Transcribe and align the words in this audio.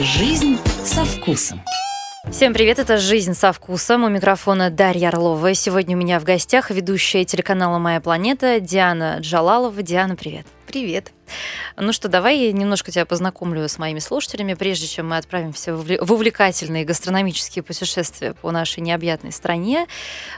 Жизнь 0.00 0.58
со 0.84 1.04
вкусом. 1.04 1.62
Всем 2.28 2.52
привет, 2.52 2.80
это 2.80 2.96
«Жизнь 2.96 3.34
со 3.34 3.52
вкусом». 3.52 4.02
У 4.02 4.08
микрофона 4.08 4.68
Дарья 4.68 5.08
Орлова. 5.08 5.54
Сегодня 5.54 5.96
у 5.96 6.00
меня 6.00 6.18
в 6.18 6.24
гостях 6.24 6.72
ведущая 6.72 7.24
телеканала 7.24 7.78
«Моя 7.78 8.00
планета» 8.00 8.58
Диана 8.58 9.18
Джалалова. 9.20 9.80
Диана, 9.82 10.16
привет. 10.16 10.46
Привет. 10.66 11.12
Ну 11.76 11.92
что, 11.92 12.08
давай 12.08 12.38
я 12.38 12.52
немножко 12.52 12.90
тебя 12.90 13.06
познакомлю 13.06 13.68
с 13.68 13.78
моими 13.78 13.98
слушателями, 13.98 14.54
прежде 14.54 14.86
чем 14.86 15.08
мы 15.08 15.16
отправимся 15.16 15.74
в 15.74 16.12
увлекательные 16.12 16.84
гастрономические 16.84 17.62
путешествия 17.62 18.34
по 18.34 18.50
нашей 18.50 18.80
необъятной 18.80 19.32
стране. 19.32 19.86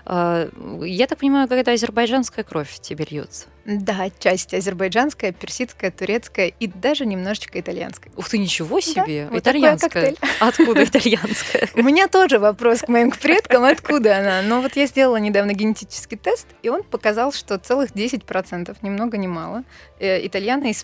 Э, 0.06 0.48
я 0.82 1.06
так 1.06 1.18
понимаю, 1.18 1.48
какая-то 1.48 1.72
азербайджанская 1.72 2.44
кровь 2.44 2.70
в 2.70 2.80
тебе 2.80 3.06
льется. 3.08 3.46
Да, 3.64 4.10
часть 4.18 4.52
азербайджанская, 4.52 5.32
персидская, 5.32 5.90
турецкая 5.90 6.52
и 6.60 6.66
даже 6.66 7.06
немножечко 7.06 7.58
итальянская. 7.58 8.12
Ух 8.14 8.28
ты, 8.28 8.36
ничего 8.36 8.80
себе! 8.80 9.24
Да, 9.24 9.30
вот 9.30 9.38
итальянская. 9.38 10.14
Откуда 10.40 10.84
итальянская? 10.84 11.70
У 11.74 11.82
меня 11.82 12.08
тоже 12.08 12.38
вопрос 12.38 12.80
к 12.80 12.88
моим 12.88 13.10
предкам, 13.10 13.64
откуда 13.64 14.18
она. 14.18 14.42
Но 14.42 14.60
вот 14.60 14.76
я 14.76 14.86
сделала 14.86 15.16
недавно 15.16 15.54
генетический 15.54 16.18
тест, 16.18 16.46
и 16.62 16.68
он 16.68 16.82
показал, 16.82 17.32
что 17.32 17.58
целых 17.58 17.92
10%, 17.92 18.76
ни 18.82 18.90
много 18.90 19.16
ни 19.16 19.26
мало, 19.26 19.64
э, 19.98 20.26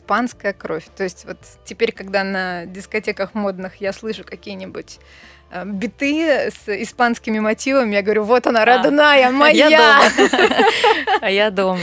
итальяно-испанская 0.01 0.53
кровь. 0.53 0.85
То 0.97 1.05
есть 1.05 1.25
вот 1.25 1.39
теперь, 1.65 1.93
когда 1.93 2.25
на 2.25 2.67
дискотеках 2.67 3.35
модных 3.35 3.77
я 3.77 3.93
слышу 3.93 4.25
какие-нибудь 4.25 4.99
э, 5.51 5.65
биты 5.65 6.51
с 6.51 6.69
испанскими 6.69 7.39
мотивами, 7.39 7.95
я 7.95 8.03
говорю, 8.03 8.25
вот 8.25 8.47
она, 8.47 8.65
родная, 8.65 9.29
а, 9.29 9.31
моя. 9.31 9.69
Я 9.69 10.11
дома. 10.29 10.41
А 11.21 11.31
я 11.31 11.51
дома. 11.51 11.81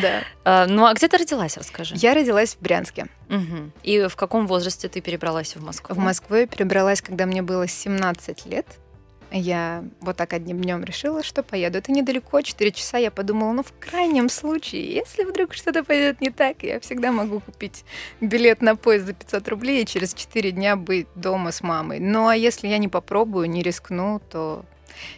Да. 0.00 0.22
А, 0.44 0.66
ну 0.66 0.86
а 0.86 0.94
где 0.94 1.06
ты 1.06 1.16
родилась, 1.16 1.56
расскажи? 1.56 1.94
Я 1.96 2.14
родилась 2.14 2.56
в 2.56 2.60
Брянске. 2.60 3.06
И 3.82 4.06
в 4.08 4.16
каком 4.16 4.46
возрасте 4.46 4.88
ты 4.88 5.00
перебралась 5.00 5.56
в 5.56 5.64
Москву? 5.64 5.94
В 5.94 5.98
Москву 5.98 6.36
я 6.36 6.46
перебралась, 6.46 7.00
когда 7.00 7.24
мне 7.26 7.42
было 7.42 7.66
17 7.66 8.46
лет 8.46 8.66
я 9.32 9.84
вот 10.00 10.16
так 10.16 10.32
одним 10.32 10.60
днем 10.60 10.84
решила, 10.84 11.22
что 11.22 11.42
поеду. 11.42 11.78
Это 11.78 11.92
недалеко, 11.92 12.40
4 12.40 12.70
часа. 12.72 12.98
Я 12.98 13.10
подумала, 13.10 13.52
ну, 13.52 13.62
в 13.62 13.72
крайнем 13.78 14.28
случае, 14.28 14.94
если 14.94 15.24
вдруг 15.24 15.54
что-то 15.54 15.84
пойдет 15.84 16.20
не 16.20 16.30
так, 16.30 16.62
я 16.62 16.80
всегда 16.80 17.12
могу 17.12 17.40
купить 17.40 17.84
билет 18.20 18.62
на 18.62 18.76
поезд 18.76 19.06
за 19.06 19.12
500 19.14 19.48
рублей 19.48 19.82
и 19.82 19.86
через 19.86 20.14
4 20.14 20.50
дня 20.52 20.76
быть 20.76 21.06
дома 21.14 21.52
с 21.52 21.62
мамой. 21.62 21.98
Ну, 22.00 22.28
а 22.28 22.36
если 22.36 22.68
я 22.68 22.78
не 22.78 22.88
попробую, 22.88 23.48
не 23.48 23.62
рискну, 23.62 24.20
то 24.30 24.64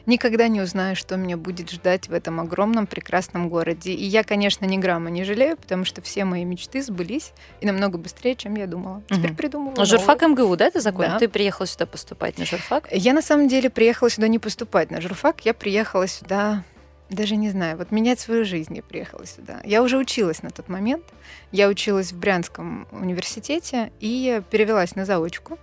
никогда 0.07 0.49
не 0.49 0.61
узнаю, 0.61 0.97
что 0.97 1.17
меня 1.17 1.37
будет 1.37 1.71
ждать 1.71 2.09
в 2.09 2.13
этом 2.13 2.41
огромном 2.41 2.87
прекрасном 2.87 3.49
городе. 3.49 3.93
И 3.93 4.05
я, 4.05 4.25
конечно, 4.25 4.65
ни 4.65 4.77
грамма 4.77 5.11
не 5.11 5.25
жалею, 5.25 5.57
потому 5.57 5.85
что 5.85 6.03
все 6.03 6.25
мои 6.25 6.45
мечты 6.45 6.83
сбылись 6.83 7.33
и 7.61 7.67
намного 7.67 7.99
быстрее, 7.99 8.35
чем 8.35 8.55
я 8.57 8.67
думала. 8.67 9.03
Теперь 9.09 9.31
угу. 9.31 9.37
придумываю. 9.37 9.81
А 9.81 9.85
журфак 9.85 10.23
МГУ, 10.23 10.57
да, 10.57 10.71
ты 10.71 10.81
закончил? 10.81 11.13
Да. 11.13 11.19
Ты 11.19 11.29
приехала 11.29 11.67
сюда 11.67 11.87
поступать 11.87 12.39
на 12.39 12.45
журфак? 12.45 12.89
Я 12.91 13.13
на 13.13 13.23
самом 13.23 13.49
деле 13.49 13.71
приехала 13.71 14.11
сюда 14.11 14.29
не 14.29 14.39
поступать 14.39 14.91
на 14.91 15.01
журфак, 15.01 15.45
я 15.45 15.55
приехала 15.55 16.07
сюда 16.07 16.65
даже 17.11 17.37
не 17.37 17.51
знаю, 17.51 17.77
вот 17.77 17.91
менять 17.91 18.19
свою 18.19 18.45
жизнь 18.45 18.75
я 18.75 18.83
приехала 18.83 19.27
сюда. 19.27 19.61
Я 19.65 19.83
уже 19.83 19.99
училась 19.99 20.43
на 20.43 20.51
тот 20.51 20.69
момент. 20.69 21.05
Я 21.53 21.69
училась 21.69 22.13
в 22.13 22.19
Брянском 22.19 22.89
университете 22.91 23.93
и 24.01 24.43
перевелась 24.51 24.97
на 24.97 25.05
заочку. 25.05 25.59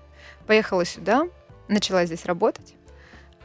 Поехала 0.47 0.85
сюда, 0.85 1.27
начала 1.67 2.05
здесь 2.05 2.25
работать. 2.25 2.75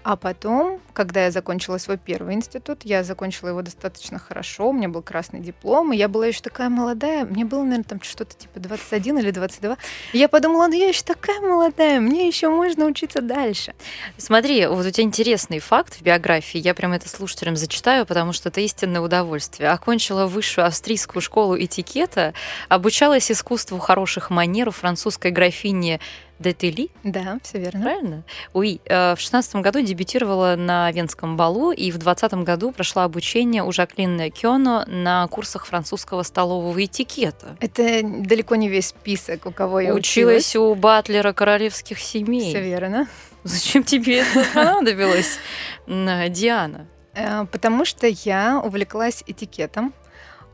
А 0.07 0.15
потом, 0.15 0.81
когда 0.93 1.25
я 1.25 1.33
закончила 1.33 1.79
свой 1.79 1.97
первый 1.97 2.37
институт, 2.37 2.83
я 2.85 3.03
закончила 3.03 3.49
его 3.49 3.62
достаточно 3.62 4.21
хорошо, 4.21 4.69
у 4.69 4.73
меня 4.73 4.89
был 4.89 5.03
красный 5.03 5.41
диплом, 5.41 5.93
и 5.93 5.97
я 5.97 6.07
была 6.07 6.29
еще 6.29 6.43
такая 6.43 6.69
молодая, 6.69 7.25
мне 7.25 7.45
было, 7.45 7.65
наверное, 7.65 7.83
там 7.83 8.01
что-то 8.01 8.37
типа 8.37 8.61
21 8.61 9.19
или 9.19 9.33
22. 9.33 9.77
И 10.13 10.19
я 10.19 10.29
подумала, 10.29 10.69
ну 10.69 10.75
я 10.75 10.87
еще 10.87 11.03
такая 11.03 11.41
молодая, 11.41 11.98
мне 11.98 12.29
еще 12.29 12.51
можно 12.51 12.85
учиться 12.85 13.21
дальше. 13.21 13.75
Смотри, 14.17 14.69
вот 14.69 14.87
у 14.87 14.91
тебя 14.93 15.03
интересный 15.03 15.59
факт 15.59 15.95
в 15.95 16.03
биографии, 16.03 16.59
я 16.59 16.73
прям 16.73 16.93
это 16.93 17.09
слушателям 17.09 17.57
зачитаю, 17.57 18.07
потому 18.07 18.33
что 18.33 18.51
это 18.51 18.61
истинное 18.61 19.01
удовольствие. 19.01 19.70
Окончила 19.70 20.27
высшую 20.27 20.69
австрийскую 20.69 21.20
школу 21.20 21.59
этикета, 21.59 22.33
обучалась 22.69 23.33
искусству 23.33 23.80
хороших 23.80 24.30
манер 24.30 24.69
у 24.69 24.70
французской 24.70 25.33
графини 25.33 25.98
Детели. 26.39 26.91
Да, 27.02 27.39
все 27.42 27.58
верно. 27.58 27.83
Правильно? 27.83 28.23
Уи. 28.52 28.80
Э, 28.85 29.14
в 29.14 29.20
шестнадцатом 29.20 29.63
году 29.63 29.80
дебютировала 29.80 30.55
на 30.57 30.91
Венском 30.92 31.36
балу 31.36 31.73
и 31.73 31.91
в 31.91 31.98
двадцатом 31.98 32.45
году 32.45 32.73
прошла 32.73 33.05
обучение 33.05 33.63
у 33.63 33.73
Жаклин 33.73 34.30
Кёно 34.30 34.85
на 34.86 35.27
курсах 35.29 35.67
французского 35.67 36.23
столового 36.23 36.85
этикета. 36.85 37.57
Это 37.61 38.01
далеко 38.02 38.57
не 38.57 38.69
весь 38.69 38.89
список, 38.89 39.47
у 39.47 39.51
кого 39.51 39.80
я 39.80 39.95
училась. 39.95 40.52
Училась 40.52 40.57
у 40.57 40.74
батлера 40.74 41.33
королевских 41.33 41.98
семей. 41.98 42.51
Все 42.51 42.63
верно. 42.63 43.08
Зачем 43.45 43.83
тебе 43.83 44.20
это 44.20 44.45
понадобилось, 44.55 45.39
Диана? 45.86 46.86
Э, 47.14 47.47
потому 47.51 47.85
что 47.85 48.07
я 48.07 48.61
увлеклась 48.63 49.24
этикетом 49.27 49.95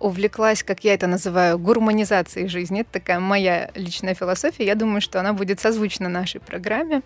увлеклась, 0.02 0.62
как 0.62 0.84
я 0.84 0.94
это 0.94 1.06
называю, 1.06 1.58
гурманизацией 1.58 2.48
жизни. 2.48 2.80
Это 2.80 2.92
такая 2.92 3.20
моя 3.20 3.70
личная 3.74 4.14
философия. 4.14 4.66
Я 4.66 4.74
думаю, 4.74 5.00
что 5.00 5.20
она 5.20 5.32
будет 5.32 5.60
созвучна 5.60 6.08
нашей 6.08 6.40
программе. 6.40 7.02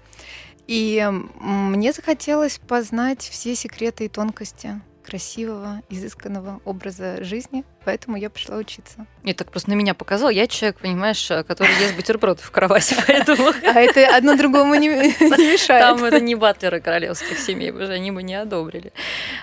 И 0.67 1.07
мне 1.39 1.93
захотелось 1.93 2.59
познать 2.59 3.21
все 3.23 3.55
секреты 3.55 4.07
и 4.07 4.09
тонкости 4.09 4.81
красивого, 5.05 5.83
изысканного 5.91 6.61
образа 6.65 7.23
жизни, 7.23 7.65
поэтому 7.87 8.17
я 8.17 8.31
пришла 8.31 8.57
учиться. 8.57 9.07
И 9.23 9.33
так 9.33 9.53
просто 9.53 9.71
на 9.71 9.75
меня 9.75 9.95
показал. 9.95 10.29
Я 10.29 10.49
человек, 10.49 10.79
понимаешь, 10.79 11.29
который 11.47 11.71
ест 11.81 11.95
бутерброды 11.95 12.43
в 12.43 12.51
кровати, 12.51 12.97
поэтому... 13.07 13.53
А 13.63 13.81
это 13.81 14.17
одно 14.17 14.37
другому 14.37 14.75
не, 14.75 14.89
мешает. 14.89 15.83
Там 15.83 16.05
это 16.05 16.21
не 16.21 16.35
батлеры 16.35 16.81
королевских 16.81 17.39
семей, 17.39 17.71
уже 17.71 17.93
они 17.93 18.11
бы 18.11 18.25
не 18.25 18.35
одобрили. 18.35 18.93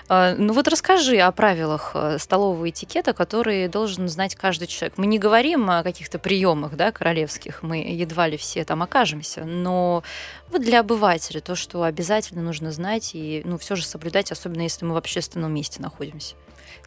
А, 0.08 0.34
ну 0.36 0.52
вот 0.52 0.68
расскажи 0.68 1.16
о 1.16 1.32
правилах 1.32 1.92
э, 1.94 2.18
столового 2.18 2.68
этикета, 2.68 3.14
которые 3.14 3.68
должен 3.68 4.08
знать 4.08 4.34
каждый 4.34 4.66
человек. 4.66 4.98
Мы 4.98 5.06
не 5.06 5.18
говорим 5.18 5.70
о 5.70 5.82
каких-то 5.82 6.18
приемах, 6.18 6.76
да, 6.76 6.92
королевских, 6.92 7.62
мы 7.62 7.78
едва 7.78 8.28
ли 8.28 8.36
все 8.36 8.62
там 8.66 8.82
окажемся, 8.82 9.44
но 9.44 10.04
вот 10.50 10.60
для 10.60 10.80
обывателя 10.80 11.40
то, 11.40 11.56
что 11.56 11.82
обязательно 11.82 12.42
нужно 12.42 12.72
знать 12.72 13.12
и, 13.14 13.40
ну, 13.46 13.56
все 13.56 13.74
же 13.74 13.86
соблюдать, 13.86 14.30
особенно 14.30 14.62
если 14.62 14.84
мы 14.84 14.92
в 14.92 14.98
общественном 14.98 15.54
месте 15.54 15.80
находимся. 15.80 16.34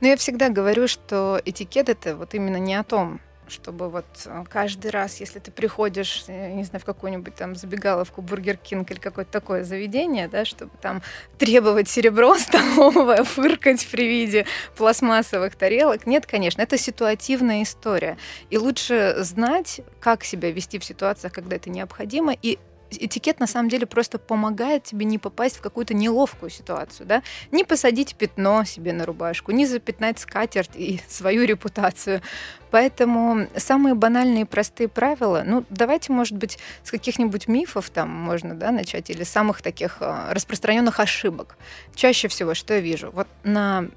Ну, 0.02 0.08
я 0.08 0.18
всегда 0.18 0.50
говорю, 0.50 0.88
что 0.88 1.42
этикет 1.46 1.90
это 1.90 2.16
вот 2.16 2.34
именно 2.34 2.58
не 2.58 2.76
о 2.76 2.84
том, 2.84 3.20
чтобы 3.50 3.90
вот 3.90 4.06
э, 4.26 4.44
каждый 4.50 4.92
раз, 4.92 5.20
если 5.20 5.40
ты 5.40 5.52
приходишь, 5.52 6.26
э, 6.28 6.52
не 6.54 6.64
знаю, 6.64 6.82
в 6.82 6.86
какую-нибудь 6.86 7.36
там 7.36 7.56
забегаловку, 7.56 8.22
Burger 8.22 8.58
King 8.58 8.92
или 8.92 9.00
какое-то 9.00 9.32
такое 9.32 9.64
заведение, 9.64 10.28
да, 10.28 10.46
чтобы 10.46 10.72
там 10.82 11.02
требовать 11.38 11.90
серебро 11.90 12.36
столовое, 12.40 13.24
фыркать 13.24 13.88
при 13.88 14.08
виде 14.08 14.46
пластмассовых 14.76 15.56
тарелок. 15.56 16.06
Нет, 16.06 16.26
конечно, 16.26 16.62
это 16.62 16.78
ситуативная 16.78 17.64
история. 17.64 18.18
И 18.50 18.58
лучше 18.58 19.16
знать, 19.20 19.82
как 20.00 20.24
себя 20.24 20.52
вести 20.52 20.80
в 20.80 20.86
ситуациях, 20.86 21.34
когда 21.34 21.56
это 21.56 21.70
необходимо, 21.70 22.34
и 22.34 22.60
этикет 22.92 23.40
на 23.40 23.48
самом 23.48 23.70
деле 23.70 23.86
просто 23.86 24.18
помогает 24.18 24.84
тебе 24.84 25.06
не 25.06 25.18
попасть 25.18 25.58
в 25.58 25.62
какую-то 25.62 25.94
неловкую 25.94 26.50
ситуацию, 26.50 27.08
да, 27.08 27.24
не 27.52 27.64
посадить 27.64 28.16
пятно 28.16 28.64
себе 28.64 28.94
на 28.94 29.06
рубашку, 29.06 29.52
не 29.52 29.66
запятнать 29.66 30.20
скатерть 30.20 30.72
и 30.76 31.02
свою 31.08 31.46
репутацию. 31.46 32.22
Поэтому 32.70 33.48
самые 33.56 33.96
банальные 33.96 34.46
простые 34.46 34.90
правила, 34.90 35.44
ну, 35.46 35.66
давайте, 35.70 36.12
может 36.12 36.36
быть, 36.36 36.60
с 36.84 36.92
каких-нибудь 36.92 37.48
мифов 37.48 37.90
там 37.90 38.10
можно, 38.10 38.56
да, 38.56 38.72
начать, 38.72 39.10
или 39.10 39.24
самых 39.24 39.62
таких 39.62 39.98
а, 40.02 40.34
распространенных 40.34 41.00
ошибок. 41.00 41.58
Чаще 41.96 42.28
всего, 42.28 42.54
что 42.54 42.74
я 42.74 42.80
вижу, 42.82 43.12
вот 43.12 43.28
на 43.44 43.88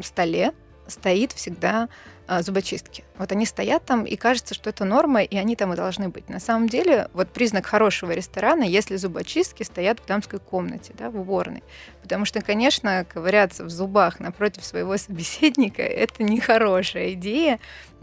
столе 0.00 0.52
стоит 0.86 1.32
всегда 1.32 1.88
зубочистки. 2.28 3.04
Вот 3.18 3.32
они 3.32 3.46
стоят 3.46 3.84
там, 3.84 4.04
и 4.04 4.16
кажется, 4.16 4.54
что 4.54 4.70
это 4.70 4.84
норма, 4.84 5.22
и 5.22 5.36
они 5.36 5.56
там 5.56 5.72
и 5.72 5.76
должны 5.76 6.08
быть. 6.08 6.28
На 6.28 6.40
самом 6.40 6.68
деле, 6.68 7.08
вот 7.12 7.28
признак 7.30 7.66
хорошего 7.66 8.12
ресторана, 8.12 8.62
если 8.62 8.96
зубочистки 8.96 9.62
стоят 9.62 10.00
в 10.00 10.06
дамской 10.06 10.38
комнате, 10.38 10.94
да, 10.98 11.10
в 11.10 11.20
уборной. 11.20 11.62
Потому 12.02 12.24
что, 12.24 12.40
конечно, 12.40 13.04
ковыряться 13.04 13.64
в 13.64 13.70
зубах 13.70 14.20
напротив 14.20 14.64
своего 14.64 14.96
собеседника– 14.96 15.82
это 15.82 16.22
нехорошая 16.22 17.12
идея, 17.12 17.58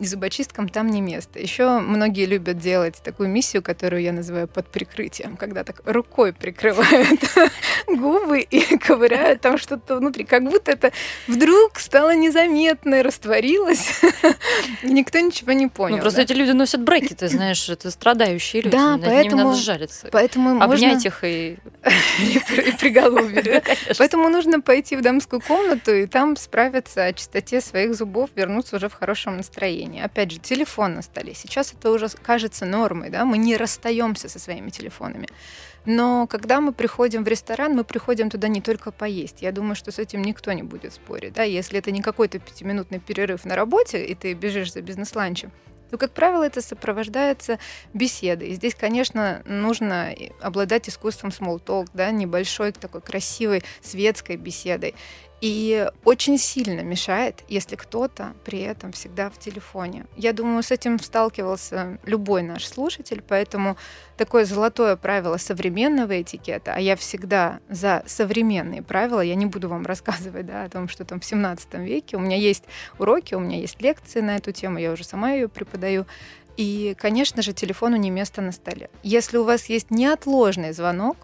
зубочисткам 0.06 0.70
там 0.70 0.88
не 0.88 1.02
место. 1.02 1.40
Еще 1.40 1.80
многие 1.80 2.26
любят 2.26 2.58
делать 2.58 2.96
такую 3.04 3.30
миссию, 3.30 3.62
которую 3.62 4.02
я 4.02 4.12
называю 4.12 4.48
под 4.48 4.68
прикрытием, 4.68 5.38
когда 5.38 5.64
так 5.64 5.82
рукой 5.86 6.34
прикрывают 6.34 7.20
губы 7.88 8.42
и 8.42 8.78
ковыряют 8.78 9.42
там 9.42 9.58
что-то 9.58 9.98
внутри, 9.98 10.24
как 10.24 10.44
будто 10.44 10.72
это 10.72 10.92
вдруг 11.28 11.80
стало 11.80 12.16
незаметно, 12.16 13.04
растворилось 13.04 14.02
Никто 14.84 15.20
ничего 15.20 15.52
не 15.52 15.68
понял. 15.68 15.98
Ну, 15.98 16.02
просто 16.02 16.22
эти 16.22 16.34
люди 16.34 16.52
носят 16.52 16.82
брекеты, 16.82 17.28
знаешь, 17.28 17.70
это 17.70 17.92
страдающие 17.92 18.62
люди. 18.62 18.76
Да, 18.76 19.00
поэтому... 19.04 19.44
надо 19.50 19.58
жариться. 19.58 20.10
Поэтому 20.12 20.62
Обнять 20.62 21.06
их 21.06 21.24
и... 21.24 21.58
и 22.20 22.72
приголубить. 22.80 23.64
Поэтому 23.98 24.30
нужно 24.30 24.62
пойти 24.62 24.96
в 24.96 25.02
дамскую 25.02 25.42
комнату 25.42 25.94
и 25.94 26.06
там 26.06 26.36
справиться 26.36 27.06
о 27.06 27.14
чистоте 27.14 27.62
своих 27.62 27.96
зубов, 27.96 28.30
вернуться 28.36 28.76
уже 28.76 28.90
в 28.90 28.94
хорошем 28.94 29.38
настроении. 29.38 29.89
Опять 29.98 30.32
же, 30.32 30.40
телефон 30.40 30.96
на 30.96 31.02
столе. 31.02 31.34
Сейчас 31.34 31.74
это 31.74 31.92
уже 31.92 32.10
кажется 32.10 32.66
нормой, 32.66 33.10
да, 33.10 33.26
мы 33.26 33.38
не 33.38 33.58
расстаемся 33.58 34.30
со 34.30 34.40
своими 34.40 34.70
телефонами. 34.70 35.28
Но 35.86 36.28
когда 36.28 36.62
мы 36.62 36.74
приходим 36.74 37.24
в 37.24 37.28
ресторан, 37.28 37.74
мы 37.74 37.84
приходим 37.84 38.30
туда 38.30 38.48
не 38.48 38.62
только 38.62 38.92
поесть. 38.92 39.42
Я 39.42 39.52
думаю, 39.52 39.76
что 39.76 39.92
с 39.92 40.00
этим 40.00 40.22
никто 40.22 40.52
не 40.52 40.64
будет 40.64 40.94
спорить. 40.94 41.34
Да? 41.34 41.44
Если 41.44 41.80
это 41.80 41.92
не 41.92 42.02
какой-то 42.02 42.38
пятиминутный 42.40 43.00
перерыв 43.00 43.46
на 43.46 43.56
работе, 43.56 44.06
и 44.06 44.14
ты 44.14 44.34
бежишь 44.34 44.74
за 44.74 44.82
бизнес-ланчем, 44.82 45.52
то, 45.90 45.98
как 45.98 46.12
правило, 46.12 46.44
это 46.44 46.62
сопровождается 46.62 47.58
беседой. 47.94 48.50
И 48.50 48.54
здесь, 48.54 48.76
конечно, 48.76 49.42
нужно 49.46 50.14
обладать 50.42 50.88
искусством 50.88 51.32
small 51.32 51.60
talk, 51.64 51.88
да, 51.94 52.12
небольшой 52.12 52.72
такой 52.72 53.02
красивой 53.02 53.64
светской 53.82 54.36
беседой. 54.38 54.94
И 55.42 55.88
очень 56.04 56.38
сильно 56.38 56.82
мешает, 56.82 57.44
если 57.48 57.76
кто-то 57.76 58.34
при 58.44 58.60
этом 58.60 58.92
всегда 58.92 59.30
в 59.30 59.40
телефоне. 59.40 60.06
Я 60.18 60.34
думаю, 60.34 60.64
с 60.64 60.72
этим 60.72 61.00
сталкивался 61.00 61.98
любой 62.04 62.42
наш 62.42 62.68
слушатель, 62.68 63.24
поэтому 63.26 63.78
такое 64.18 64.44
золотое 64.44 64.98
правило 64.98 65.38
современного 65.38 66.22
этикета, 66.22 66.74
а 66.74 66.80
я 66.80 66.98
всегда 66.98 67.60
за 67.70 68.04
современные 68.06 68.82
правила, 68.82 69.22
я 69.22 69.36
не 69.36 69.46
буду 69.46 69.70
вам 69.70 69.86
рассказывать 69.86 70.46
да, 70.46 70.66
о 70.66 70.70
том, 70.70 70.90
что 70.90 71.06
там 71.06 71.22
в 71.22 71.26
17 71.26 71.76
веке. 71.76 72.18
У 72.18 72.20
меня 72.20 72.36
есть 72.36 72.66
уроки, 72.98 73.34
у 73.34 73.40
меня 73.40 73.58
есть 73.58 73.82
лекции 73.82 74.20
на 74.20 74.36
эту 74.36 74.52
тему, 74.52 74.78
я 74.78 74.92
уже 74.92 75.06
сама 75.06 75.32
ее 75.32 75.48
преподаю. 75.48 76.06
И, 76.58 76.94
конечно 77.00 77.42
же, 77.42 77.54
телефону 77.54 77.96
не 77.96 78.10
место 78.10 78.42
на 78.42 78.52
столе. 78.52 78.90
Если 79.04 79.38
у 79.38 79.46
вас 79.46 79.68
есть 79.68 79.92
неотложный 79.92 80.74
звонок, 80.74 81.16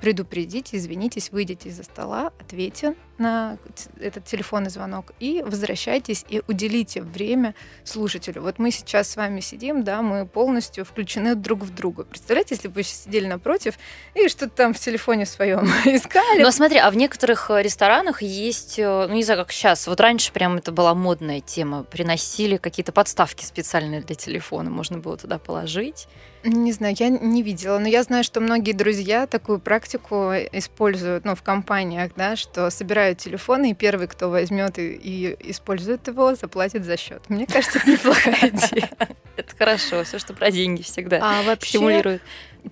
предупредите, 0.00 0.76
извинитесь, 0.76 1.30
выйдите 1.30 1.68
из-за 1.68 1.84
стола, 1.84 2.32
ответьте 2.40 2.96
на 3.20 3.58
этот 4.00 4.24
телефонный 4.24 4.70
звонок 4.70 5.12
и 5.20 5.42
возвращайтесь 5.46 6.24
и 6.28 6.42
уделите 6.48 7.02
время 7.02 7.54
слушателю. 7.84 8.42
Вот 8.42 8.58
мы 8.58 8.70
сейчас 8.70 9.10
с 9.10 9.16
вами 9.16 9.40
сидим, 9.40 9.84
да, 9.84 10.02
мы 10.02 10.26
полностью 10.26 10.84
включены 10.84 11.34
друг 11.34 11.60
в 11.60 11.74
друга. 11.74 12.04
Представляете, 12.04 12.54
если 12.54 12.68
бы 12.68 12.74
вы 12.74 12.82
сидели 12.82 13.26
напротив 13.26 13.74
и 14.14 14.28
что-то 14.28 14.50
там 14.50 14.74
в 14.74 14.78
телефоне 14.78 15.26
своем 15.26 15.66
искали. 15.84 16.42
Ну, 16.42 16.50
смотри, 16.50 16.78
а 16.78 16.90
в 16.90 16.96
некоторых 16.96 17.50
э, 17.50 17.62
ресторанах 17.62 18.22
есть, 18.22 18.78
э, 18.78 19.06
ну, 19.08 19.14
не 19.14 19.22
знаю, 19.22 19.40
как 19.40 19.52
сейчас, 19.52 19.86
вот 19.86 20.00
раньше 20.00 20.32
прям 20.32 20.56
это 20.56 20.72
была 20.72 20.94
модная 20.94 21.40
тема, 21.40 21.84
приносили 21.84 22.56
какие-то 22.56 22.92
подставки 22.92 23.44
специальные 23.44 24.00
для 24.00 24.16
телефона, 24.16 24.70
можно 24.70 24.98
было 24.98 25.16
туда 25.16 25.38
положить. 25.38 26.08
Не 26.42 26.72
знаю, 26.72 26.94
я 26.98 27.10
не 27.10 27.42
видела, 27.42 27.78
но 27.78 27.86
я 27.86 28.02
знаю, 28.02 28.24
что 28.24 28.40
многие 28.40 28.72
друзья 28.72 29.26
такую 29.26 29.58
практику 29.58 30.32
используют, 30.52 31.26
ну, 31.26 31.34
в 31.34 31.42
компаниях, 31.42 32.12
да, 32.16 32.34
что 32.34 32.70
собирают 32.70 33.09
телефон, 33.18 33.64
и 33.64 33.74
первый, 33.74 34.06
кто 34.06 34.30
возьмет 34.30 34.78
и, 34.78 34.92
и 34.92 35.50
использует 35.50 36.06
его, 36.08 36.34
заплатит 36.34 36.84
за 36.84 36.96
счет. 36.96 37.22
Мне 37.28 37.46
кажется, 37.46 37.78
это 37.78 37.90
неплохая 37.90 38.34
идея. 38.42 38.90
Это 39.36 39.56
хорошо, 39.56 40.04
все, 40.04 40.18
что 40.18 40.34
про 40.34 40.50
деньги 40.50 40.82
всегда 40.82 41.20
а 41.22 41.42
вообще, 41.42 41.78
стимулирует. 41.78 42.22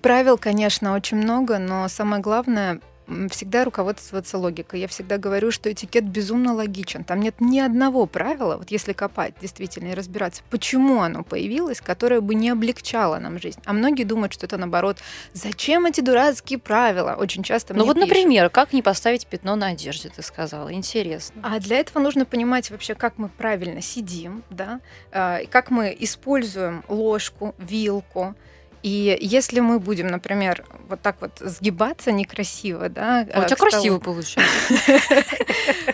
Правил, 0.01 0.37
конечно, 0.37 0.93
очень 0.93 1.17
много, 1.17 1.57
но 1.57 1.87
самое 1.87 2.21
главное 2.21 2.79
всегда 3.31 3.63
руководствоваться 3.65 4.37
логикой. 4.37 4.81
Я 4.81 4.87
всегда 4.87 5.17
говорю, 5.17 5.51
что 5.51 5.71
этикет 5.71 6.05
безумно 6.05 6.53
логичен. 6.53 7.03
Там 7.03 7.19
нет 7.19 7.35
ни 7.39 7.59
одного 7.59 8.05
правила, 8.05 8.57
вот 8.57 8.71
если 8.71 8.93
копать 8.93 9.33
действительно 9.41 9.89
и 9.89 9.93
разбираться, 9.93 10.43
почему 10.49 11.01
оно 11.01 11.23
появилось, 11.23 11.81
которое 11.81 12.21
бы 12.21 12.35
не 12.35 12.49
облегчало 12.49 13.17
нам 13.19 13.39
жизнь. 13.39 13.59
А 13.65 13.73
многие 13.73 14.03
думают, 14.03 14.33
что 14.33 14.45
это 14.45 14.57
наоборот. 14.57 14.97
Зачем 15.33 15.85
эти 15.85 16.01
дурацкие 16.01 16.59
правила? 16.59 17.15
Очень 17.19 17.43
часто 17.43 17.73
Ну 17.73 17.85
вот, 17.85 17.95
пишут. 17.95 18.09
например, 18.09 18.49
как 18.49 18.73
не 18.73 18.81
поставить 18.81 19.27
пятно 19.27 19.55
на 19.55 19.67
одежде, 19.67 20.09
ты 20.09 20.21
сказала. 20.21 20.71
Интересно. 20.73 21.41
А 21.43 21.59
для 21.59 21.77
этого 21.79 22.01
нужно 22.01 22.25
понимать 22.25 22.69
вообще, 22.71 22.95
как 22.95 23.17
мы 23.17 23.29
правильно 23.29 23.81
сидим, 23.81 24.43
да, 24.49 24.79
а, 25.11 25.39
как 25.49 25.71
мы 25.71 25.95
используем 25.99 26.83
ложку, 26.87 27.55
вилку, 27.57 28.35
и 28.81 29.17
если 29.21 29.59
мы 29.59 29.79
будем, 29.79 30.07
например, 30.07 30.65
вот 30.87 31.01
так 31.01 31.17
вот 31.21 31.39
сгибаться 31.39 32.11
некрасиво, 32.11 32.89
да. 32.89 33.27
А 33.33 33.41
у 33.41 33.45
тебя 33.45 33.55
красиво 33.55 33.99
получается. 33.99 34.73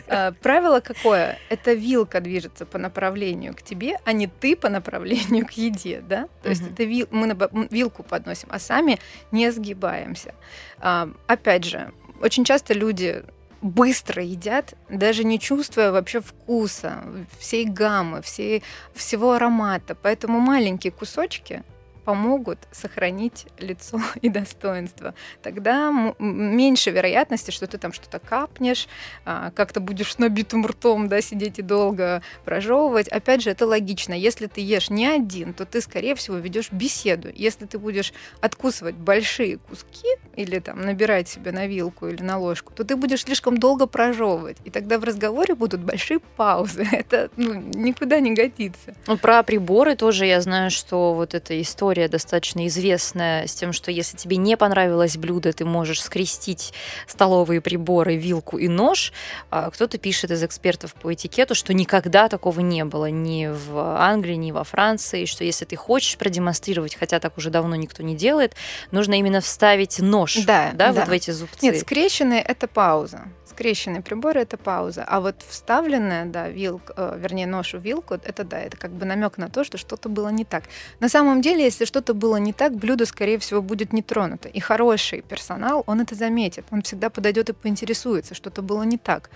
Э, 0.07 0.31
правило 0.33 0.81
какое? 0.81 1.39
Это 1.49 1.73
вилка 1.73 2.21
движется 2.21 2.65
по 2.65 2.77
направлению 2.77 3.55
к 3.55 3.63
тебе, 3.63 3.97
а 4.05 4.13
не 4.13 4.27
ты 4.27 4.55
по 4.55 4.69
направлению 4.69 5.47
к 5.47 5.51
еде, 5.51 6.01
да. 6.07 6.27
То 6.43 6.49
есть 6.49 6.61
это 6.61 6.83
мы 7.09 7.35
вилку 7.71 8.03
подносим, 8.03 8.47
а 8.51 8.59
сами 8.59 8.99
не 9.31 9.51
сгибаемся. 9.51 10.35
А, 10.79 11.09
опять 11.27 11.65
же, 11.65 11.91
очень 12.21 12.45
часто 12.45 12.73
люди 12.73 13.23
быстро 13.61 14.23
едят, 14.23 14.75
даже 14.89 15.23
не 15.23 15.39
чувствуя 15.39 15.91
вообще 15.91 16.21
вкуса, 16.21 17.03
всей 17.39 17.65
гаммы, 17.65 18.21
всей, 18.21 18.63
всего 18.93 19.33
аромата. 19.33 19.95
Поэтому 19.95 20.39
маленькие 20.39 20.91
кусочки 20.91 21.63
помогут 22.05 22.59
сохранить 22.71 23.47
лицо 23.57 23.99
и 24.21 24.29
достоинство. 24.29 25.13
Тогда 25.41 25.91
меньше 26.19 26.91
вероятности, 26.91 27.51
что 27.51 27.67
ты 27.67 27.77
там 27.77 27.91
что-то 27.91 28.19
капнешь, 28.19 28.87
а, 29.25 29.51
как-то 29.51 29.79
будешь 29.79 30.17
набитым 30.17 30.65
ртом 30.65 31.09
да, 31.09 31.21
сидеть 31.21 31.59
и 31.59 31.61
долго 31.61 32.21
прожевывать. 32.45 33.07
Опять 33.07 33.41
же, 33.41 33.49
это 33.49 33.65
логично. 33.65 34.13
Если 34.13 34.45
ты 34.45 34.61
ешь 34.61 34.89
не 34.89 35.07
один, 35.07 35.53
то 35.53 35.65
ты, 35.65 35.81
скорее 35.81 36.15
всего, 36.15 36.37
ведешь 36.37 36.71
беседу. 36.71 37.29
Если 37.33 37.65
ты 37.65 37.79
будешь 37.79 38.13
откусывать 38.39 38.95
большие 38.95 39.57
куски 39.57 40.07
или 40.35 40.59
там 40.59 40.81
набирать 40.81 41.27
себе 41.27 41.51
на 41.51 41.65
вилку 41.65 42.07
или 42.07 42.21
на 42.21 42.37
ложку, 42.37 42.71
то 42.73 42.83
ты 42.83 42.95
будешь 42.95 43.23
слишком 43.23 43.57
долго 43.57 43.87
прожевывать. 43.87 44.57
И 44.63 44.69
тогда 44.69 44.99
в 44.99 45.03
разговоре 45.03 45.55
будут 45.55 45.81
большие 45.81 46.19
паузы. 46.19 46.87
Это 46.91 47.29
ну, 47.35 47.53
никуда 47.55 48.19
не 48.19 48.33
годится. 48.33 48.95
Ну, 49.07 49.17
про 49.17 49.41
приборы 49.43 49.95
тоже 49.95 50.25
я 50.25 50.39
знаю, 50.41 50.69
что 50.69 51.13
вот 51.13 51.33
эта 51.33 51.59
история 51.61 51.94
история 51.95 52.09
достаточно 52.09 52.67
известная 52.67 53.47
с 53.47 53.55
тем, 53.55 53.71
что 53.71 53.89
если 53.89 54.17
тебе 54.17 54.35
не 54.35 54.57
понравилось 54.57 55.15
блюдо, 55.15 55.53
ты 55.53 55.63
можешь 55.63 56.01
скрестить 56.01 56.73
столовые 57.07 57.61
приборы, 57.61 58.17
вилку 58.17 58.57
и 58.57 58.67
нож. 58.67 59.13
А 59.49 59.71
кто-то 59.71 59.97
пишет 59.97 60.29
из 60.31 60.43
экспертов 60.43 60.93
по 60.93 61.13
этикету, 61.13 61.55
что 61.55 61.73
никогда 61.73 62.27
такого 62.27 62.59
не 62.59 62.83
было 62.83 63.05
ни 63.09 63.47
в 63.47 63.77
Англии, 64.01 64.35
ни 64.35 64.51
во 64.51 64.65
Франции, 64.65 65.23
что 65.23 65.45
если 65.45 65.63
ты 65.63 65.77
хочешь 65.77 66.17
продемонстрировать, 66.17 66.95
хотя 66.95 67.21
так 67.21 67.37
уже 67.37 67.49
давно 67.49 67.77
никто 67.77 68.03
не 68.03 68.15
делает, 68.15 68.55
нужно 68.91 69.13
именно 69.13 69.39
вставить 69.39 69.99
нож 69.99 70.35
да, 70.45 70.71
да, 70.73 70.91
да. 70.91 70.99
вот 70.99 71.07
в 71.07 71.11
эти 71.11 71.31
зубцы. 71.31 71.59
Нет, 71.61 71.79
скрещенные— 71.79 72.41
это 72.47 72.67
пауза 72.67 73.21
скрещенный 73.55 74.01
прибор 74.01 74.37
это 74.37 74.57
пауза, 74.57 75.05
а 75.07 75.21
вот 75.21 75.35
вставленная, 75.47 76.25
да, 76.25 76.49
вилка, 76.49 76.93
э, 76.97 77.17
вернее, 77.17 77.47
нож 77.47 77.73
в 77.73 77.79
вилку, 77.79 78.15
это 78.15 78.43
да, 78.43 78.59
это 78.59 78.75
как 78.75 78.91
бы 78.91 79.05
намек 79.05 79.37
на 79.37 79.49
то, 79.49 79.63
что 79.63 79.77
что-то 79.77 80.09
было 80.09 80.27
не 80.27 80.43
так. 80.43 80.65
На 80.99 81.07
самом 81.07 81.41
деле, 81.41 81.63
если 81.63 81.84
что-то 81.85 82.13
было 82.13 82.37
не 82.37 82.53
так, 82.53 82.75
блюдо, 82.75 83.05
скорее 83.05 83.37
всего, 83.39 83.61
будет 83.61 83.93
не 83.93 84.01
тронуто. 84.01 84.49
И 84.49 84.59
хороший 84.59 85.21
персонал, 85.21 85.83
он 85.87 86.01
это 86.01 86.15
заметит, 86.15 86.65
он 86.71 86.81
всегда 86.81 87.09
подойдет 87.09 87.49
и 87.49 87.53
поинтересуется, 87.53 88.35
что-то 88.35 88.61
было 88.61 88.83
не 88.83 88.97
так, 88.97 89.29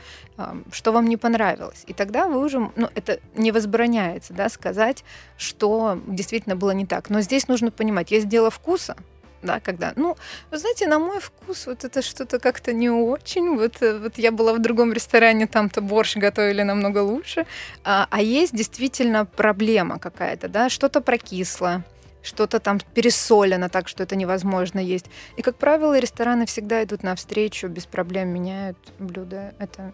что 0.71 0.91
вам 0.91 1.07
не 1.07 1.17
понравилось. 1.17 1.83
И 1.87 1.93
тогда 1.93 2.27
вы 2.27 2.43
уже, 2.43 2.59
ну, 2.75 2.89
это 2.95 3.19
не 3.35 3.51
возбраняется, 3.51 4.33
да, 4.33 4.49
сказать, 4.49 5.03
что 5.37 5.99
действительно 6.07 6.55
было 6.55 6.71
не 6.71 6.85
так. 6.85 7.09
Но 7.09 7.21
здесь 7.21 7.47
нужно 7.47 7.71
понимать, 7.71 8.11
есть 8.11 8.27
дело 8.27 8.49
вкуса, 8.49 8.95
да, 9.41 9.59
когда, 9.59 9.93
ну, 9.95 10.17
вы 10.51 10.57
знаете, 10.57 10.87
на 10.87 10.99
мой 10.99 11.19
вкус 11.19 11.67
вот 11.67 11.83
это 11.83 12.01
что-то 12.01 12.39
как-то 12.39 12.73
не 12.73 12.89
очень, 12.89 13.55
вот, 13.55 13.81
э, 13.81 13.99
вот 13.99 14.17
я 14.17 14.31
была 14.31 14.53
в 14.53 14.59
другом 14.59 14.93
ресторане, 14.93 15.47
там-то 15.47 15.81
борщ 15.81 16.17
готовили 16.17 16.63
намного 16.63 16.99
лучше, 16.99 17.45
а, 17.83 18.07
а 18.09 18.21
есть 18.21 18.55
действительно 18.55 19.25
проблема 19.25 19.99
какая-то, 19.99 20.47
да, 20.49 20.69
что-то 20.69 21.01
прокисло, 21.01 21.83
что-то 22.21 22.59
там 22.59 22.79
пересолено 22.93 23.69
так, 23.69 23.87
что 23.87 24.03
это 24.03 24.15
невозможно 24.15 24.79
есть. 24.79 25.05
И, 25.37 25.41
как 25.41 25.57
правило, 25.57 25.97
рестораны 25.97 26.45
всегда 26.45 26.83
идут 26.83 27.03
навстречу, 27.03 27.67
без 27.67 27.85
проблем 27.85 28.29
меняют 28.29 28.77
блюда. 28.99 29.53
Это 29.59 29.93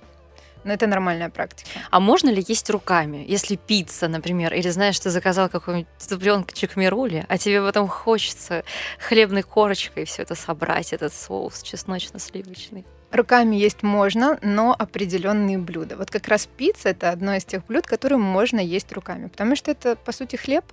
но 0.65 0.73
это 0.73 0.87
нормальная 0.87 1.29
практика. 1.29 1.69
А 1.91 1.99
можно 1.99 2.29
ли 2.29 2.43
есть 2.45 2.69
руками? 2.71 3.23
Если 3.27 3.55
пицца, 3.55 4.07
например, 4.07 4.53
или 4.53 4.67
знаешь, 4.69 4.99
ты 4.99 5.11
заказал 5.11 5.47
какой-нибудь 5.47 5.87
цыпленочек 5.99 6.75
мирули, 6.75 7.23
а 7.29 7.37
тебе 7.37 7.61
потом 7.61 7.87
хочется 7.87 8.63
хлебной 8.99 9.43
корочкой 9.43 10.05
все 10.05 10.23
это 10.23 10.33
собрать, 10.33 10.91
этот 10.91 11.13
соус 11.13 11.61
чесночно-сливочный. 11.61 12.83
Руками 13.11 13.55
есть 13.55 13.83
можно, 13.83 14.39
но 14.41 14.75
определенные 14.77 15.59
блюда. 15.59 15.95
Вот 15.95 16.09
как 16.09 16.27
раз 16.27 16.47
пицца 16.47 16.89
это 16.89 17.11
одно 17.11 17.35
из 17.35 17.45
тех 17.45 17.65
блюд, 17.65 17.85
которые 17.85 18.17
можно 18.17 18.59
есть 18.59 18.91
руками, 18.91 19.27
потому 19.27 19.55
что 19.55 19.71
это, 19.71 19.95
по 19.95 20.11
сути, 20.11 20.35
хлеб, 20.35 20.65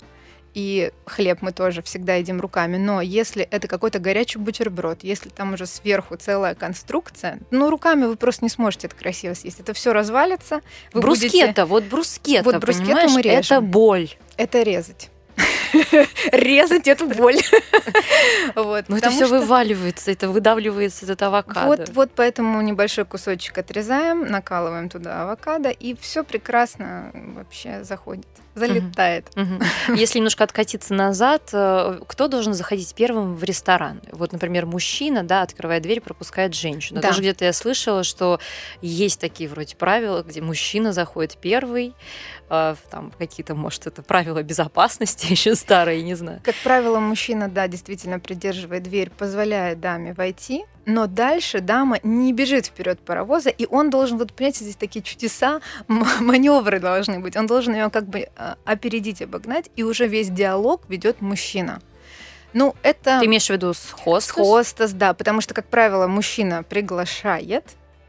и 0.54 0.92
хлеб 1.06 1.38
мы 1.40 1.52
тоже 1.52 1.82
всегда 1.82 2.16
едим 2.16 2.40
руками, 2.40 2.76
но 2.76 3.00
если 3.00 3.42
это 3.44 3.68
какой-то 3.68 3.99
горячий 3.99 4.38
бутерброд, 4.38 4.99
если 5.02 5.28
там 5.28 5.54
уже 5.54 5.66
сверху 5.66 6.16
целая 6.16 6.54
конструкция, 6.54 7.38
ну, 7.50 7.71
руками 7.71 8.06
вы 8.06 8.16
просто 8.16 8.44
не 8.44 8.49
сможете 8.49 8.88
это 8.88 8.97
красиво 8.97 9.35
съесть. 9.35 9.61
Это 9.61 9.73
все 9.73 9.92
развалится. 9.92 10.61
Вы 10.92 11.00
брускета, 11.00 11.47
будете... 11.47 11.64
вот 11.64 11.85
брускета, 11.85 12.44
вот 12.44 12.56
брускету 12.56 13.11
мы 13.11 13.23
режем. 13.23 13.40
это 13.40 13.61
боль. 13.61 14.11
Это 14.37 14.62
резать. 14.62 15.11
резать 16.32 16.87
эту 16.87 17.06
боль. 17.09 17.38
вот, 18.54 18.85
Но 18.88 18.99
это 18.99 19.11
все 19.11 19.26
что... 19.26 19.38
вываливается, 19.38 20.11
это 20.11 20.28
выдавливается 20.28 21.06
из 21.06 21.23
авокадо. 21.23 21.66
Вот, 21.66 21.88
вот 21.90 22.11
поэтому 22.14 22.61
небольшой 22.61 23.06
кусочек 23.06 23.56
отрезаем, 23.56 24.26
накалываем 24.26 24.90
туда 24.90 25.23
авокадо, 25.23 25.71
и 25.71 25.97
все 25.99 26.25
прекрасно 26.25 27.11
вообще 27.14 27.85
заходит 27.85 28.26
залетает. 28.54 29.30
Если 29.88 30.18
немножко 30.18 30.44
откатиться 30.44 30.94
назад, 30.94 31.50
э, 31.52 32.00
кто 32.06 32.28
должен 32.28 32.54
заходить 32.54 32.94
первым 32.94 33.35
в 33.35 33.44
ресторан? 33.44 34.00
Вот, 34.11 34.32
например, 34.32 34.66
мужчина, 34.66 35.23
да, 35.23 35.42
открывая 35.42 35.80
дверь, 35.80 36.00
пропускает 36.00 36.54
женщину. 36.54 37.00
Да. 37.00 37.09
Даже 37.09 37.21
где-то 37.21 37.44
я 37.44 37.52
слышала, 37.52 38.04
что 38.04 38.40
есть 38.80 39.21
такие 39.21 39.49
вроде 39.49 39.76
правила, 39.76 40.23
где 40.23 40.40
мужчина 40.40 40.92
заходит 40.92 41.38
первый, 41.40 41.94
э, 42.50 42.75
там 42.90 43.12
какие-то, 43.18 43.54
может, 43.54 43.87
это 43.87 44.02
правила 44.02 44.42
безопасности 44.42 45.26
еще 45.30 45.54
старые, 45.54 46.02
не 46.02 46.14
знаю. 46.14 46.40
Как 46.44 46.56
правило, 46.56 46.99
мужчина, 46.99 47.49
да, 47.49 47.68
действительно 47.68 48.21
придерживает 48.21 48.82
дверь, 48.82 49.11
позволяет 49.11 49.80
даме 49.80 50.12
войти, 50.14 50.64
но 50.85 51.06
дальше 51.06 51.61
дама 51.61 51.99
не 52.02 52.32
бежит 52.32 52.66
вперед 52.66 53.00
паровоза, 53.00 53.50
и 53.50 53.66
он 53.66 53.90
должен, 53.90 54.18
вот 54.18 54.32
понимаете, 54.32 54.64
здесь 54.64 54.76
такие 54.76 55.02
чудеса, 55.02 55.61
маневры 55.88 56.80
должны 56.80 57.21
быть. 57.21 57.37
Он 57.37 57.47
должен 57.47 57.75
ее 57.75 57.90
как 57.90 58.06
бы 58.06 58.28
опередить, 58.64 59.22
обогнать, 59.22 59.70
и 59.76 59.82
уже 59.82 60.06
весь 60.06 60.28
диалог 60.30 60.82
ведет 60.88 61.20
мужчина. 61.20 61.80
Ну, 62.52 62.75
это... 62.82 63.20
Ты 63.20 63.26
имеешь 63.26 63.46
в 63.46 63.50
виду 63.50 63.72
с 63.72 63.90
хостес? 63.90 64.28
С 64.28 64.30
хостес, 64.32 64.92
да, 64.92 65.14
потому 65.14 65.40
что, 65.40 65.54
как 65.54 65.66
правило, 65.66 66.06
мужчина 66.06 66.62
приглашает, 66.62 67.64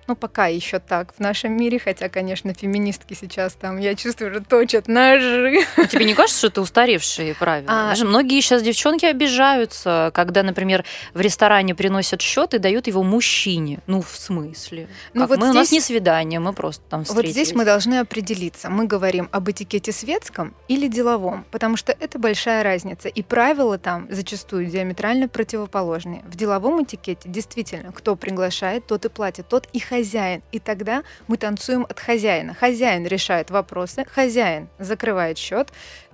ну, 0.08 0.16
пока 0.16 0.48
еще 0.48 0.80
так 0.80 1.14
в 1.16 1.20
нашем 1.20 1.54
мире, 1.54 1.80
хотя, 1.80 2.10
конечно, 2.10 2.54
феминистки 2.54 3.14
сейчас 3.14 3.54
там, 3.54 3.78
я 3.80 3.96
чувствую, 3.96 4.32
уже 4.32 4.42
точат 4.42 4.88
ножи. 4.88 5.66
А 5.78 5.86
тебе 5.86 6.06
не 6.06 6.14
кажется, 6.14 6.38
что 6.38 6.48
это 6.48 6.62
устаревшие 6.62 7.36
правила? 7.36 7.72
А... 7.72 7.90
Даже 7.90 8.06
многие 8.06 8.42
сейчас 8.42 8.62
девчонки 8.62 9.06
обижаются, 9.06 10.12
когда, 10.14 10.44
например, 10.44 10.86
в 11.14 11.22
ресторане 11.22 11.76
приносят 11.76 12.22
счет 12.22 12.54
и 12.54 12.58
дают 12.58 12.88
его 12.88 13.04
мужчине. 13.04 13.80
Ну, 13.88 14.02
в 14.02 14.16
смысле? 14.16 14.88
Ну, 15.14 15.28
вот 15.28 15.40
мы, 15.40 15.46
здесь... 15.46 15.56
У 15.56 15.58
нас 15.58 15.72
не 15.72 15.82
свидание, 15.82 16.40
мы 16.40 16.54
просто 16.54 16.84
там 16.90 17.04
встретились. 17.04 17.36
Вот 17.36 17.44
здесь 17.44 17.56
мы 17.56 17.66
должны 17.66 18.00
определиться. 18.00 18.70
Мы 18.70 18.86
говорим 18.86 19.30
об 19.32 19.50
этикете 19.50 19.92
светском 19.92 20.54
или 20.68 20.88
деловом, 20.88 21.46
потому 21.52 21.78
что 21.78 21.96
это 21.98 22.20
большая 22.20 22.64
разница. 22.64 23.08
И 23.08 23.22
правила 23.22 23.78
там 23.78 24.08
зачастую 24.10 24.66
диаметрально 24.66 25.28
противоположные. 25.28 26.24
В 26.26 26.36
деловом 26.36 26.84
этикете 26.84 27.30
действительно, 27.30 27.92
кто 27.92 28.16
приглашает, 28.16 28.88
тот 28.88 29.06
и 29.06 29.10
платит, 29.10 29.48
тот 29.48 29.68
и 29.74 29.80
хозяин. 29.94 30.42
И 30.52 30.60
тогда 30.60 31.04
мы 31.28 31.38
танцуем 31.38 31.84
от 31.84 32.00
хозяина. 32.00 32.54
Хозяин 32.54 33.06
решает 33.06 33.52
вопросы, 33.52 34.06
хозяин 34.06 34.68
закрывает 34.80 35.38
счет, 35.38 35.72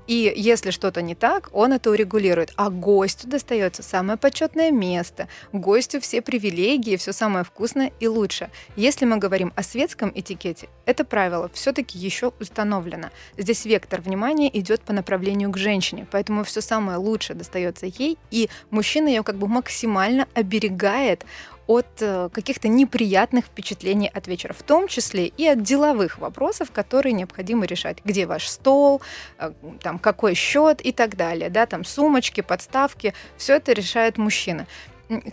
и 0.10 0.34
если 0.36 0.72
что-то 0.72 1.04
не 1.04 1.14
так, 1.14 1.50
он 1.54 1.72
это 1.72 1.92
урегулирует. 1.92 2.52
А 2.56 2.72
гостю 2.72 3.28
достается 3.28 3.84
самое 3.84 4.18
почетное 4.18 4.72
место. 4.72 5.28
Гостю 5.54 6.02
все 6.02 6.24
привилегии, 6.24 6.98
все 6.98 7.14
самое 7.14 7.46
вкусное 7.46 7.92
и 8.00 8.08
лучше. 8.08 8.50
Если 8.76 9.06
мы 9.06 9.18
говорим 9.18 9.54
о 9.56 9.62
светском 9.62 10.12
этикете, 10.16 10.68
это 10.88 11.06
правило 11.06 11.52
все-таки 11.54 12.00
еще 12.00 12.34
установлено. 12.40 13.10
Здесь 13.38 13.66
вектор 13.66 14.02
внимания 14.02 14.50
идет 14.60 14.82
по 14.82 14.94
направлению 14.94 15.52
к 15.52 15.58
женщине, 15.58 16.08
поэтому 16.10 16.44
все 16.44 16.62
самое 16.62 16.98
лучшее 16.98 17.38
достается 17.38 17.86
ей, 17.86 18.18
и 18.32 18.50
мужчина 18.72 19.10
ее 19.10 19.22
как 19.22 19.36
бы 19.36 19.48
максимально 19.48 20.28
оберегает 20.34 21.24
от 21.70 22.02
э, 22.02 22.30
каких-то 22.34 22.68
неприятных 22.68 23.46
впечатлений 23.46 24.10
от 24.12 24.28
вечера, 24.28 24.54
в 24.54 24.64
том 24.64 24.88
числе 24.88 25.28
и 25.28 25.46
от 25.46 25.62
деловых 25.62 26.18
вопросов, 26.18 26.72
которые 26.72 27.14
необходимо 27.14 27.68
решать. 27.68 28.00
Где 28.04 28.26
ваш 28.26 28.48
стол, 28.48 29.04
э, 29.38 29.52
там, 29.84 30.00
какой 30.00 30.34
счет 30.34 30.82
и 30.82 30.92
так 30.92 31.16
далее, 31.16 31.52
да, 31.52 31.68
там 31.68 31.86
сумочки, 31.86 32.42
подставки, 32.42 33.14
все 33.38 33.58
это 33.58 33.74
решает 33.74 34.18
мужчина. 34.18 34.66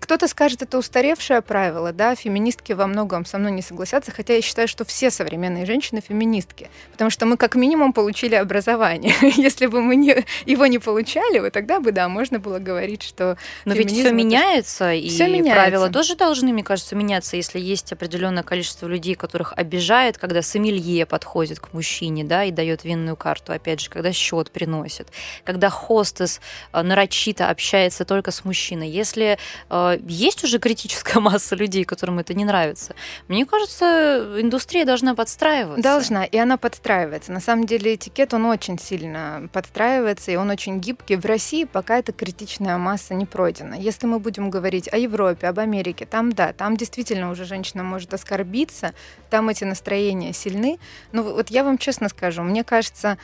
Кто-то 0.00 0.26
скажет, 0.26 0.62
это 0.62 0.78
устаревшее 0.78 1.42
правило, 1.42 1.92
да, 1.92 2.14
феминистки 2.14 2.72
во 2.72 2.86
многом 2.86 3.26
со 3.26 3.36
мной 3.36 3.52
не 3.52 3.60
согласятся, 3.60 4.10
хотя 4.10 4.34
я 4.34 4.40
считаю, 4.40 4.68
что 4.68 4.86
все 4.86 5.10
современные 5.10 5.66
женщины 5.66 6.00
феминистки, 6.00 6.70
потому 6.92 7.10
что 7.10 7.26
мы 7.26 7.36
как 7.36 7.56
минимум 7.56 7.92
получили 7.92 8.36
образование. 8.36 9.14
Если 9.36 9.66
бы 9.66 9.82
мы 9.82 9.96
не, 9.96 10.24
его 10.46 10.64
не 10.64 10.78
получали, 10.78 11.40
вот 11.40 11.52
тогда 11.52 11.80
бы, 11.80 11.92
да, 11.92 12.08
можно 12.08 12.38
было 12.38 12.58
говорить, 12.58 13.02
что 13.02 13.36
Но 13.66 13.74
ведь 13.74 13.92
все 13.92 14.12
меняется, 14.12 14.94
и 14.94 15.10
всё 15.10 15.26
меняется. 15.26 15.52
правила 15.52 15.90
тоже 15.90 16.16
должны, 16.16 16.54
мне 16.54 16.64
кажется, 16.64 16.96
меняться, 16.96 17.36
если 17.36 17.60
есть 17.60 17.92
определенное 17.92 18.44
количество 18.44 18.86
людей, 18.86 19.14
которых 19.14 19.52
обижает, 19.56 20.16
когда 20.16 20.40
сомелье 20.40 21.04
подходит 21.04 21.60
к 21.60 21.74
мужчине, 21.74 22.24
да, 22.24 22.44
и 22.44 22.50
дает 22.50 22.84
винную 22.84 23.16
карту, 23.16 23.52
опять 23.52 23.82
же, 23.82 23.90
когда 23.90 24.10
счет 24.12 24.50
приносит, 24.50 25.08
когда 25.44 25.68
хостес 25.68 26.40
э, 26.72 26.80
нарочито 26.80 27.50
общается 27.50 28.06
только 28.06 28.30
с 28.30 28.42
мужчиной. 28.46 28.88
Если 28.88 29.36
а, 29.65 29.65
есть 30.06 30.44
уже 30.44 30.58
критическая 30.58 31.20
масса 31.20 31.56
людей, 31.56 31.84
которым 31.84 32.18
это 32.18 32.34
не 32.34 32.44
нравится. 32.44 32.94
Мне 33.28 33.46
кажется, 33.46 34.40
индустрия 34.40 34.84
должна 34.84 35.14
подстраиваться. 35.14 35.82
Должна, 35.82 36.24
и 36.24 36.36
она 36.36 36.56
подстраивается. 36.56 37.32
На 37.32 37.40
самом 37.40 37.66
деле 37.66 37.94
этикет, 37.94 38.34
он 38.34 38.46
очень 38.46 38.78
сильно 38.78 39.48
подстраивается, 39.52 40.30
и 40.30 40.36
он 40.36 40.50
очень 40.50 40.78
гибкий. 40.80 41.16
В 41.16 41.24
России 41.24 41.64
пока 41.64 41.98
эта 41.98 42.12
критичная 42.12 42.78
масса 42.78 43.14
не 43.14 43.26
пройдена. 43.26 43.74
Если 43.74 44.06
мы 44.06 44.18
будем 44.18 44.50
говорить 44.50 44.88
о 44.92 44.98
Европе, 44.98 45.48
об 45.48 45.58
Америке, 45.58 46.06
там 46.06 46.32
да, 46.32 46.52
там 46.52 46.76
действительно 46.76 47.30
уже 47.30 47.44
женщина 47.44 47.82
может 47.82 48.14
оскорбиться, 48.14 48.94
там 49.30 49.48
эти 49.48 49.64
настроения 49.64 50.32
сильны. 50.32 50.78
Но 51.12 51.22
вот 51.22 51.50
я 51.50 51.64
вам 51.64 51.78
честно 51.78 52.08
скажу, 52.08 52.42
мне 52.42 52.62
кажется, 52.64 53.18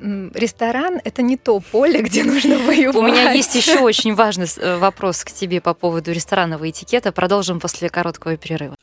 ресторан 0.00 1.00
это 1.04 1.22
не 1.22 1.36
то 1.36 1.60
поле, 1.60 2.02
где 2.02 2.24
нужно 2.24 2.58
воевать. 2.58 2.96
У 2.96 3.02
меня 3.02 3.32
есть 3.32 3.54
еще 3.54 3.80
очень 3.80 4.14
важный 4.14 4.46
э, 4.58 4.76
вопрос 4.78 5.24
к 5.24 5.30
тебе 5.30 5.60
по 5.60 5.74
поводу 5.74 6.12
ресторанного 6.12 6.68
этикета. 6.68 7.12
Продолжим 7.12 7.60
после 7.60 7.88
короткого 7.88 8.36
перерыва. 8.36 8.76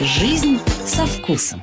Жизнь 0.00 0.58
со 0.84 1.06
вкусом. 1.06 1.62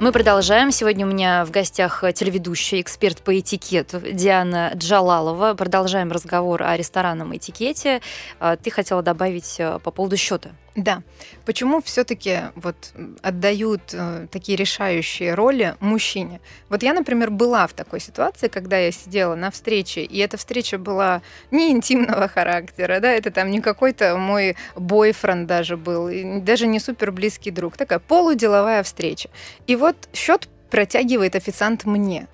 Мы 0.00 0.12
продолжаем. 0.12 0.70
Сегодня 0.70 1.06
у 1.06 1.08
меня 1.08 1.44
в 1.44 1.50
гостях 1.50 2.04
телеведущая, 2.14 2.80
эксперт 2.80 3.20
по 3.22 3.38
этикету 3.38 4.00
Диана 4.00 4.72
Джалалова. 4.76 5.54
Продолжаем 5.54 6.12
разговор 6.12 6.62
о 6.62 6.76
ресторанном 6.76 7.36
этикете. 7.36 8.00
А, 8.38 8.56
ты 8.56 8.70
хотела 8.70 9.02
добавить 9.02 9.56
э, 9.58 9.80
по 9.80 9.90
поводу 9.90 10.16
счета. 10.16 10.50
Да. 10.74 11.02
Почему 11.44 11.82
все-таки 11.82 12.38
вот 12.54 12.92
отдают 13.20 13.82
э, 13.92 14.26
такие 14.30 14.56
решающие 14.56 15.34
роли 15.34 15.76
мужчине? 15.80 16.40
Вот 16.70 16.82
я, 16.82 16.94
например, 16.94 17.30
была 17.30 17.66
в 17.66 17.74
такой 17.74 18.00
ситуации, 18.00 18.48
когда 18.48 18.78
я 18.78 18.90
сидела 18.90 19.34
на 19.34 19.50
встрече, 19.50 20.02
и 20.02 20.18
эта 20.18 20.38
встреча 20.38 20.78
была 20.78 21.20
не 21.50 21.70
интимного 21.72 22.26
характера, 22.26 23.00
да, 23.00 23.12
это 23.12 23.30
там 23.30 23.50
не 23.50 23.60
какой-то 23.60 24.16
мой 24.16 24.56
бойфренд 24.74 25.46
даже 25.46 25.76
был, 25.76 26.10
даже 26.40 26.66
не 26.66 26.80
супер 26.80 27.12
близкий 27.12 27.50
друг, 27.50 27.76
такая 27.76 27.98
полуделовая 27.98 28.82
встреча. 28.82 29.28
И 29.66 29.76
вот 29.76 30.08
счет 30.14 30.48
протягивает 30.70 31.36
официант 31.36 31.84
мне. 31.84 32.28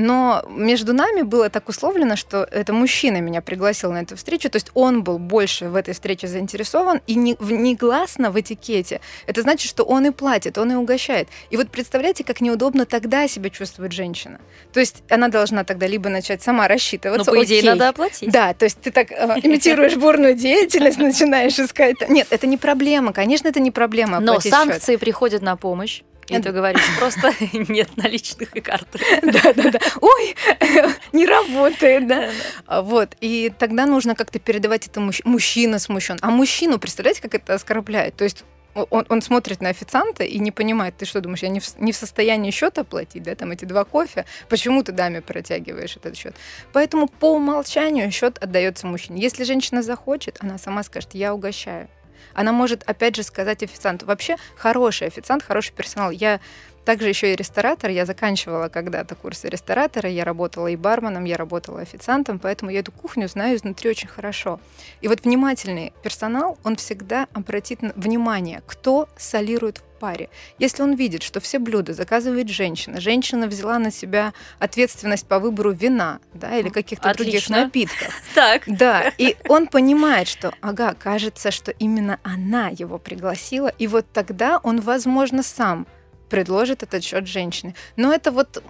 Но 0.00 0.42
между 0.48 0.94
нами 0.94 1.22
было 1.22 1.50
так 1.50 1.68
условлено, 1.68 2.16
что 2.16 2.48
это 2.50 2.72
мужчина 2.72 3.20
меня 3.20 3.42
пригласил 3.42 3.92
на 3.92 3.98
эту 3.98 4.16
встречу, 4.16 4.48
то 4.48 4.56
есть 4.56 4.70
он 4.72 5.04
был 5.04 5.18
больше 5.18 5.68
в 5.68 5.76
этой 5.76 5.92
встрече 5.92 6.26
заинтересован, 6.26 7.02
и 7.06 7.14
не, 7.14 7.36
негласно 7.38 8.30
в 8.30 8.40
этикете. 8.40 9.02
Это 9.26 9.42
значит, 9.42 9.68
что 9.68 9.84
он 9.84 10.06
и 10.06 10.10
платит, 10.10 10.56
он 10.56 10.72
и 10.72 10.74
угощает. 10.74 11.28
И 11.50 11.56
вот 11.58 11.70
представляете, 11.70 12.24
как 12.24 12.40
неудобно 12.40 12.86
тогда 12.86 13.28
себя 13.28 13.50
чувствует 13.50 13.92
женщина. 13.92 14.40
То 14.72 14.80
есть 14.80 15.02
она 15.10 15.28
должна 15.28 15.64
тогда 15.64 15.86
либо 15.86 16.08
начать 16.08 16.42
сама 16.42 16.66
рассчитываться. 16.66 17.30
Ну, 17.30 17.36
по 17.38 17.44
идее, 17.44 17.58
окей. 17.58 17.70
надо 17.70 17.90
оплатить. 17.90 18.30
Да, 18.32 18.54
то 18.54 18.64
есть 18.64 18.80
ты 18.80 18.90
так 18.90 19.12
э, 19.12 19.14
имитируешь 19.42 19.96
бурную 19.96 20.34
деятельность, 20.34 20.98
начинаешь 20.98 21.58
искать. 21.58 22.08
Нет, 22.08 22.26
это 22.30 22.46
не 22.46 22.56
проблема, 22.56 23.12
конечно, 23.12 23.48
это 23.48 23.60
не 23.60 23.70
проблема. 23.70 24.18
Но 24.20 24.40
санкции 24.40 24.96
приходят 24.96 25.42
на 25.42 25.56
помощь. 25.56 26.02
И 26.38 26.42
ты 26.42 26.52
говоришь, 26.52 26.82
просто 26.98 27.32
нет 27.52 27.96
наличных 27.96 28.56
и 28.56 28.60
карты. 28.60 29.00
Да-да-да. 29.22 29.78
Ой, 30.00 30.36
не 31.12 31.26
работает, 31.26 32.06
да. 32.06 32.30
А, 32.66 32.82
вот. 32.82 33.16
И 33.20 33.52
тогда 33.58 33.86
нужно 33.86 34.14
как-то 34.14 34.38
передавать 34.38 34.86
это 34.86 35.00
мужчина 35.00 35.78
смущен. 35.78 36.18
А 36.22 36.30
мужчину, 36.30 36.78
представляете, 36.78 37.22
как 37.22 37.34
это 37.34 37.54
оскорбляет? 37.54 38.16
То 38.16 38.24
есть 38.24 38.44
он, 38.74 39.04
он 39.08 39.22
смотрит 39.22 39.60
на 39.60 39.70
официанта 39.70 40.24
и 40.24 40.38
не 40.38 40.52
понимает, 40.52 40.96
ты 40.96 41.04
что 41.04 41.20
думаешь, 41.20 41.42
я 41.42 41.48
не 41.48 41.60
в, 41.60 41.80
не 41.80 41.92
в 41.92 41.96
состоянии 41.96 42.50
счет 42.50 42.78
оплатить, 42.78 43.22
да, 43.22 43.34
там 43.34 43.50
эти 43.50 43.64
два 43.64 43.84
кофе, 43.84 44.24
почему 44.48 44.82
ты 44.82 44.92
даме 44.92 45.20
протягиваешь 45.20 45.96
этот 45.96 46.16
счет? 46.16 46.34
Поэтому 46.72 47.08
по 47.08 47.32
умолчанию 47.32 48.10
счет 48.10 48.38
отдается 48.38 48.86
мужчине. 48.86 49.20
Если 49.20 49.44
женщина 49.44 49.82
захочет, 49.82 50.36
она 50.40 50.58
сама 50.58 50.82
скажет, 50.82 51.10
я 51.14 51.34
угощаю. 51.34 51.88
Она 52.34 52.52
может, 52.52 52.82
опять 52.84 53.16
же, 53.16 53.22
сказать 53.22 53.62
официанту. 53.62 54.06
Вообще, 54.06 54.36
хороший 54.56 55.08
официант, 55.08 55.42
хороший 55.42 55.72
персонал. 55.72 56.10
Я 56.10 56.40
также 56.84 57.08
еще 57.08 57.32
и 57.32 57.36
ресторатор. 57.36 57.90
Я 57.90 58.06
заканчивала 58.06 58.68
когда-то 58.68 59.14
курсы 59.14 59.48
ресторатора. 59.48 60.08
Я 60.08 60.24
работала 60.24 60.66
и 60.66 60.76
барменом, 60.76 61.24
я 61.24 61.36
работала 61.36 61.80
официантом, 61.80 62.38
поэтому 62.38 62.70
я 62.70 62.80
эту 62.80 62.92
кухню 62.92 63.28
знаю 63.28 63.56
изнутри 63.56 63.90
очень 63.90 64.08
хорошо. 64.08 64.60
И 65.00 65.08
вот 65.08 65.24
внимательный 65.24 65.92
персонал, 66.02 66.58
он 66.64 66.76
всегда 66.76 67.28
обратит 67.32 67.80
внимание, 67.96 68.62
кто 68.66 69.08
солирует 69.16 69.78
в 69.78 69.89
паре. 70.00 70.30
Если 70.58 70.82
он 70.82 70.94
видит, 70.94 71.22
что 71.22 71.38
все 71.38 71.58
блюда 71.58 71.92
заказывает 71.92 72.48
женщина, 72.48 73.00
женщина 73.00 73.46
взяла 73.46 73.78
на 73.78 73.92
себя 73.92 74.32
ответственность 74.58 75.26
по 75.26 75.38
выбору 75.38 75.72
вина, 75.72 76.18
да, 76.34 76.58
или 76.58 76.70
каких-то 76.70 77.14
других 77.14 77.48
напитков. 77.48 78.08
Так. 78.34 78.62
Да, 78.66 79.12
и 79.18 79.36
он 79.48 79.66
понимает, 79.66 80.26
что, 80.28 80.54
ага, 80.60 80.94
кажется, 80.94 81.50
что 81.50 81.72
именно 81.72 82.18
она 82.22 82.68
его 82.68 82.98
пригласила, 82.98 83.68
и 83.68 83.86
вот 83.86 84.06
тогда 84.12 84.58
он, 84.62 84.80
возможно, 84.80 85.42
сам 85.42 85.86
предложит 86.30 86.82
этот 86.82 87.04
счет 87.04 87.26
женщине. 87.26 87.74
Но 87.96 88.12
это 88.12 88.30
вот 88.30 88.62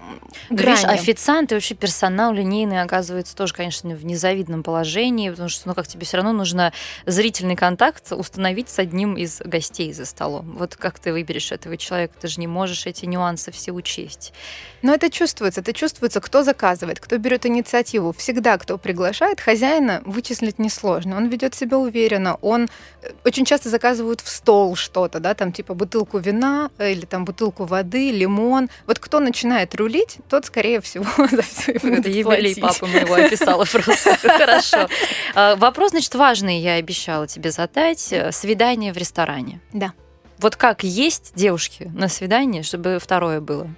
Видишь, 0.48 0.84
официант 0.84 1.52
и 1.52 1.54
вообще 1.54 1.74
персонал 1.74 2.32
линейный 2.32 2.82
оказывается 2.82 3.36
тоже, 3.36 3.54
конечно, 3.54 3.90
в 3.90 4.04
незавидном 4.04 4.62
положении, 4.62 5.30
потому 5.30 5.48
что, 5.48 5.68
ну, 5.68 5.74
как 5.74 5.86
тебе 5.86 6.04
все 6.04 6.16
равно 6.16 6.32
нужно 6.32 6.72
зрительный 7.06 7.56
контакт 7.56 8.10
установить 8.12 8.68
с 8.68 8.78
одним 8.78 9.16
из 9.16 9.40
гостей 9.40 9.92
за 9.92 10.06
столом. 10.06 10.56
Вот 10.58 10.74
как 10.76 10.98
ты 10.98 11.12
выберешь 11.12 11.52
этого 11.52 11.76
человека, 11.76 12.14
ты 12.20 12.28
же 12.28 12.40
не 12.40 12.46
можешь 12.46 12.86
эти 12.86 13.04
нюансы 13.04 13.52
все 13.52 13.72
учесть. 13.72 14.32
Но 14.82 14.94
это 14.94 15.10
чувствуется, 15.10 15.60
это 15.60 15.72
чувствуется, 15.72 16.20
кто 16.20 16.42
заказывает, 16.42 17.00
кто 17.00 17.18
берет 17.18 17.46
инициативу. 17.46 18.12
Всегда, 18.12 18.56
кто 18.58 18.78
приглашает, 18.78 19.40
хозяина 19.40 20.02
вычислить 20.06 20.58
несложно. 20.58 21.16
Он 21.16 21.28
ведет 21.28 21.54
себя 21.54 21.78
уверенно, 21.78 22.36
он 22.36 22.68
э, 23.02 23.10
очень 23.24 23.44
часто 23.44 23.68
заказывают 23.68 24.20
в 24.20 24.28
стол 24.28 24.74
что-то, 24.76 25.20
да, 25.20 25.34
там 25.34 25.52
типа 25.52 25.74
бутылку 25.74 26.18
вина 26.18 26.70
или 26.78 27.04
там 27.04 27.24
бутылку 27.24 27.49
воды, 27.58 28.10
лимон. 28.10 28.68
Вот 28.86 28.98
кто 28.98 29.20
начинает 29.20 29.74
рулить, 29.74 30.18
тот, 30.28 30.46
скорее 30.46 30.80
всего, 30.80 31.04
за 31.30 31.42
все 31.42 31.72
Это 31.72 32.08
юбилей 32.08 32.56
папы 32.60 32.86
моего 32.86 33.14
описала 33.14 33.64
просто. 33.64 34.16
Хорошо. 34.22 34.88
А, 35.34 35.56
вопрос, 35.56 35.90
значит, 35.90 36.14
важный 36.14 36.60
я 36.60 36.74
обещала 36.74 37.26
тебе 37.26 37.50
задать. 37.50 38.14
Свидание 38.30 38.92
в 38.92 38.96
ресторане. 38.96 39.60
Да. 39.72 39.92
Вот 40.38 40.56
как 40.56 40.84
есть 40.84 41.32
девушки 41.34 41.90
на 41.94 42.08
свидание, 42.08 42.62
чтобы 42.62 42.98
второе 43.00 43.40
было? 43.40 43.68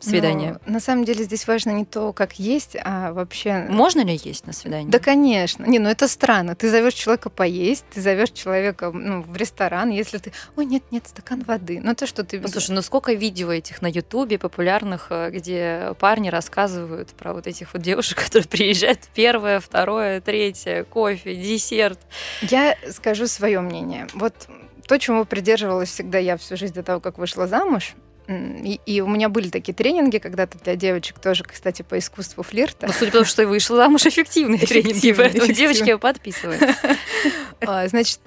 Свидание? 0.00 0.58
Но, 0.66 0.74
на 0.74 0.80
самом 0.80 1.04
деле 1.04 1.24
здесь 1.24 1.46
важно 1.46 1.70
не 1.70 1.84
то, 1.84 2.12
как 2.12 2.38
есть, 2.38 2.76
а 2.82 3.12
вообще... 3.12 3.66
Можно 3.68 4.04
ли 4.04 4.18
есть 4.22 4.46
на 4.46 4.52
свидание? 4.52 4.90
Да, 4.90 4.98
конечно. 4.98 5.64
Не, 5.64 5.78
ну 5.78 5.88
это 5.88 6.08
странно. 6.08 6.54
Ты 6.54 6.70
зовешь 6.70 6.94
человека 6.94 7.30
поесть, 7.30 7.84
ты 7.92 8.00
зовешь 8.00 8.30
человека 8.30 8.90
ну, 8.92 9.22
в 9.22 9.36
ресторан, 9.36 9.90
если 9.90 10.18
ты... 10.18 10.32
Ой, 10.56 10.66
нет, 10.66 10.82
нет, 10.90 11.06
стакан 11.06 11.42
воды. 11.42 11.80
Ну 11.82 11.92
это 11.92 12.06
что 12.06 12.24
ты... 12.24 12.40
Ну, 12.40 12.48
слушай, 12.48 12.72
ну 12.72 12.82
сколько 12.82 13.12
видео 13.12 13.52
этих 13.52 13.82
на 13.82 13.86
Ютубе 13.86 14.38
популярных, 14.38 15.06
э, 15.10 15.30
где 15.30 15.94
парни 15.98 16.28
рассказывают 16.28 17.10
про 17.10 17.32
вот 17.32 17.46
этих 17.46 17.72
вот 17.72 17.82
девушек, 17.82 18.18
которые 18.24 18.48
приезжают 18.48 19.00
первое, 19.14 19.60
второе, 19.60 20.20
третье, 20.20 20.84
кофе, 20.84 21.34
десерт. 21.34 21.98
Я 22.42 22.76
скажу 22.90 23.26
свое 23.26 23.60
мнение. 23.60 24.06
Вот 24.14 24.48
то, 24.86 24.98
чему 24.98 25.24
придерживалась 25.24 25.90
всегда 25.90 26.18
я 26.18 26.36
всю 26.36 26.56
жизнь 26.56 26.74
до 26.74 26.82
того, 26.82 27.00
как 27.00 27.18
вышла 27.18 27.46
замуж, 27.46 27.94
и, 28.28 28.80
и 28.86 29.00
у 29.00 29.06
меня 29.06 29.28
были 29.28 29.48
такие 29.48 29.72
тренинги 29.72 30.18
когда-то 30.18 30.58
для 30.58 30.76
девочек 30.76 31.18
тоже, 31.18 31.44
кстати, 31.44 31.82
по 31.82 31.98
искусству 31.98 32.42
флирта. 32.42 32.86
Ну, 32.86 32.92
судя 32.92 33.10
по 33.10 33.18
тому, 33.18 33.24
что 33.24 33.46
вышла 33.46 33.76
замуж, 33.76 34.06
эффективные 34.06 34.60
тренинги, 34.66 35.12
поэтому 35.12 35.52
девочки 35.52 35.96
подписывают. 35.96 36.62
А, 37.66 37.88
значит, 37.88 38.20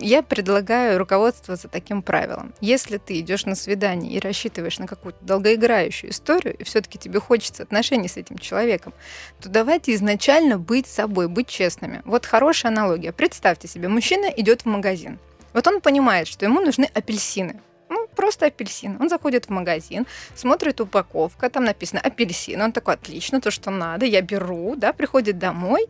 я 0.00 0.22
предлагаю 0.22 0.98
руководствоваться 0.98 1.68
таким 1.68 2.02
правилом. 2.02 2.52
Если 2.60 2.98
ты 2.98 3.20
идешь 3.20 3.46
на 3.46 3.54
свидание 3.54 4.12
и 4.12 4.20
рассчитываешь 4.20 4.78
на 4.78 4.86
какую-то 4.86 5.24
долгоиграющую 5.24 6.10
историю, 6.10 6.56
и 6.56 6.64
все-таки 6.64 6.98
тебе 6.98 7.20
хочется 7.20 7.62
отношений 7.62 8.08
с 8.08 8.16
этим 8.16 8.38
человеком, 8.38 8.92
то 9.40 9.48
давайте 9.48 9.94
изначально 9.94 10.58
быть 10.58 10.86
собой, 10.86 11.28
быть 11.28 11.46
честными. 11.46 12.02
Вот 12.04 12.26
хорошая 12.26 12.72
аналогия. 12.72 13.12
Представьте 13.12 13.68
себе, 13.68 13.88
мужчина 13.88 14.26
идет 14.26 14.62
в 14.62 14.66
магазин. 14.66 15.18
Вот 15.52 15.66
он 15.68 15.80
понимает, 15.80 16.26
что 16.26 16.44
ему 16.44 16.60
нужны 16.60 16.88
апельсины. 16.92 17.60
Просто 18.14 18.46
апельсин. 18.46 18.96
Он 19.00 19.08
заходит 19.08 19.46
в 19.46 19.50
магазин, 19.50 20.06
смотрит 20.34 20.80
упаковка, 20.80 21.50
там 21.50 21.64
написано 21.64 22.00
апельсин. 22.00 22.60
Он 22.60 22.72
такой, 22.72 22.94
отлично, 22.94 23.40
то, 23.40 23.50
что 23.50 23.70
надо, 23.70 24.06
я 24.06 24.20
беру, 24.22 24.74
да, 24.76 24.92
приходит 24.92 25.38
домой, 25.38 25.86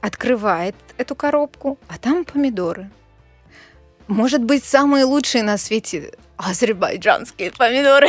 открывает 0.00 0.74
эту 0.96 1.14
коробку, 1.14 1.78
а 1.88 1.98
там 1.98 2.24
помидоры. 2.24 2.90
Может 4.08 4.42
быть, 4.42 4.64
самые 4.64 5.04
лучшие 5.04 5.42
на 5.42 5.58
свете 5.58 6.12
азербайджанские 6.38 7.50
помидоры. 7.50 8.08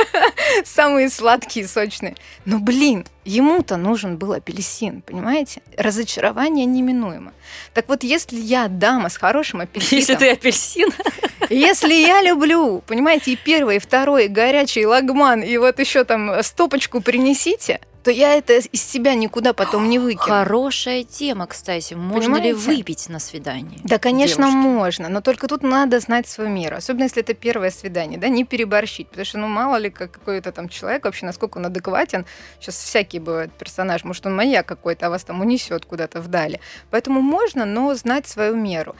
Самые 0.64 1.10
сладкие, 1.10 1.68
сочные. 1.68 2.16
Но, 2.46 2.58
блин, 2.58 3.06
ему-то 3.24 3.76
нужен 3.76 4.16
был 4.16 4.32
апельсин, 4.32 5.02
понимаете? 5.02 5.60
Разочарование 5.76 6.64
неминуемо. 6.64 7.32
Так 7.74 7.88
вот, 7.88 8.02
если 8.02 8.40
я 8.40 8.68
дама 8.68 9.10
с 9.10 9.16
хорошим 9.16 9.60
апельсином... 9.60 9.98
Если 9.98 10.14
ты 10.14 10.30
апельсин... 10.30 10.88
Если 11.50 11.94
я 11.94 12.20
люблю, 12.20 12.82
понимаете, 12.86 13.32
и 13.32 13.36
первый, 13.36 13.76
и 13.76 13.78
второй, 13.78 14.26
и 14.26 14.28
горячий 14.28 14.84
лагман, 14.84 15.40
и 15.40 15.56
вот 15.56 15.78
еще 15.78 16.04
там 16.04 16.42
стопочку 16.42 17.00
принесите, 17.00 17.80
то 18.02 18.10
я 18.10 18.34
это 18.34 18.54
из 18.54 18.82
себя 18.82 19.14
никуда 19.14 19.52
потом 19.52 19.88
не 19.88 19.98
выкину. 19.98 20.22
Хорошая 20.22 21.04
тема, 21.04 21.46
кстати. 21.46 21.94
Можно 21.94 22.36
Понимаете? 22.36 22.48
ли 22.48 22.54
выпить 22.54 23.08
на 23.08 23.18
свидании? 23.18 23.80
Да, 23.84 23.98
конечно, 23.98 24.44
девушки? 24.44 24.66
можно, 24.66 25.08
но 25.08 25.20
только 25.20 25.48
тут 25.48 25.62
надо 25.62 26.00
знать 26.00 26.28
свою 26.28 26.50
меру. 26.50 26.76
Особенно, 26.76 27.04
если 27.04 27.22
это 27.22 27.34
первое 27.34 27.70
свидание, 27.70 28.18
да, 28.18 28.28
не 28.28 28.44
переборщить. 28.44 29.08
Потому 29.08 29.24
что, 29.24 29.38
ну, 29.38 29.48
мало 29.48 29.76
ли, 29.76 29.90
как 29.90 30.12
какой-то 30.12 30.52
там 30.52 30.68
человек 30.68 31.04
вообще, 31.04 31.26
насколько 31.26 31.58
он 31.58 31.66
адекватен. 31.66 32.24
Сейчас 32.60 32.76
всякий 32.76 33.18
бывает 33.18 33.52
персонаж. 33.52 34.04
Может, 34.04 34.26
он 34.26 34.36
маяк 34.36 34.66
какой-то, 34.66 35.06
а 35.06 35.10
вас 35.10 35.24
там 35.24 35.40
унесет 35.40 35.84
куда-то 35.84 36.20
вдали. 36.20 36.60
Поэтому 36.90 37.20
можно, 37.20 37.64
но 37.64 37.94
знать 37.94 38.28
свою 38.28 38.56
меру 38.56 38.94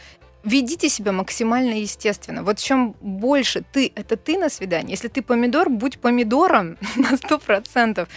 ведите 0.48 0.88
себя 0.88 1.12
максимально 1.12 1.74
естественно. 1.74 2.42
Вот 2.42 2.58
чем 2.58 2.94
больше 3.00 3.62
ты, 3.72 3.92
это 3.94 4.16
ты 4.16 4.38
на 4.38 4.48
свидании. 4.48 4.92
Если 4.92 5.08
ты 5.08 5.22
помидор, 5.22 5.68
будь 5.68 5.98
помидором 5.98 6.78
на 6.96 7.16
сто 7.16 7.38
процентов. 7.38 8.08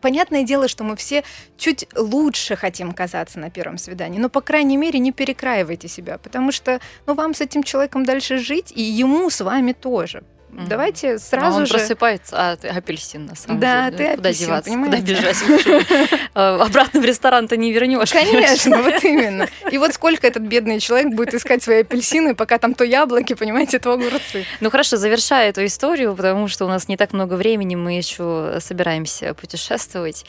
Понятное 0.00 0.42
дело, 0.42 0.68
что 0.68 0.84
мы 0.84 0.96
все 0.96 1.24
чуть 1.56 1.86
лучше 1.96 2.56
хотим 2.56 2.92
казаться 2.92 3.38
на 3.38 3.50
первом 3.50 3.78
свидании, 3.78 4.18
но, 4.18 4.28
по 4.28 4.40
крайней 4.40 4.76
мере, 4.76 4.98
не 4.98 5.12
перекраивайте 5.12 5.88
себя, 5.88 6.18
потому 6.18 6.52
что 6.52 6.80
ну, 7.06 7.14
вам 7.14 7.34
с 7.34 7.40
этим 7.40 7.62
человеком 7.62 8.04
дальше 8.04 8.38
жить, 8.38 8.72
и 8.76 8.82
ему 8.82 9.30
с 9.30 9.40
вами 9.40 9.72
тоже. 9.72 10.22
Mm-hmm. 10.56 10.68
Давайте 10.68 11.18
сразу 11.18 11.58
а 11.58 11.60
он 11.60 11.66
же... 11.66 11.74
просыпается, 11.74 12.34
а 12.34 12.56
ты 12.56 12.68
апельсин 12.68 13.26
на 13.26 13.34
самом 13.34 13.60
да, 13.60 13.90
деле. 13.90 13.96
Ты 13.96 14.16
Куда 14.16 14.28
апельсин, 14.28 14.46
деваться, 14.46 14.70
понимаете? 14.70 14.96
куда 14.96 15.12
бежать? 15.12 16.16
Э, 16.34 16.58
обратно 16.60 17.00
в 17.00 17.04
ресторан 17.04 17.46
ты 17.46 17.58
не 17.58 17.72
вернешь. 17.72 18.10
Конечно, 18.10 18.82
вот 18.82 19.04
именно. 19.04 19.48
И 19.70 19.76
вот 19.76 19.92
сколько 19.92 20.26
этот 20.26 20.42
бедный 20.44 20.80
человек 20.80 21.14
будет 21.14 21.34
искать 21.34 21.62
свои 21.62 21.80
апельсины, 21.80 22.34
пока 22.34 22.58
там 22.58 22.74
то 22.74 22.84
яблоки, 22.84 23.34
понимаете, 23.34 23.78
то 23.78 23.92
огурцы. 23.92 24.46
Ну 24.60 24.70
хорошо, 24.70 24.96
завершая 24.96 25.50
эту 25.50 25.64
историю, 25.66 26.14
потому 26.14 26.48
что 26.48 26.64
у 26.64 26.68
нас 26.68 26.88
не 26.88 26.96
так 26.96 27.12
много 27.12 27.34
времени, 27.34 27.74
мы 27.74 27.96
еще 27.96 28.58
собираемся 28.60 29.34
путешествовать 29.34 30.24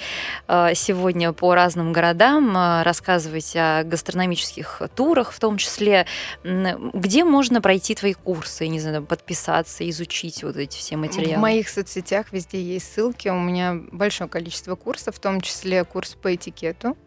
э, 0.50 0.72
сегодня 0.76 1.32
по 1.32 1.56
разным 1.56 1.94
городам, 1.94 2.56
э, 2.58 2.84
рассказывать 2.84 3.56
о 3.56 3.84
гастрономических 3.84 4.82
турах, 4.94 5.32
в 5.32 5.40
том 5.40 5.58
числе, 5.58 6.06
где 6.44 7.24
можно 7.24 7.62
пройти 7.62 7.96
твои 7.96 8.14
курсы, 8.14 8.68
не 8.68 8.82
знаю, 8.82 9.04
подписаться, 9.04 9.90
изучить 9.90 10.17
изучить 10.18 10.44
вот 10.44 10.58
эти 10.58 10.78
все 10.78 10.98
материалы? 10.98 11.38
В 11.38 11.40
моих 11.40 11.70
соцсетях 11.70 12.32
везде 12.32 12.62
есть 12.62 12.92
ссылки. 12.92 13.30
У 13.30 13.40
меня 13.40 13.76
большое 13.92 14.30
количество 14.30 14.76
курсов, 14.76 15.16
в 15.16 15.20
том 15.20 15.42
числе 15.42 15.84
курс 15.84 16.16
по 16.16 16.34
этикету. 16.34 16.98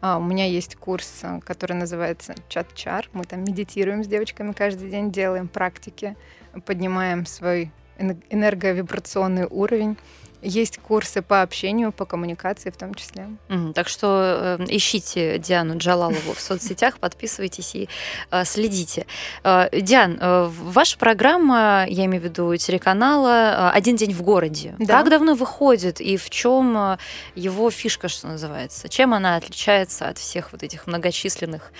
А, 0.00 0.18
у 0.18 0.22
меня 0.22 0.46
есть 0.46 0.76
курс, 0.76 1.20
э, 1.22 1.40
который 1.44 1.74
называется 1.74 2.34
чат-чар. 2.48 3.08
Мы 3.12 3.24
там 3.24 3.40
медитируем 3.40 4.04
с 4.04 4.06
девочками 4.06 4.52
каждый 4.52 4.90
день, 4.90 5.10
делаем 5.10 5.48
практики, 5.48 6.16
поднимаем 6.64 7.26
свой 7.26 7.72
энерговибрационный 7.98 9.46
уровень. 9.50 9.96
Есть 10.42 10.78
курсы 10.78 11.20
по 11.20 11.42
общению, 11.42 11.90
по 11.92 12.04
коммуникации 12.04 12.70
в 12.70 12.76
том 12.76 12.94
числе. 12.94 13.28
Mm, 13.48 13.72
так 13.72 13.88
что 13.88 14.58
э, 14.60 14.64
ищите 14.68 15.38
Диану 15.38 15.78
Джалалову 15.78 16.32
в 16.32 16.40
соцсетях, 16.40 16.98
подписывайтесь 17.00 17.74
и 17.74 17.88
э, 18.30 18.44
следите. 18.44 19.06
Э, 19.42 19.68
Диан, 19.72 20.18
э, 20.20 20.48
ваша 20.48 20.96
программа, 20.96 21.86
я 21.88 22.04
имею 22.04 22.22
в 22.22 22.24
виду 22.24 22.56
телеканала 22.56 23.70
«Один 23.70 23.96
день 23.96 24.12
в 24.12 24.22
городе». 24.22 24.74
Да. 24.78 24.98
Как 24.98 25.10
давно 25.10 25.34
выходит 25.34 26.00
и 26.00 26.16
в 26.16 26.30
чем 26.30 26.76
э, 26.76 26.98
его 27.34 27.70
фишка, 27.70 28.08
что 28.08 28.28
называется? 28.28 28.88
Чем 28.88 29.14
она 29.14 29.36
отличается 29.36 30.08
от 30.08 30.18
всех 30.18 30.52
вот 30.52 30.62
этих 30.62 30.86
многочисленных 30.86 31.72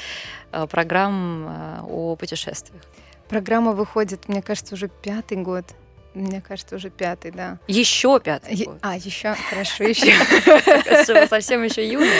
э, 0.52 0.66
программ 0.66 1.46
э, 1.48 1.80
о 1.82 2.16
путешествиях? 2.16 2.82
Программа 3.28 3.72
выходит, 3.72 4.28
мне 4.28 4.42
кажется, 4.42 4.74
уже 4.74 4.88
пятый 4.88 5.36
год 5.36 5.64
Мне 6.18 6.40
кажется, 6.40 6.76
уже 6.76 6.90
пятый, 6.90 7.30
да. 7.30 7.58
Еще 7.68 8.18
пятый 8.20 8.54
Е-. 8.54 8.68
А, 8.82 8.96
еще, 8.96 9.34
хорошо, 9.34 9.84
еще. 9.84 10.12
Совсем 11.28 11.62
еще 11.62 11.86
юные. 11.86 12.10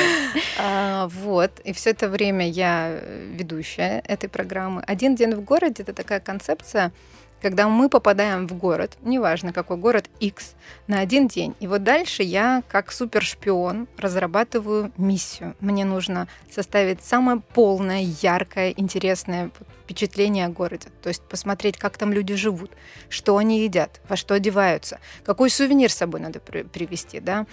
А, 0.59 1.09
Вот, 1.09 1.51
и 1.65 1.73
все 1.73 1.91
это 1.91 2.09
время 2.09 2.49
я 2.49 3.01
ведущая 3.33 4.01
этой 4.07 4.29
программы. 4.29 4.83
Один 4.87 5.15
день 5.17 5.35
в 5.35 5.43
городе 5.43 5.83
это 5.83 5.93
такая 5.93 6.21
концепция, 6.21 6.93
когда 7.41 7.69
мы 7.69 7.89
попадаем 7.89 8.47
в 8.47 8.53
город, 8.55 8.97
неважно 9.03 9.53
какой 9.53 9.77
город 9.77 10.09
X, 10.21 10.55
на 10.87 11.01
один 11.01 11.29
день. 11.29 11.55
И 11.61 11.67
вот 11.67 11.83
дальше 11.83 12.23
я, 12.23 12.63
как 12.69 12.93
супершпион, 12.93 13.89
разрабатываю 13.97 14.93
миссию. 14.97 15.55
Мне 15.61 15.85
нужно 15.85 16.29
составить 16.51 17.03
самое 17.03 17.41
полное, 17.41 18.03
яркое, 18.03 18.71
интересное 18.77 19.51
впечатление 19.85 20.45
о 20.45 20.51
городе. 20.51 20.89
То 21.03 21.09
есть 21.09 21.23
посмотреть, 21.23 21.79
как 21.79 21.97
там 21.97 22.13
люди 22.13 22.35
живут, 22.35 22.71
что 23.09 23.39
они 23.39 23.63
едят, 23.63 24.03
во 24.07 24.17
что 24.17 24.35
одеваются, 24.35 25.01
какой 25.25 25.49
сувенир 25.49 25.91
с 25.91 25.95
собой 25.95 26.21
надо 26.21 26.41
при- 26.41 26.63
привезти, 26.63 27.21
да, 27.21 27.47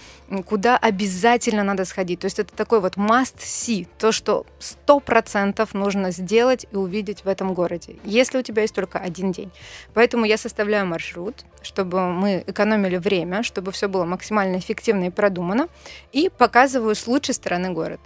куда 0.44 0.76
обязательно 0.76 1.64
надо 1.64 1.86
сходить. 1.86 2.20
То 2.20 2.26
есть 2.26 2.38
это 2.38 2.54
такой 2.54 2.80
вот 2.80 2.96
must 2.96 3.38
see, 3.38 3.88
то, 3.98 4.12
что 4.12 4.44
сто 4.58 5.00
процентов 5.00 5.72
нужно 5.72 6.10
сделать 6.10 6.66
и 6.70 6.76
увидеть 6.76 7.24
в 7.24 7.28
этом 7.28 7.54
городе, 7.54 7.96
если 8.04 8.38
у 8.38 8.42
тебя 8.42 8.62
есть 8.62 8.74
только 8.74 8.98
один 8.98 9.32
день. 9.32 9.50
Поэтому 9.94 10.24
я 10.24 10.36
составляю 10.36 10.86
маршрут, 10.86 11.44
чтобы 11.62 12.00
мы 12.12 12.44
экономили 12.46 12.96
время, 12.96 13.42
чтобы 13.42 13.72
все 13.72 13.88
было 13.88 14.04
максимально 14.04 14.58
эффективно 14.58 15.04
и 15.04 15.10
продумано, 15.10 15.68
и 16.12 16.30
показываю 16.30 16.94
с 16.94 17.06
лучшей 17.06 17.34
стороны 17.34 17.70
город. 17.70 18.00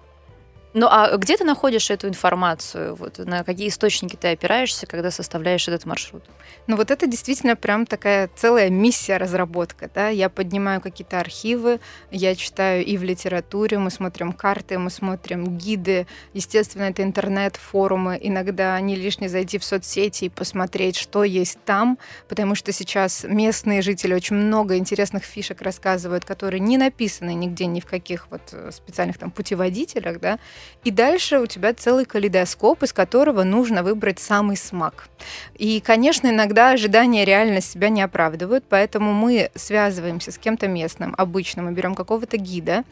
Ну 0.72 0.86
а 0.88 1.16
где 1.16 1.36
ты 1.36 1.42
находишь 1.42 1.90
эту 1.90 2.06
информацию? 2.06 2.94
Вот 2.94 3.18
на 3.18 3.42
какие 3.42 3.68
источники 3.68 4.14
ты 4.14 4.28
опираешься, 4.28 4.86
когда 4.86 5.10
составляешь 5.10 5.66
этот 5.66 5.84
маршрут? 5.84 6.22
Ну 6.68 6.76
вот 6.76 6.92
это 6.92 7.08
действительно 7.08 7.56
прям 7.56 7.86
такая 7.86 8.30
целая 8.36 8.70
миссия 8.70 9.16
разработка. 9.16 9.90
Да? 9.92 10.08
Я 10.08 10.28
поднимаю 10.28 10.80
какие-то 10.80 11.18
архивы, 11.18 11.80
я 12.12 12.36
читаю 12.36 12.84
и 12.84 12.96
в 12.96 13.02
литературе, 13.02 13.78
мы 13.78 13.90
смотрим 13.90 14.32
карты, 14.32 14.78
мы 14.78 14.90
смотрим 14.90 15.58
гиды. 15.58 16.06
Естественно, 16.34 16.84
это 16.84 17.02
интернет, 17.02 17.56
форумы. 17.56 18.16
Иногда 18.22 18.80
не 18.80 18.94
лишне 18.94 19.28
зайти 19.28 19.58
в 19.58 19.64
соцсети 19.64 20.26
и 20.26 20.28
посмотреть, 20.28 20.94
что 20.94 21.24
есть 21.24 21.58
там, 21.64 21.98
потому 22.28 22.54
что 22.54 22.70
сейчас 22.70 23.24
местные 23.28 23.82
жители 23.82 24.14
очень 24.14 24.36
много 24.36 24.76
интересных 24.76 25.24
фишек 25.24 25.62
рассказывают, 25.62 26.24
которые 26.24 26.60
не 26.60 26.78
написаны 26.78 27.34
нигде, 27.34 27.66
ни 27.66 27.80
в 27.80 27.86
каких 27.86 28.30
вот 28.30 28.42
э, 28.52 28.70
специальных 28.72 29.18
там 29.18 29.32
путеводителях, 29.32 30.20
да, 30.20 30.38
и 30.84 30.90
дальше 30.90 31.38
у 31.38 31.46
тебя 31.46 31.74
целый 31.74 32.04
калейдоскоп, 32.04 32.82
из 32.82 32.92
которого 32.92 33.42
нужно 33.42 33.82
выбрать 33.82 34.18
самый 34.18 34.56
смак. 34.56 35.08
И, 35.54 35.80
конечно, 35.80 36.28
иногда 36.28 36.70
ожидания 36.70 37.24
реально 37.24 37.60
себя 37.60 37.88
не 37.88 38.02
оправдывают, 38.02 38.64
поэтому 38.68 39.12
мы 39.12 39.50
связываемся 39.54 40.32
с 40.32 40.38
кем-то 40.38 40.68
местным, 40.68 41.14
обычно 41.18 41.62
мы 41.62 41.72
берем 41.72 41.94
какого-то 41.94 42.36
гида, 42.36 42.84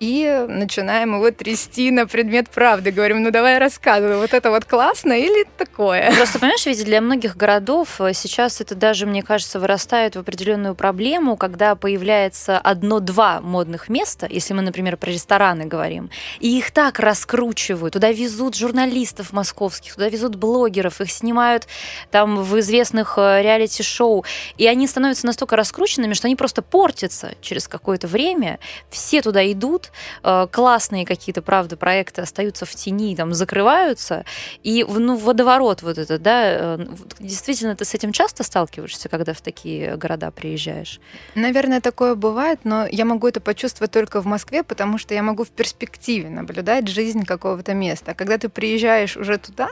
и 0.00 0.44
начинаем 0.48 1.14
его 1.14 1.30
трясти 1.30 1.90
на 1.90 2.06
предмет 2.06 2.48
правды. 2.50 2.90
Говорим, 2.90 3.22
ну 3.22 3.30
давай 3.30 3.58
рассказывай, 3.58 4.16
вот 4.16 4.34
это 4.34 4.50
вот 4.50 4.64
классно 4.64 5.12
или 5.12 5.46
такое? 5.56 6.12
Просто, 6.16 6.38
понимаешь, 6.38 6.66
ведь 6.66 6.84
для 6.84 7.00
многих 7.00 7.36
городов 7.36 8.00
э, 8.00 8.12
сейчас 8.12 8.60
это 8.60 8.74
даже, 8.74 9.06
мне 9.06 9.22
кажется, 9.22 9.58
вырастает 9.58 10.16
в 10.16 10.18
определенную 10.18 10.74
проблему, 10.74 11.36
когда 11.36 11.74
появляется 11.74 12.58
одно-два 12.58 13.40
модных 13.40 13.88
места, 13.88 14.26
если 14.28 14.52
мы, 14.52 14.62
например, 14.62 14.96
про 14.96 15.10
рестораны 15.10 15.64
говорим, 15.64 16.10
и 16.40 16.58
их 16.58 16.70
так 16.70 16.98
раскручивают, 16.98 17.94
туда 17.94 18.10
везут 18.10 18.56
журналистов 18.56 19.32
московских, 19.32 19.94
туда 19.94 20.08
везут 20.08 20.36
блогеров, 20.36 21.00
их 21.00 21.10
снимают 21.10 21.66
там 22.10 22.42
в 22.42 22.58
известных 22.60 23.14
э, 23.16 23.42
реалити-шоу, 23.42 24.24
и 24.58 24.66
они 24.66 24.86
становятся 24.86 25.26
настолько 25.26 25.56
раскрученными, 25.56 26.14
что 26.14 26.26
они 26.26 26.36
просто 26.36 26.62
портятся 26.62 27.34
через 27.40 27.68
какое-то 27.68 28.06
время, 28.06 28.58
все 28.90 29.22
туда 29.22 29.50
идут, 29.50 29.83
э, 30.22 30.46
классные 30.50 31.04
какие-то, 31.04 31.42
правда, 31.42 31.76
проекты 31.76 32.22
остаются 32.22 32.66
в 32.66 32.74
тени, 32.74 33.16
там, 33.16 33.34
закрываются, 33.34 34.24
и 34.62 34.84
ну, 34.84 35.16
водоворот 35.16 35.82
вот 35.82 35.98
этот, 35.98 36.22
да, 36.22 36.42
э, 36.76 36.86
действительно 37.20 37.76
ты 37.76 37.84
с 37.84 37.94
этим 37.94 38.12
часто 38.12 38.42
сталкиваешься, 38.42 39.08
когда 39.08 39.32
в 39.32 39.40
такие 39.40 39.96
города 39.96 40.30
приезжаешь? 40.30 41.00
Наверное, 41.34 41.80
такое 41.80 42.14
бывает, 42.14 42.60
но 42.64 42.86
я 42.86 43.04
могу 43.04 43.28
это 43.28 43.40
почувствовать 43.40 43.90
только 43.90 44.20
в 44.20 44.26
Москве, 44.26 44.62
потому 44.62 44.98
что 44.98 45.14
я 45.14 45.22
могу 45.22 45.44
в 45.44 45.50
перспективе 45.50 46.28
наблюдать 46.28 46.88
жизнь 46.88 47.24
какого-то 47.24 47.74
места. 47.74 48.12
А 48.12 48.14
когда 48.14 48.38
ты 48.38 48.48
приезжаешь 48.48 49.16
уже 49.16 49.38
туда, 49.38 49.70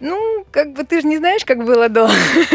ну, 0.00 0.44
как 0.50 0.72
бы 0.72 0.84
ты 0.84 1.00
же 1.00 1.06
не 1.06 1.18
знаешь, 1.18 1.44
как 1.44 1.64
было 1.64 1.88
до 1.88 2.10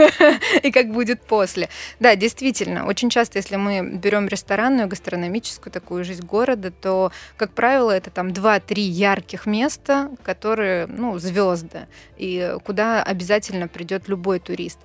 и 0.63 0.71
как 0.71 0.91
будет 0.91 1.21
после. 1.21 1.69
Да, 1.99 2.15
действительно, 2.15 2.85
очень 2.87 3.09
часто, 3.09 3.37
если 3.37 3.55
мы 3.55 3.81
берем 3.81 4.27
ресторанную, 4.27 4.87
гастрономическую 4.87 5.71
такую 5.71 6.03
жизнь 6.03 6.25
города, 6.25 6.71
то, 6.71 7.11
как 7.37 7.51
правило, 7.51 7.91
это 7.91 8.09
там 8.09 8.29
2-3 8.29 8.79
ярких 8.79 9.45
места, 9.45 10.09
которые, 10.23 10.87
ну, 10.87 11.17
звезды, 11.19 11.87
и 12.17 12.55
куда 12.65 13.03
обязательно 13.03 13.67
придет 13.67 14.07
любой 14.07 14.39
турист. 14.39 14.79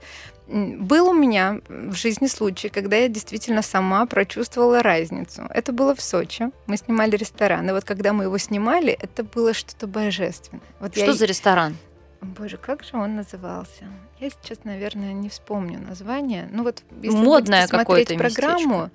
Был 0.46 1.10
у 1.10 1.14
меня 1.14 1.60
в 1.68 1.94
жизни 1.94 2.26
случай, 2.26 2.68
когда 2.68 2.96
я 2.96 3.06
действительно 3.08 3.62
сама 3.62 4.04
прочувствовала 4.06 4.82
разницу. 4.82 5.42
Это 5.50 5.72
было 5.72 5.94
в 5.94 6.00
Сочи. 6.00 6.50
Мы 6.66 6.76
снимали 6.76 7.14
ресторан. 7.14 7.68
И 7.68 7.72
вот 7.72 7.84
когда 7.84 8.12
мы 8.12 8.24
его 8.24 8.36
снимали, 8.36 8.98
это 9.00 9.22
было 9.22 9.54
что-то 9.54 9.86
божественное. 9.86 10.60
Вот 10.80 10.96
я 10.96 11.04
Что 11.04 11.12
и- 11.12 11.16
за 11.16 11.26
ресторан? 11.26 11.76
Боже, 12.20 12.56
как 12.58 12.82
же 12.84 12.96
он 12.96 13.16
назывался? 13.16 13.84
Я 14.18 14.30
сейчас, 14.30 14.64
наверное, 14.64 15.12
не 15.12 15.28
вспомню 15.28 15.78
название. 15.80 16.48
Ну 16.52 16.64
вот, 16.64 16.82
если 17.02 17.16
Модное 17.16 17.66
будете 17.66 17.84
смотреть 17.84 18.18
программу, 18.18 18.90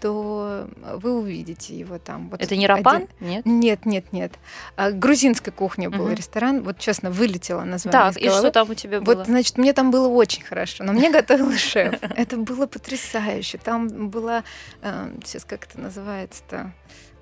то 0.00 0.66
вы 0.96 1.18
увидите 1.18 1.74
его 1.78 1.98
там. 1.98 2.30
Вот 2.30 2.40
Это 2.40 2.56
не 2.56 2.66
Рапан? 2.66 3.02
один- 3.02 3.08
Нет? 3.20 3.44
Нет, 3.44 3.84
нет, 3.84 4.12
нет. 4.14 4.32
А, 4.76 4.92
грузинской 4.92 5.52
кухни 5.52 5.88
был 5.88 6.06
Мгм. 6.06 6.14
ресторан. 6.14 6.62
Вот 6.62 6.78
честно, 6.78 7.10
вылетело 7.10 7.64
название 7.64 8.12
Так, 8.14 8.16
и 8.22 8.30
что 8.30 8.50
там 8.50 8.70
у 8.70 8.74
тебя 8.74 9.02
было? 9.02 9.14
Вот, 9.14 9.26
значит, 9.26 9.58
мне 9.58 9.74
там 9.74 9.90
было 9.90 10.08
очень 10.08 10.42
хорошо, 10.42 10.84
но 10.84 10.94
мне 10.94 11.10
готовил 11.10 11.52
шеф. 11.52 11.96
Это 12.16 12.38
было 12.38 12.66
потрясающе. 12.66 13.58
Там 13.58 14.08
была, 14.08 14.42
э, 14.80 15.10
сейчас 15.22 15.44
как 15.44 15.66
это 15.66 15.78
называется-то, 15.78 16.72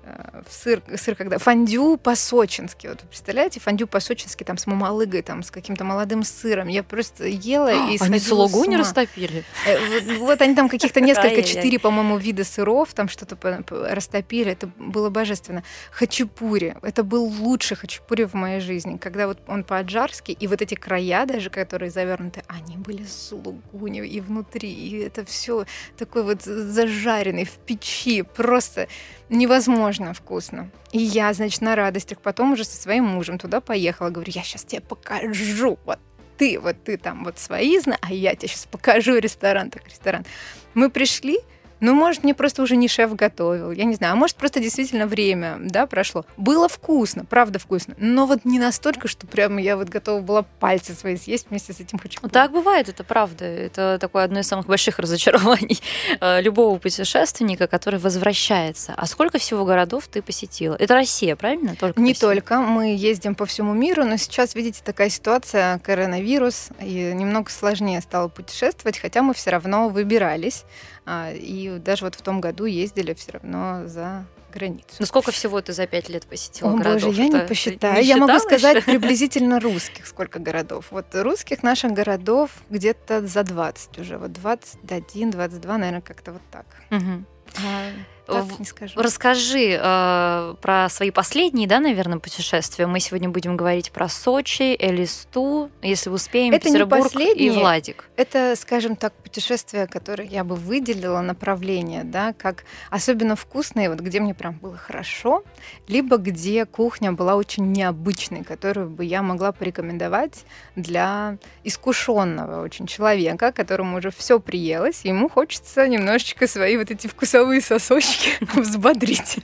э, 0.05 0.38
сыр, 0.49 0.81
сыр 0.95 1.15
когда 1.15 1.37
фондю 1.37 1.97
по-сочински. 1.97 2.87
Вот 2.87 3.01
вы 3.01 3.07
представляете, 3.07 3.59
фондю 3.59 3.87
по-сочински 3.87 4.43
там 4.43 4.57
с 4.57 4.67
мамалыгой, 4.67 5.21
там 5.21 5.43
с 5.43 5.51
каким-то 5.51 5.83
молодым 5.83 6.23
сыром. 6.23 6.67
Я 6.67 6.83
просто 6.83 7.27
ела 7.27 7.89
и 7.89 7.97
Они 8.01 8.19
слугу 8.19 8.65
не 8.65 8.77
растопили? 8.77 9.43
Э, 9.65 9.77
Вот, 9.89 10.17
вот 10.19 10.41
они 10.41 10.55
там 10.55 10.69
каких-то 10.69 11.01
несколько, 11.01 11.43
четыре, 11.43 11.79
по-моему, 11.79 12.17
вида 12.17 12.43
сыров, 12.43 12.93
там 12.93 13.09
что-то 13.09 13.37
растопили. 13.69 14.51
Это 14.51 14.69
было 14.77 15.09
божественно. 15.09 15.63
Хачапури. 15.91 16.75
Это 16.81 17.03
был 17.03 17.25
лучший 17.25 17.77
хачапури 17.77 18.23
в 18.23 18.33
моей 18.33 18.59
жизни. 18.59 18.97
Когда 18.97 19.27
вот 19.27 19.39
он 19.47 19.63
по-аджарски, 19.63 20.31
и 20.31 20.47
вот 20.47 20.61
эти 20.61 20.75
края 20.75 21.25
даже, 21.25 21.49
которые 21.49 21.91
завернуты, 21.91 22.43
они 22.47 22.77
были 22.77 23.03
с 23.03 23.31
лугунью 23.31 24.05
и 24.05 24.19
внутри. 24.19 24.71
И 24.71 24.99
это 24.99 25.25
все 25.25 25.65
такой 25.97 26.23
вот 26.23 26.43
зажаренный 26.43 27.45
в 27.45 27.51
печи. 27.51 28.21
Просто 28.21 28.87
невозможно 29.29 30.13
вкусно. 30.39 30.69
И 30.91 30.99
я, 30.99 31.33
значит, 31.33 31.61
на 31.61 31.75
радостях 31.75 32.19
потом 32.21 32.53
уже 32.53 32.63
со 32.63 32.75
своим 32.81 33.05
мужем 33.05 33.37
туда 33.37 33.61
поехала. 33.61 34.09
Говорю, 34.09 34.31
я 34.33 34.43
сейчас 34.43 34.63
тебе 34.63 34.81
покажу. 34.81 35.77
Вот 35.85 35.99
ты, 36.37 36.59
вот 36.59 36.83
ты 36.83 36.97
там 36.97 37.25
вот 37.25 37.37
свои 37.37 37.79
знаешь, 37.79 37.99
а 38.01 38.13
я 38.13 38.33
тебе 38.35 38.47
сейчас 38.47 38.65
покажу 38.65 39.17
ресторан, 39.17 39.69
так 39.69 39.87
ресторан. 39.87 40.25
Мы 40.73 40.89
пришли, 40.89 41.39
ну, 41.79 41.93
может, 41.93 42.23
мне 42.23 42.33
просто 42.33 42.61
уже 42.61 42.75
не 42.75 42.87
шеф 42.87 43.15
готовил, 43.15 43.71
я 43.71 43.85
не 43.85 43.95
знаю, 43.95 44.13
а 44.13 44.15
может, 44.15 44.35
просто 44.35 44.59
действительно 44.59 45.07
время, 45.07 45.57
да, 45.59 45.85
прошло. 45.85 46.25
Было 46.37 46.67
вкусно, 46.67 47.25
правда 47.25 47.59
вкусно, 47.59 47.95
но 47.97 48.25
вот 48.25 48.45
не 48.45 48.59
настолько, 48.59 49.07
что 49.07 49.27
прямо 49.27 49.61
я 49.61 49.77
вот 49.77 49.89
готова 49.89 50.21
была 50.21 50.43
пальцы 50.43 50.93
свои 50.93 51.17
съесть 51.17 51.47
вместе 51.49 51.73
с 51.73 51.79
этим. 51.79 51.99
Ну, 52.21 52.29
Так 52.29 52.51
бывает, 52.51 52.89
это 52.89 53.03
правда. 53.03 53.45
Это 53.45 53.97
такое 53.99 54.23
одно 54.23 54.39
из 54.39 54.47
самых 54.47 54.67
больших 54.67 54.99
разочарований 54.99 55.81
э, 56.19 56.41
любого 56.41 56.77
путешественника, 56.77 57.67
который 57.67 57.99
возвращается. 57.99 58.93
А 58.95 59.05
сколько 59.05 59.37
всего 59.37 59.65
городов 59.65 60.07
ты 60.07 60.21
посетила? 60.21 60.75
Это 60.79 60.95
Россия, 60.95 61.35
правильно? 61.35 61.75
Только 61.75 61.99
Не 61.99 62.13
только. 62.13 62.59
Мы 62.59 62.95
ездим 62.95 63.35
по 63.35 63.45
всему 63.45 63.73
миру, 63.73 64.05
но 64.05 64.17
сейчас, 64.17 64.55
видите, 64.55 64.81
такая 64.83 65.09
ситуация, 65.09 65.79
коронавирус, 65.79 66.69
и 66.81 67.11
немного 67.13 67.49
сложнее 67.49 68.01
стало 68.01 68.27
путешествовать, 68.27 68.97
хотя 68.97 69.21
мы 69.21 69.33
все 69.33 69.51
равно 69.51 69.89
выбирались. 69.89 70.65
А, 71.11 71.31
И 71.33 71.79
даже 71.79 72.05
вот 72.05 72.13
в 72.13 72.21
том 72.21 72.39
году 72.39 72.65
ездили 72.65 73.13
все 73.15 73.31
равно 73.31 73.87
за 73.87 74.25
границу. 74.53 74.95
Ну 74.99 75.05
сколько 75.07 75.31
всего 75.31 75.59
ты 75.61 75.73
за 75.73 75.87
пять 75.87 76.07
лет 76.09 76.25
посетила 76.27 76.71
О 76.71 76.75
городов? 76.77 77.03
боже, 77.03 77.21
я 77.21 77.27
не 77.29 77.39
посчитаю. 77.47 78.03
Я 78.05 78.17
могу 78.17 78.37
сказать 78.39 78.77
еще? 78.77 78.85
приблизительно 78.85 79.59
русских, 79.59 80.05
сколько 80.05 80.37
городов. 80.39 80.87
Вот 80.91 81.07
русских 81.13 81.63
наших 81.63 81.93
городов 81.93 82.51
где-то 82.69 83.25
за 83.25 83.43
20 83.43 83.97
уже. 83.99 84.17
Вот 84.17 84.33
21, 84.33 85.31
22, 85.31 85.77
наверное, 85.77 86.01
как-то 86.01 86.33
вот 86.33 86.41
так. 86.51 86.65
Мгм. 86.91 87.25
А 87.57 87.89
так 88.29 88.59
не 88.59 88.65
скажу. 88.65 88.99
Расскажи 89.01 89.79
э, 89.81 90.55
про 90.61 90.89
свои 90.89 91.11
последние, 91.11 91.67
да, 91.67 91.79
наверное, 91.79 92.19
путешествия. 92.19 92.87
Мы 92.87 92.99
сегодня 92.99 93.29
будем 93.29 93.57
говорить 93.57 93.91
про 93.91 94.09
Сочи, 94.09 94.75
Элисту, 94.79 95.69
если 95.81 96.09
успеем, 96.09 96.53
Это 96.53 96.69
не 96.69 96.75
Петербург 96.75 97.11
и. 97.15 97.49
Владик. 97.49 98.09
Это, 98.15 98.55
скажем 98.55 98.95
так, 98.95 99.13
путешествия, 99.13 99.87
которые 99.87 100.27
я 100.29 100.43
бы 100.43 100.55
выделила 100.55 101.21
направление, 101.21 102.03
да, 102.03 102.33
как 102.33 102.65
особенно 102.89 103.35
вкусные, 103.35 103.89
вот 103.89 103.99
где 103.99 104.19
мне 104.19 104.33
прям 104.33 104.57
было 104.57 104.77
хорошо, 104.77 105.43
либо 105.87 106.17
где 106.17 106.65
кухня 106.65 107.11
была 107.11 107.35
очень 107.35 107.71
необычной, 107.71 108.43
которую 108.43 108.89
бы 108.89 109.05
я 109.05 109.21
могла 109.21 109.51
порекомендовать 109.51 110.45
для 110.75 111.37
искушенного 111.63 112.63
очень 112.63 112.87
человека, 112.87 113.51
которому 113.51 113.97
уже 113.97 114.11
все 114.11 114.39
приелось, 114.39 115.01
и 115.03 115.09
ему 115.09 115.29
хочется 115.29 115.87
немножечко 115.87 116.47
свои 116.47 116.77
вот 116.77 116.91
эти 116.91 117.07
вкусовые 117.07 117.61
сосочки 117.61 118.18
взбодрить. 118.53 119.37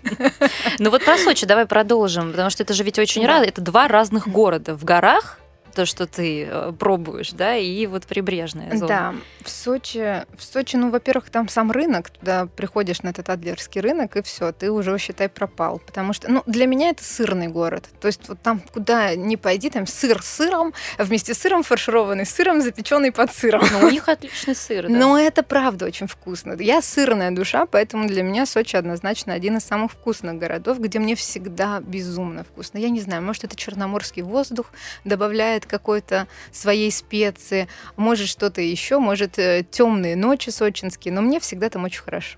Ну 0.80 0.90
вот 0.90 1.04
про 1.06 1.18
Сочи 1.18 1.46
давай 1.46 1.66
продолжим, 1.66 2.32
потому 2.32 2.50
что 2.50 2.64
это 2.64 2.74
же 2.74 2.84
ведь 2.84 3.00
очень 3.00 3.22
Да. 3.24 3.28
раз, 3.40 3.48
это 3.48 3.62
два 3.62 3.88
разных 3.88 4.28
города. 4.28 4.76
В 4.76 4.84
горах 4.84 5.40
то, 5.76 5.86
что 5.86 6.08
ты 6.08 6.48
э, 6.50 6.74
пробуешь, 6.78 7.32
да, 7.32 7.56
и 7.56 7.86
вот 7.86 8.06
прибрежная 8.06 8.76
зона. 8.76 8.88
Да, 8.88 9.16
в 9.44 9.50
Сочи, 9.50 10.24
в 10.38 10.44
Сочи, 10.44 10.78
ну, 10.78 10.90
во-первых, 10.90 11.30
там 11.30 11.48
сам 11.50 11.72
рынок, 11.72 12.10
туда 12.10 12.48
приходишь 12.56 13.04
на 13.04 13.10
этот 13.10 13.30
Адлерский 13.30 13.82
рынок, 13.82 14.16
и 14.18 14.22
все, 14.22 14.52
ты 14.52 14.72
уже, 14.72 14.98
считай, 14.98 15.30
пропал. 15.30 15.80
Потому 15.86 16.14
что, 16.14 16.32
ну, 16.32 16.44
для 16.46 16.66
меня 16.66 16.90
это 16.90 17.04
сырный 17.04 17.48
город. 17.48 17.86
То 18.00 18.08
есть 18.08 18.28
вот 18.28 18.42
там, 18.42 18.62
куда 18.74 19.16
ни 19.16 19.36
пойди, 19.36 19.70
там 19.70 19.86
сыр 19.86 20.22
с 20.22 20.28
сыром, 20.28 20.74
вместе 20.98 21.34
с 21.34 21.40
сыром 21.40 21.64
фаршированный 21.64 22.26
сыром, 22.26 22.62
запеченный 22.62 23.12
под 23.12 23.34
сыром. 23.34 23.64
Но 23.72 23.88
у 23.88 23.90
них 23.90 24.08
отличный 24.08 24.56
сыр, 24.56 24.88
да. 24.88 24.90
Но 24.90 25.20
это 25.20 25.44
правда 25.44 25.86
очень 25.86 26.08
вкусно. 26.08 26.56
Я 26.60 26.82
сырная 26.82 27.32
душа, 27.32 27.66
поэтому 27.66 28.08
для 28.08 28.24
меня 28.24 28.46
Сочи 28.46 28.78
однозначно 28.78 29.34
один 29.34 29.58
из 29.58 29.64
самых 29.64 29.92
вкусных 29.92 30.38
городов, 30.38 30.80
где 30.80 31.00
мне 31.00 31.16
всегда 31.16 31.82
безумно 31.82 32.44
вкусно. 32.44 32.78
Я 32.78 32.90
не 32.90 33.02
знаю, 33.02 33.22
может, 33.22 33.44
это 33.44 33.56
черноморский 33.56 34.22
воздух 34.22 34.72
добавляет 35.04 35.65
какой-то 35.66 36.28
своей 36.52 36.92
специи, 36.92 37.68
может, 37.96 38.28
что-то 38.28 38.62
еще, 38.62 39.00
может, 39.00 39.34
темные 39.72 40.16
ночи 40.16 40.50
сочинские, 40.50 41.14
но 41.14 41.22
мне 41.22 41.40
всегда 41.40 41.70
там 41.70 41.84
очень 41.84 42.02
хорошо. 42.02 42.38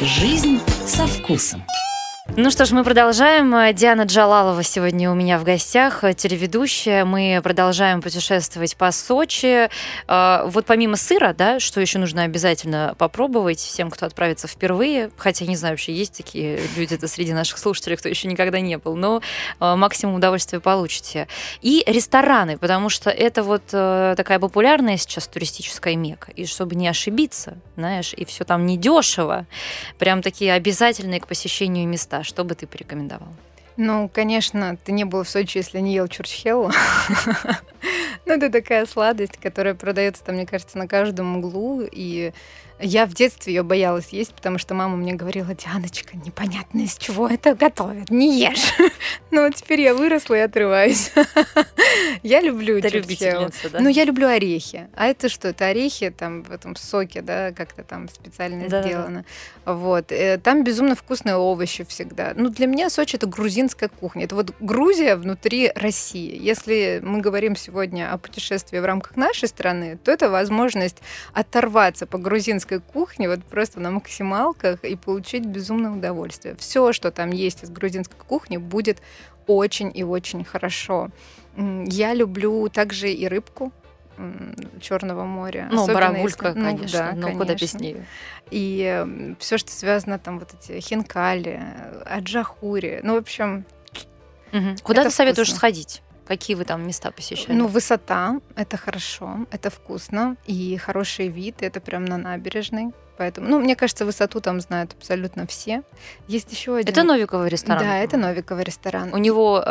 Жизнь 0.00 0.60
со 0.86 1.06
вкусом. 1.06 1.64
Ну 2.36 2.50
что 2.50 2.64
ж, 2.64 2.72
мы 2.72 2.82
продолжаем. 2.82 3.72
Диана 3.76 4.02
Джалалова 4.02 4.64
сегодня 4.64 5.08
у 5.08 5.14
меня 5.14 5.38
в 5.38 5.44
гостях, 5.44 6.02
телеведущая. 6.16 7.04
Мы 7.04 7.40
продолжаем 7.44 8.02
путешествовать 8.02 8.76
по 8.76 8.90
Сочи. 8.90 9.70
А, 10.08 10.44
Вот 10.46 10.66
помимо 10.66 10.96
сыра, 10.96 11.32
да, 11.32 11.60
что 11.60 11.80
еще 11.80 12.00
нужно 12.00 12.24
обязательно 12.24 12.96
попробовать 12.98 13.60
всем, 13.60 13.88
кто 13.88 14.06
отправится 14.06 14.48
впервые, 14.48 15.12
хотя 15.16 15.46
не 15.46 15.54
знаю, 15.54 15.74
вообще 15.74 15.94
есть 15.94 16.16
такие 16.16 16.58
люди-то 16.76 17.06
среди 17.06 17.32
наших 17.32 17.56
слушателей, 17.56 17.96
кто 17.96 18.08
еще 18.08 18.26
никогда 18.26 18.58
не 18.58 18.78
был, 18.78 18.96
но 18.96 19.22
максимум 19.60 20.16
удовольствия 20.16 20.58
получите. 20.58 21.28
И 21.62 21.84
рестораны, 21.86 22.58
потому 22.58 22.88
что 22.88 23.10
это 23.10 23.44
вот 23.44 23.62
э, 23.70 24.14
такая 24.16 24.40
популярная 24.40 24.96
сейчас 24.96 25.28
туристическая 25.28 25.94
мека. 25.94 26.32
И 26.32 26.46
чтобы 26.46 26.74
не 26.74 26.88
ошибиться, 26.88 27.58
знаешь, 27.76 28.12
и 28.12 28.24
все 28.24 28.42
там 28.42 28.66
недешево, 28.66 29.46
прям 30.00 30.20
такие 30.20 30.52
обязательные 30.52 31.20
к 31.20 31.28
посещению 31.28 31.86
места. 31.86 32.23
Что 32.24 32.42
бы 32.44 32.54
ты 32.54 32.66
порекомендовал? 32.66 33.28
Ну, 33.76 34.08
конечно, 34.12 34.76
ты 34.84 34.92
не 34.92 35.04
был 35.04 35.24
в 35.24 35.28
Сочи, 35.28 35.58
если 35.58 35.80
не 35.80 35.94
ел 35.94 36.08
чурчхеллу. 36.08 36.70
Ну, 38.26 38.34
это 38.34 38.50
такая 38.50 38.86
сладость, 38.86 39.36
которая 39.36 39.74
продается 39.74 40.24
там, 40.24 40.36
мне 40.36 40.46
кажется, 40.46 40.78
на 40.78 40.88
каждом 40.88 41.36
углу. 41.36 41.82
И 41.90 42.32
я 42.80 43.06
в 43.06 43.14
детстве 43.14 43.54
ее 43.54 43.62
боялась 43.62 44.08
есть, 44.08 44.34
потому 44.34 44.58
что 44.58 44.74
мама 44.74 44.96
мне 44.96 45.12
говорила, 45.14 45.54
Дианочка, 45.54 46.16
непонятно 46.16 46.80
из 46.80 46.96
чего 46.96 47.28
это 47.28 47.54
готовят, 47.54 48.10
не 48.10 48.40
ешь. 48.40 48.74
Ну, 49.30 49.44
вот 49.44 49.56
теперь 49.56 49.80
я 49.80 49.94
выросла 49.94 50.34
и 50.36 50.38
отрываюсь. 50.38 51.10
Я 52.22 52.40
люблю 52.40 52.80
чурчхеллу. 52.80 53.00
любительница, 53.02 53.70
да? 53.70 53.80
Ну, 53.80 53.88
я 53.88 54.04
люблю 54.04 54.28
орехи. 54.28 54.88
А 54.94 55.06
это 55.06 55.28
что? 55.28 55.48
Это 55.48 55.66
орехи 55.66 56.10
там 56.10 56.42
в 56.42 56.52
этом 56.52 56.76
соке, 56.76 57.20
да, 57.20 57.52
как-то 57.52 57.82
там 57.82 58.08
специально 58.08 58.66
сделано. 58.68 59.24
Вот. 59.64 60.12
Э, 60.12 60.38
Там 60.38 60.62
безумно 60.64 60.94
вкусные 60.94 61.36
овощи 61.36 61.84
всегда. 61.84 62.32
Ну, 62.36 62.48
для 62.48 62.66
меня 62.66 62.90
Сочи 62.90 63.16
это 63.16 63.26
грузинская 63.26 63.88
кухня. 63.88 64.24
Это 64.24 64.36
вот 64.36 64.54
Грузия 64.60 65.16
внутри 65.16 65.70
России. 65.74 66.38
Если 66.40 67.00
мы 67.02 67.20
говорим 67.20 67.56
сегодня 67.56 68.12
о 68.14 68.18
путешествии 68.18 68.78
в 68.78 68.84
рамках 68.84 69.16
нашей 69.16 69.48
страны, 69.48 69.98
то 70.02 70.10
это 70.10 70.30
возможность 70.30 70.98
оторваться 71.32 72.06
по 72.06 72.18
грузинской 72.18 72.80
кухне 72.80 73.28
вот 73.28 73.44
просто 73.44 73.80
на 73.80 73.90
максималках 73.90 74.82
и 74.84 74.96
получить 74.96 75.44
безумное 75.44 75.90
удовольствие. 75.90 76.54
Все, 76.56 76.92
что 76.92 77.10
там 77.10 77.30
есть 77.30 77.62
из 77.64 77.70
грузинской 77.70 78.18
кухни, 78.26 78.56
будет 78.56 79.02
очень 79.46 79.90
и 79.94 80.02
очень 80.02 80.44
хорошо. 80.44 81.10
Я 81.56 82.14
люблю 82.14 82.68
также 82.68 83.12
и 83.12 83.28
рыбку 83.28 83.72
Черного 84.80 85.24
моря. 85.24 85.68
Ну, 85.72 85.82
Особенно 85.82 85.94
барабулька, 86.12 86.46
если- 86.48 86.58
ну, 86.60 86.64
конечно. 86.66 86.98
да, 86.98 87.12
Ну, 87.16 87.32
куда 87.36 87.54
без 87.54 87.72
конечно. 87.72 87.78
нее? 87.78 88.06
И 88.50 89.34
все, 89.40 89.58
что 89.58 89.72
связано 89.72 90.20
там 90.20 90.38
вот 90.38 90.54
эти 90.54 90.78
хинкали, 90.80 91.60
аджахури. 92.06 93.00
Ну, 93.02 93.14
в 93.14 93.18
общем, 93.18 93.64
Куда 94.84 95.00
Это 95.00 95.10
ты 95.10 95.16
советуешь 95.16 95.48
вкусно. 95.48 95.58
сходить? 95.58 96.02
Какие 96.26 96.56
вы 96.56 96.64
там 96.64 96.86
места 96.86 97.10
посещали? 97.10 97.56
ну, 97.56 97.66
высота— 97.66 98.40
это 98.56 98.76
хорошо, 98.76 99.46
это 99.50 99.70
вкусно, 99.70 100.36
и 100.46 100.76
хороший 100.76 101.28
вид, 101.28 101.62
это 101.62 101.80
прям 101.80 102.04
на 102.04 102.16
набережной. 102.16 102.92
Поэтому, 103.16 103.48
ну, 103.48 103.60
мне 103.60 103.76
кажется, 103.76 104.04
высоту 104.04 104.40
там 104.40 104.60
знают 104.60 104.92
абсолютно 104.98 105.46
все. 105.46 105.82
Есть 106.26 106.52
еще 106.52 106.76
один. 106.76 106.92
это 106.92 107.04
Новиковый 107.04 107.48
ресторан. 107.48 107.78
Да, 107.78 107.98
это 107.98 108.16
Новиковый 108.16 108.64
ресторан. 108.64 109.14
У 109.14 109.18
него 109.18 109.62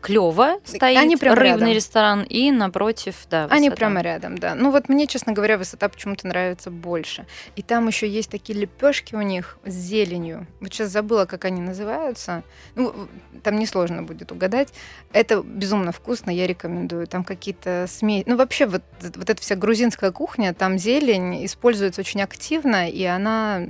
клево 0.00 0.60
стоит 0.64 0.98
Они 0.98 1.16
прям 1.16 1.34
рыбный 1.34 1.50
рядом. 1.58 1.74
ресторан, 1.74 2.22
и 2.22 2.50
напротив, 2.50 3.16
да, 3.30 3.44
Они 3.50 3.68
высота. 3.68 3.76
прямо 3.76 4.00
рядом, 4.02 4.38
да. 4.38 4.54
Ну 4.54 4.70
вот 4.70 4.88
мне, 4.88 5.06
честно 5.06 5.32
говоря, 5.32 5.58
высота 5.58 5.88
почему-то 5.88 6.26
нравится 6.26 6.70
больше. 6.70 7.26
И 7.56 7.62
там 7.62 7.86
еще 7.86 8.08
есть 8.08 8.30
такие 8.30 8.58
лепешки 8.58 9.14
у 9.14 9.22
них 9.22 9.58
с 9.64 9.72
зеленью. 9.72 10.46
Вот 10.60 10.72
сейчас 10.72 10.90
забыла, 10.90 11.26
как 11.26 11.44
они 11.44 11.60
называются. 11.60 12.42
Ну, 12.74 12.94
там 13.42 13.58
несложно 13.58 14.02
будет 14.02 14.32
угадать. 14.32 14.72
Это 15.12 15.42
безумно 15.42 15.92
вкусно, 15.92 16.30
я 16.30 16.46
рекомендую. 16.46 17.06
Там 17.06 17.24
какие-то 17.24 17.86
смеси. 17.88 18.24
Ну, 18.26 18.36
вообще, 18.36 18.66
вот, 18.66 18.82
вот 19.00 19.30
эта 19.30 19.40
вся 19.40 19.54
грузинская 19.56 20.10
кухня, 20.12 20.54
там 20.54 20.78
зелень 20.78 21.44
используется 21.44 22.00
очень 22.00 22.22
активно, 22.22 22.88
и 22.88 23.04
она 23.04 23.62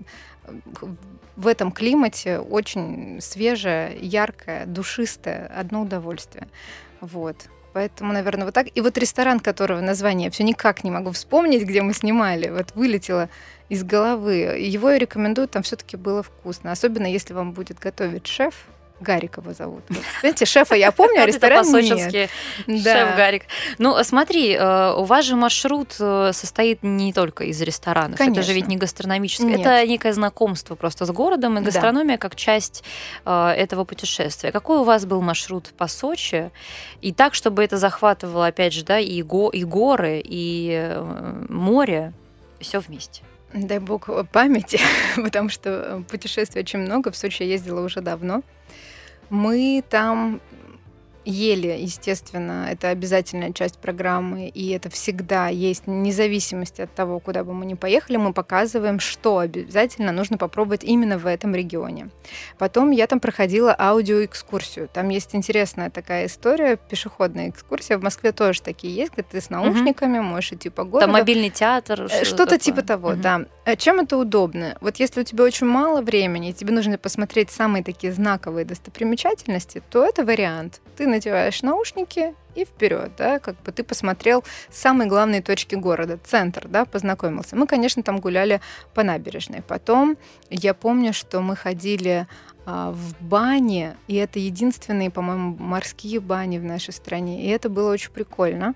э, 0.46 0.52
в 1.36 1.46
этом 1.46 1.72
климате 1.72 2.38
очень 2.38 3.20
свежая, 3.20 3.94
яркая, 3.96 4.66
душистая, 4.66 5.50
одно 5.54 5.82
удовольствие. 5.82 6.48
Вот. 7.00 7.36
Поэтому, 7.72 8.12
наверное, 8.12 8.44
вот 8.44 8.54
так. 8.54 8.68
И 8.72 8.80
вот 8.80 8.96
ресторан, 8.96 9.40
которого 9.40 9.80
название 9.80 10.26
я 10.26 10.30
все 10.30 10.44
никак 10.44 10.84
не 10.84 10.92
могу 10.92 11.10
вспомнить, 11.10 11.64
где 11.64 11.82
мы 11.82 11.92
снимали, 11.92 12.48
вот 12.48 12.72
вылетело 12.76 13.28
из 13.68 13.82
головы. 13.82 14.36
Его 14.58 14.90
я 14.90 14.98
рекомендую, 14.98 15.48
там 15.48 15.64
все-таки 15.64 15.96
было 15.96 16.22
вкусно. 16.22 16.70
Особенно 16.70 17.06
если 17.06 17.34
вам 17.34 17.52
будет 17.52 17.80
готовить 17.80 18.28
шеф. 18.28 18.66
Гарик 19.00 19.38
его 19.38 19.52
зовут. 19.52 19.82
Знаете, 20.20 20.44
шефа 20.46 20.74
я 20.76 20.92
помню, 20.92 21.22
а 21.22 21.26
ресторан 21.26 21.66
нет. 21.72 22.30
Да. 22.66 22.92
Шеф 23.08 23.16
Гарик. 23.16 23.42
Ну, 23.78 24.02
смотри, 24.04 24.52
э, 24.54 24.92
у 24.92 25.04
вас 25.04 25.24
же 25.24 25.34
маршрут 25.36 25.96
э, 25.98 26.30
состоит 26.32 26.82
не 26.82 27.12
только 27.12 27.44
из 27.44 27.60
ресторанов. 27.60 28.14
Это 28.14 28.24
же 28.24 28.30
Конечно. 28.30 28.52
ведь 28.52 28.68
не 28.68 28.76
гастрономическое. 28.76 29.48
Нет. 29.56 29.60
Это 29.60 29.86
некое 29.86 30.12
знакомство 30.12 30.74
просто 30.76 31.06
с 31.06 31.10
городом, 31.10 31.54
и 31.58 31.60
Да. 31.60 31.66
гастрономия 31.66 32.18
как 32.18 32.36
часть 32.36 32.84
э, 33.26 33.48
этого 33.50 33.84
путешествия. 33.84 34.52
Какой 34.52 34.78
у 34.78 34.84
вас 34.84 35.04
был 35.06 35.20
маршрут 35.20 35.72
по 35.76 35.88
Сочи? 35.88 36.50
И 37.00 37.12
так, 37.12 37.34
чтобы 37.34 37.64
это 37.64 37.76
захватывало, 37.76 38.46
опять 38.46 38.72
же, 38.72 38.84
да, 38.84 38.98
и, 39.00 39.22
го- 39.22 39.50
и 39.50 39.64
горы, 39.64 40.22
и 40.24 40.96
море, 41.48 42.12
все 42.60 42.78
вместе. 42.78 43.22
Дай 43.52 43.78
бог 43.80 44.08
памяти, 44.32 44.80
потому 45.16 45.48
что 45.48 46.02
путешествий 46.10 46.62
очень 46.62 46.78
много. 46.78 47.10
В 47.10 47.16
Сочи 47.16 47.42
я 47.42 47.50
ездила 47.50 47.84
уже 47.84 48.00
давно. 48.00 48.42
Мы 49.30 49.82
там 49.88 50.40
ели, 51.24 51.68
естественно, 51.80 52.68
это 52.70 52.88
обязательная 52.90 53.52
часть 53.52 53.78
программы, 53.78 54.48
и 54.48 54.70
это 54.70 54.90
всегда 54.90 55.48
есть, 55.48 55.86
вне 55.86 56.12
зависимости 56.12 56.80
от 56.82 56.94
того, 56.94 57.18
куда 57.20 57.44
бы 57.44 57.52
мы 57.54 57.64
ни 57.66 57.74
поехали, 57.74 58.16
мы 58.16 58.32
показываем, 58.32 59.00
что 59.00 59.38
обязательно 59.38 60.12
нужно 60.12 60.36
попробовать 60.38 60.84
именно 60.84 61.18
в 61.18 61.26
этом 61.26 61.54
регионе. 61.54 62.10
Потом 62.58 62.90
я 62.90 63.06
там 63.06 63.20
проходила 63.20 63.74
аудиоэкскурсию. 63.78 64.88
Там 64.92 65.08
есть 65.08 65.34
интересная 65.34 65.90
такая 65.90 66.26
история, 66.26 66.76
пешеходная 66.76 67.48
экскурсия. 67.50 67.98
В 67.98 68.02
Москве 68.02 68.32
тоже 68.32 68.62
такие 68.62 68.94
есть, 68.94 69.12
где 69.12 69.22
ты 69.22 69.40
с 69.40 69.50
наушниками 69.50 70.20
можешь 70.20 70.52
идти 70.52 70.68
по 70.70 70.84
городу. 70.84 71.06
Там 71.06 71.12
мобильный 71.12 71.50
театр. 71.50 72.02
Э, 72.10 72.24
Что-то 72.24 72.44
такое. 72.46 72.58
типа 72.58 72.82
того, 72.82 73.10
Мгм. 73.10 73.20
да. 73.20 73.40
Э, 73.64 73.76
Чем 73.76 74.00
это 74.00 74.16
удобно? 74.16 74.76
Вот 74.80 74.96
если 74.96 75.20
у 75.20 75.24
тебя 75.24 75.44
очень 75.44 75.66
мало 75.66 76.00
времени, 76.02 76.50
и 76.50 76.52
тебе 76.52 76.72
нужно 76.72 76.98
посмотреть 76.98 77.50
самые 77.50 77.82
такие 77.82 78.12
знаковые 78.12 78.64
достопримечательности, 78.64 79.82
то 79.90 80.04
это 80.04 80.24
вариант. 80.24 80.80
Ты 80.96 81.06
надеваешь 81.14 81.62
наушники 81.62 82.34
и 82.54 82.64
вперед, 82.64 83.12
да, 83.16 83.38
как 83.38 83.60
бы 83.62 83.72
ты 83.72 83.82
посмотрел 83.82 84.44
самые 84.70 85.08
главные 85.08 85.42
точки 85.42 85.74
города, 85.74 86.18
центр, 86.22 86.68
да, 86.68 86.84
познакомился. 86.84 87.56
Мы, 87.56 87.66
конечно, 87.66 88.02
там 88.02 88.20
гуляли 88.20 88.60
по 88.94 89.02
набережной. 89.02 89.62
Потом 89.62 90.16
я 90.50 90.74
помню, 90.74 91.12
что 91.12 91.40
мы 91.40 91.56
ходили 91.56 92.26
а, 92.66 92.92
в 92.92 93.14
бане, 93.20 93.96
и 94.06 94.14
это 94.14 94.38
единственные, 94.38 95.10
по-моему, 95.10 95.56
морские 95.58 96.20
бани 96.20 96.58
в 96.58 96.64
нашей 96.64 96.94
стране, 96.94 97.44
и 97.44 97.48
это 97.48 97.68
было 97.68 97.92
очень 97.92 98.10
прикольно. 98.10 98.74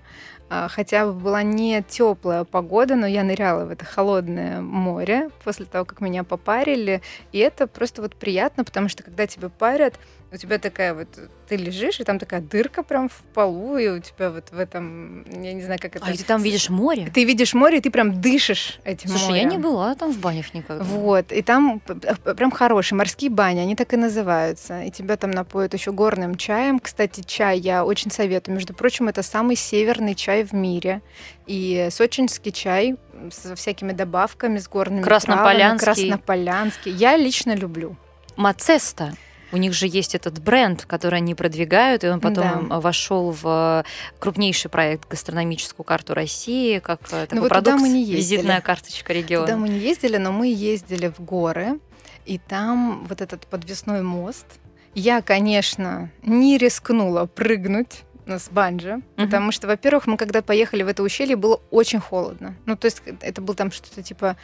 А, 0.51 0.67
хотя 0.67 1.07
была 1.11 1.43
не 1.43 1.83
теплая 1.87 2.43
погода, 2.43 2.95
но 2.95 3.07
я 3.07 3.23
ныряла 3.23 3.65
в 3.65 3.71
это 3.71 3.85
холодное 3.85 4.61
море 4.61 5.29
после 5.43 5.65
того, 5.65 5.85
как 5.85 6.01
меня 6.01 6.23
попарили, 6.23 7.01
и 7.31 7.39
это 7.39 7.67
просто 7.67 8.01
вот 8.01 8.15
приятно, 8.15 8.63
потому 8.63 8.89
что 8.89 9.03
когда 9.03 9.25
тебя 9.27 9.49
парят, 9.49 9.95
у 10.31 10.37
тебя 10.37 10.59
такая 10.59 10.93
вот, 10.93 11.07
ты 11.47 11.55
лежишь, 11.55 11.99
и 11.99 12.03
там 12.03 12.19
такая 12.19 12.41
дырка 12.41 12.83
прям 12.83 13.09
в 13.09 13.21
полу, 13.33 13.77
и 13.77 13.87
у 13.87 13.99
тебя 13.99 14.29
вот 14.29 14.51
в 14.51 14.59
этом, 14.59 15.23
я 15.41 15.53
не 15.53 15.63
знаю, 15.63 15.79
как 15.81 15.95
это... 15.95 16.05
А 16.05 16.11
ты 16.11 16.23
там 16.23 16.41
видишь 16.41 16.69
море? 16.69 17.11
Ты 17.11 17.23
видишь 17.23 17.53
море, 17.55 17.79
и 17.79 17.81
ты 17.81 17.89
прям 17.89 18.21
дышишь 18.21 18.79
этим 18.83 19.09
Слушай, 19.09 19.29
морем. 19.29 19.43
я 19.43 19.43
не 19.45 19.57
была 19.57 19.95
там 19.95 20.11
в 20.11 20.19
банях 20.19 20.53
никогда. 20.53 20.83
Вот, 20.83 21.31
и 21.31 21.41
там 21.41 21.79
прям 21.79 22.51
хорошие 22.51 22.95
морские 22.97 23.31
бани, 23.31 23.59
они 23.59 23.75
так 23.75 23.91
и 23.93 23.97
называются. 23.97 24.83
И 24.83 24.91
тебя 24.91 25.17
там 25.17 25.31
напоят 25.31 25.73
еще 25.73 25.91
горным 25.91 26.35
чаем. 26.35 26.79
Кстати, 26.79 27.21
чай 27.21 27.57
я 27.59 27.83
очень 27.83 28.11
советую. 28.11 28.55
Между 28.55 28.73
прочим, 28.73 29.07
это 29.07 29.23
самый 29.23 29.55
северный 29.55 30.13
чай 30.13 30.43
в 30.43 30.53
мире. 30.53 31.01
И 31.47 31.87
сочинский 31.89 32.51
чай 32.51 32.97
со 33.31 33.55
всякими 33.55 33.93
добавками, 33.93 34.59
с 34.59 34.67
горными 34.67 35.01
Краснополянский. 35.01 35.85
травами. 35.85 36.09
Краснополянский. 36.09 36.91
Я 36.91 37.17
лично 37.17 37.55
люблю. 37.55 37.97
Мацеста. 38.35 39.13
У 39.51 39.57
них 39.57 39.73
же 39.73 39.87
есть 39.87 40.15
этот 40.15 40.39
бренд, 40.41 40.85
который 40.85 41.17
они 41.17 41.33
продвигают, 41.35 42.03
и 42.03 42.07
он 42.09 42.19
потом 42.19 42.69
Да. 42.69 42.79
вошел 42.79 43.31
в 43.31 43.83
крупнейший 44.19 44.69
проект 44.69 45.09
гастрономическую 45.09 45.83
карту 45.83 46.13
России, 46.13 46.79
как 46.79 47.01
э, 47.11 47.25
такой 47.25 47.35
Ну 47.35 47.41
вот 47.41 47.49
продукт, 47.49 47.79
мы 47.81 47.89
не 47.89 48.01
ездили. 48.01 48.17
визитная 48.17 48.61
карточка 48.61 49.13
региона. 49.13 49.45
Туда 49.47 49.57
мы 49.57 49.69
не 49.69 49.79
ездили, 49.79 50.17
но 50.17 50.31
мы 50.31 50.47
ездили 50.47 51.07
в 51.07 51.19
горы, 51.23 51.79
и 52.25 52.37
там 52.37 53.05
вот 53.09 53.21
этот 53.21 53.47
подвесной 53.47 54.01
мост. 54.03 54.45
Я, 54.93 55.21
конечно, 55.21 56.11
не 56.23 56.57
рискнула 56.57 57.25
прыгнуть 57.25 58.03
с 58.27 58.49
банджи, 58.49 59.01
потому 59.15 59.51
что, 59.51 59.65
во-первых, 59.67 60.05
мы 60.05 60.15
когда 60.17 60.41
поехали 60.43 60.83
в 60.83 60.87
это 60.87 61.01
ущелье, 61.01 61.35
было 61.35 61.59
очень 61.71 61.99
холодно. 61.99 62.55
Ну, 62.67 62.75
то 62.75 62.85
есть 62.85 63.01
это 63.21 63.41
был 63.41 63.55
там 63.55 63.71
что-то 63.71 64.03
типа 64.03 64.35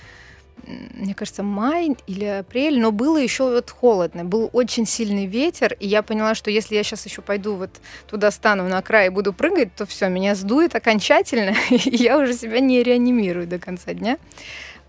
мне 0.64 1.14
кажется, 1.14 1.44
май 1.44 1.96
или 2.08 2.26
апрель, 2.26 2.80
но 2.80 2.92
было 2.92 3.18
еще 3.18 3.44
вот 3.52 3.70
холодно, 3.70 4.24
был 4.24 4.50
очень 4.54 4.86
сильный 4.86 5.26
ветер, 5.26 5.76
и 5.80 5.88
я 5.88 6.02
поняла, 6.02 6.36
что 6.36 6.50
если 6.50 6.76
я 6.76 6.84
сейчас 6.84 7.06
еще 7.06 7.22
пойду 7.22 7.56
вот 7.56 7.70
туда 8.08 8.32
стану 8.32 8.68
на 8.68 8.82
край 8.82 9.08
и 9.08 9.10
буду 9.10 9.34
прыгать, 9.34 9.76
то 9.76 9.86
все, 9.86 10.08
меня 10.08 10.36
сдует 10.36 10.76
окончательно, 10.76 11.56
и 11.70 11.96
я 11.96 12.18
уже 12.18 12.34
себя 12.34 12.60
не 12.60 12.84
реанимирую 12.84 13.48
до 13.48 13.60
конца 13.60 13.94
дня. 13.94 14.18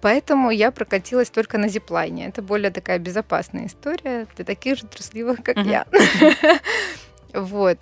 Поэтому 0.01 0.51
я 0.51 0.71
прокатилась 0.71 1.31
только 1.31 1.59
на 1.59 1.69
зиплайне. 1.69 2.29
Это 2.29 2.43
более 2.43 2.71
такая 2.71 2.99
безопасная 2.99 3.67
история 3.67 4.27
для 4.37 4.45
таких 4.45 4.79
же 4.79 4.87
трусливых, 4.87 5.43
как 5.43 5.59
я. 5.59 5.87
Вот. 7.33 7.79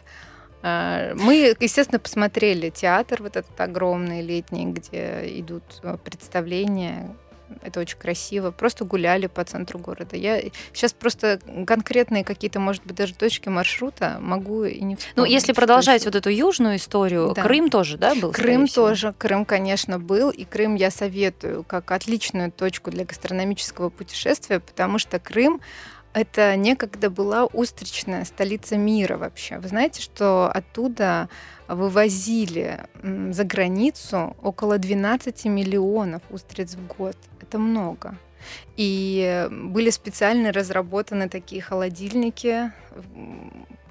А, 0.62 1.14
Мы, 1.14 1.54
естественно, 1.60 2.00
посмотрели 2.00 2.70
театр 2.70 3.22
вот 3.22 3.36
этот 3.36 3.60
огромный 3.60 4.22
летний, 4.22 4.64
где 4.64 5.22
идут 5.38 5.62
э, 5.82 5.98
представления. 6.02 7.14
Это 7.62 7.80
очень 7.80 7.98
красиво. 7.98 8.50
Просто 8.50 8.84
гуляли 8.84 9.26
по 9.26 9.44
центру 9.44 9.78
города. 9.78 10.16
Я 10.16 10.40
сейчас 10.72 10.92
просто 10.92 11.40
конкретные 11.66 12.24
какие-то, 12.24 12.60
может 12.60 12.84
быть, 12.84 12.96
даже 12.96 13.14
точки 13.14 13.48
маршрута 13.48 14.18
могу 14.20 14.64
и 14.64 14.80
не 14.82 14.94
Ну, 14.94 15.00
вспомнить, 15.00 15.32
если 15.32 15.52
что 15.52 15.60
продолжать 15.60 16.00
еще. 16.02 16.08
вот 16.10 16.16
эту 16.16 16.30
южную 16.30 16.76
историю, 16.76 17.32
Да. 17.34 17.42
Крым 17.42 17.70
тоже, 17.70 17.98
да, 17.98 18.14
был? 18.14 18.32
Крым 18.32 18.66
тоже. 18.68 19.14
Крым, 19.16 19.44
конечно, 19.44 19.98
был. 19.98 20.30
И 20.30 20.44
Крым 20.44 20.74
я 20.74 20.90
советую 20.90 21.64
как 21.64 21.90
отличную 21.90 22.50
точку 22.50 22.90
для 22.90 23.04
гастрономического 23.04 23.90
путешествия, 23.90 24.60
потому 24.60 24.98
что 24.98 25.18
Крым 25.18 25.60
это 26.12 26.54
некогда 26.54 27.10
была 27.10 27.44
устричная 27.44 28.24
столица 28.24 28.76
мира 28.76 29.16
вообще. 29.16 29.58
Вы 29.58 29.66
знаете, 29.68 30.00
что 30.00 30.48
оттуда 30.48 31.28
вывозили 31.66 32.80
за 33.02 33.44
границу 33.44 34.36
около 34.42 34.78
12 34.78 35.44
миллионов 35.46 36.22
устриц 36.30 36.74
в 36.74 36.86
год. 36.86 37.16
Это 37.54 37.62
много. 37.62 38.16
И 38.76 39.48
были 39.48 39.90
специально 39.90 40.50
разработаны 40.50 41.28
такие 41.28 41.62
холодильники 41.62 42.72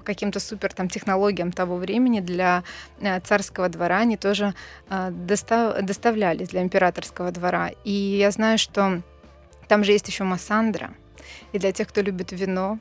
каким-то 0.04 0.38
супер 0.38 0.74
там 0.74 0.90
технологиям 0.90 1.50
того 1.50 1.76
времени 1.76 2.20
для 2.20 2.62
э, 3.00 3.20
царского 3.20 3.70
двора. 3.70 4.00
Они 4.00 4.18
тоже 4.18 4.52
э, 4.90 5.10
доста- 5.10 5.80
доставлялись 5.80 6.50
для 6.50 6.60
императорского 6.60 7.30
двора. 7.30 7.70
И 7.84 7.90
я 7.90 8.30
знаю, 8.30 8.58
что 8.58 9.00
там 9.66 9.82
же 9.82 9.92
есть 9.92 10.08
еще 10.08 10.24
Массандра. 10.24 10.90
И 11.52 11.58
для 11.58 11.72
тех, 11.72 11.88
кто 11.88 12.02
любит 12.02 12.32
вино, 12.32 12.78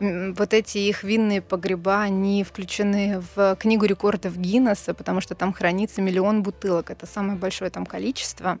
вот 0.00 0.54
эти 0.54 0.78
их 0.78 1.02
винные 1.02 1.42
погреба, 1.42 2.02
они 2.02 2.44
включены 2.44 3.22
в 3.34 3.56
книгу 3.56 3.84
рекордов 3.84 4.36
Гиннесса, 4.36 4.94
потому 4.94 5.20
что 5.20 5.34
там 5.34 5.52
хранится 5.52 6.00
миллион 6.02 6.42
бутылок. 6.42 6.90
Это 6.90 7.06
самое 7.06 7.38
большое 7.38 7.70
там 7.70 7.84
количество. 7.84 8.58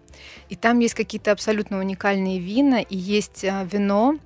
И 0.48 0.56
там 0.56 0.80
есть 0.80 0.94
какие-то 0.94 1.32
абсолютно 1.32 1.78
уникальные 1.78 2.40
вина, 2.40 2.80
и 2.80 2.96
есть 2.96 3.44
э, 3.44 3.66
вино, 3.70 4.16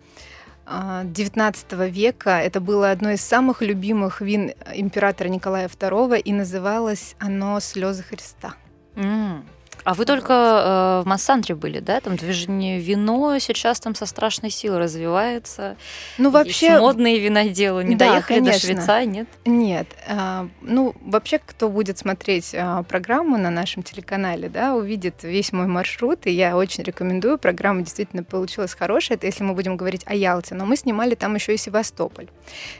а, 0.64 1.04
19 1.04 1.72
века. 1.90 2.40
Это 2.40 2.60
было 2.60 2.90
одно 2.90 3.10
из 3.10 3.20
самых 3.20 3.62
любимых 3.62 4.20
вин 4.20 4.52
императора 4.74 5.28
Николая 5.28 5.68
II, 5.68 6.18
и 6.18 6.32
называлось 6.32 7.14
оно 7.18 7.60
«Слезы 7.60 8.02
Христа». 8.02 8.54
М. 8.94 9.44
А 9.84 9.94
вы 9.94 10.04
только 10.04 10.32
э, 10.32 11.02
в 11.04 11.06
Массантре 11.06 11.54
были, 11.54 11.80
да? 11.80 12.00
Там 12.00 12.16
движение 12.16 12.78
вино 12.78 13.38
сейчас 13.38 13.80
там 13.80 13.94
со 13.94 14.06
страшной 14.06 14.50
силой 14.50 14.78
развивается. 14.78 15.76
Ну, 16.18 16.24
Есть 16.28 16.34
вообще, 16.34 16.78
модные 16.78 17.18
виноделы. 17.18 17.84
Не 17.84 17.96
Да, 17.96 18.10
доехали 18.10 18.38
до 18.38 18.44
конечно. 18.46 18.68
Швейца, 18.68 19.04
нет? 19.04 19.28
Нет. 19.44 19.88
а, 20.08 20.48
ну, 20.60 20.94
вообще, 21.00 21.38
кто 21.44 21.68
будет 21.68 21.98
смотреть 21.98 22.54
а, 22.54 22.82
программу 22.84 23.36
на 23.38 23.50
нашем 23.50 23.82
телеканале, 23.82 24.48
да, 24.48 24.74
увидит 24.74 25.22
весь 25.22 25.52
мой 25.52 25.66
маршрут, 25.66 26.26
и 26.26 26.30
я 26.30 26.56
очень 26.56 26.84
рекомендую. 26.84 27.38
Программа 27.38 27.82
действительно 27.82 28.24
получилась 28.24 28.74
хорошая. 28.74 29.18
Это 29.18 29.26
если 29.26 29.44
мы 29.44 29.54
будем 29.54 29.76
говорить 29.76 30.02
о 30.06 30.14
Ялте. 30.14 30.54
Но 30.54 30.64
мы 30.64 30.76
снимали 30.76 31.14
там 31.14 31.34
еще 31.34 31.54
и 31.54 31.56
Севастополь. 31.56 32.28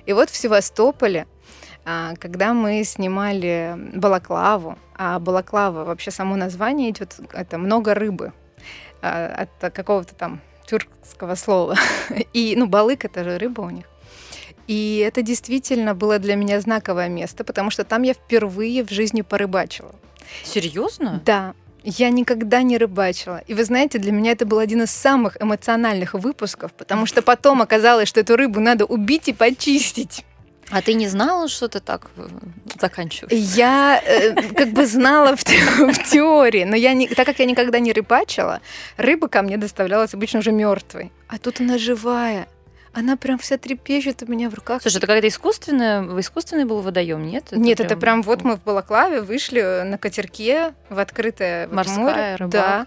И 0.07 0.13
вот 0.13 0.31
в 0.31 0.37
Севастополе, 0.37 1.27
когда 1.85 2.55
мы 2.55 2.85
снимали 2.85 3.75
Балаклаву, 3.95 4.79
а 4.95 5.19
Балаклава 5.19 5.85
вообще 5.85 6.11
само 6.11 6.37
название 6.37 6.91
идет, 6.91 7.17
это 7.33 7.59
много 7.59 7.95
рыбы 7.95 8.33
а, 9.01 9.47
от 9.61 9.73
какого-то 9.73 10.15
там 10.15 10.41
тюркского 10.67 11.35
слова. 11.35 11.77
И, 12.33 12.55
ну, 12.57 12.67
балык 12.67 13.05
это 13.05 13.25
же 13.25 13.39
рыба 13.39 13.63
у 13.63 13.71
них. 13.71 13.87
И 14.69 15.05
это 15.05 15.23
действительно 15.23 15.95
было 15.95 16.19
для 16.19 16.37
меня 16.37 16.61
знаковое 16.61 17.09
место, 17.09 17.45
потому 17.45 17.71
что 17.71 17.85
там 17.85 18.03
я 18.03 18.15
впервые 18.15 18.85
в 18.85 18.91
жизни 18.91 19.23
порыбачила. 19.23 19.93
Серьезно? 20.45 21.21
Да, 21.25 21.55
я 21.83 22.11
никогда 22.11 22.63
не 22.63 22.79
рыбачила. 22.79 23.43
И 23.49 23.55
вы 23.55 23.65
знаете, 23.65 23.99
для 23.99 24.13
меня 24.13 24.33
это 24.33 24.47
был 24.47 24.59
один 24.59 24.83
из 24.83 24.91
самых 24.91 25.37
эмоциональных 25.43 26.15
выпусков, 26.15 26.73
потому 26.73 27.07
что 27.07 27.23
потом 27.23 27.61
оказалось, 27.61 28.09
что 28.09 28.21
эту 28.21 28.37
рыбу 28.37 28.61
надо 28.61 28.85
убить 28.85 29.29
и 29.29 29.33
почистить. 29.33 30.25
А 30.73 30.81
ты 30.81 30.95
не 30.95 31.07
знала, 31.09 31.49
что 31.49 31.69
ты 31.69 31.81
так 31.81 32.11
э, 32.17 32.27
заканчиваешь? 32.81 33.33
Я 33.55 34.03
э, 34.05 34.33
как 34.55 34.69
бы 34.71 34.87
знала 34.87 35.37
в, 35.37 35.45
те- 35.45 35.61
в 35.93 36.11
теории, 36.11 36.65
но 36.65 36.75
я 36.77 36.95
не, 36.95 37.09
так 37.09 37.27
как 37.27 37.39
я 37.41 37.45
никогда 37.45 37.79
не 37.79 37.93
рыбачила, 37.93 38.61
рыба 38.97 39.29
ко 39.29 39.43
мне 39.43 39.59
доставлялась 39.59 40.15
обычно 40.15 40.39
уже 40.39 40.51
мертвой. 40.51 41.13
А 41.29 41.39
тут 41.39 41.61
она 41.61 41.77
живая. 41.79 42.47
Она 42.95 43.17
прям 43.17 43.39
вся 43.39 43.57
трепещет 43.59 44.23
у 44.23 44.27
меня 44.27 44.51
в 44.51 44.55
руках. 44.55 44.83
Слушай, 44.83 44.97
это 44.99 45.07
какая-то 45.07 45.29
искусственная, 45.29 46.03
искусственный 46.21 46.65
был 46.65 46.81
водоем, 46.81 47.27
нет? 47.27 47.53
Нет, 47.53 47.81
это 47.81 47.97
прям 47.97 48.23
вот 48.23 48.43
мы 48.43 48.57
в 48.57 48.63
Балаклаве 48.65 49.21
вышли 49.23 49.83
на 49.85 49.97
катерке 49.99 50.75
в 50.91 50.99
открытое 50.99 51.67
вот 51.69 51.77
морская 51.77 52.03
море. 52.05 52.37
рыбалка. 52.37 52.87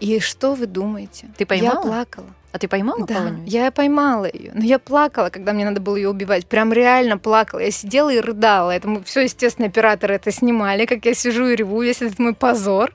И 0.00 0.20
что 0.20 0.54
вы 0.54 0.66
думаете? 0.66 1.28
Ты 1.36 1.46
поймала? 1.46 1.76
Я 1.76 1.80
плакала. 1.82 2.26
А 2.54 2.58
ты 2.58 2.68
поймала 2.68 3.04
Да, 3.04 3.14
кого-нибудь? 3.16 3.52
я 3.52 3.72
поймала 3.72 4.26
ее. 4.32 4.52
Но 4.54 4.62
я 4.62 4.78
плакала, 4.78 5.28
когда 5.28 5.52
мне 5.52 5.64
надо 5.64 5.80
было 5.80 5.96
ее 5.96 6.08
убивать. 6.08 6.46
Прям 6.46 6.72
реально 6.72 7.18
плакала. 7.18 7.58
Я 7.58 7.72
сидела 7.72 8.10
и 8.10 8.20
рыдала. 8.20 8.70
Это 8.70 8.86
мы 8.86 9.02
все, 9.02 9.22
естественно, 9.22 9.66
операторы 9.66 10.14
это 10.14 10.30
снимали, 10.30 10.86
как 10.86 11.04
я 11.04 11.14
сижу 11.14 11.48
и 11.48 11.56
реву, 11.56 11.82
весь 11.82 12.00
этот 12.00 12.20
мой 12.20 12.32
позор. 12.32 12.92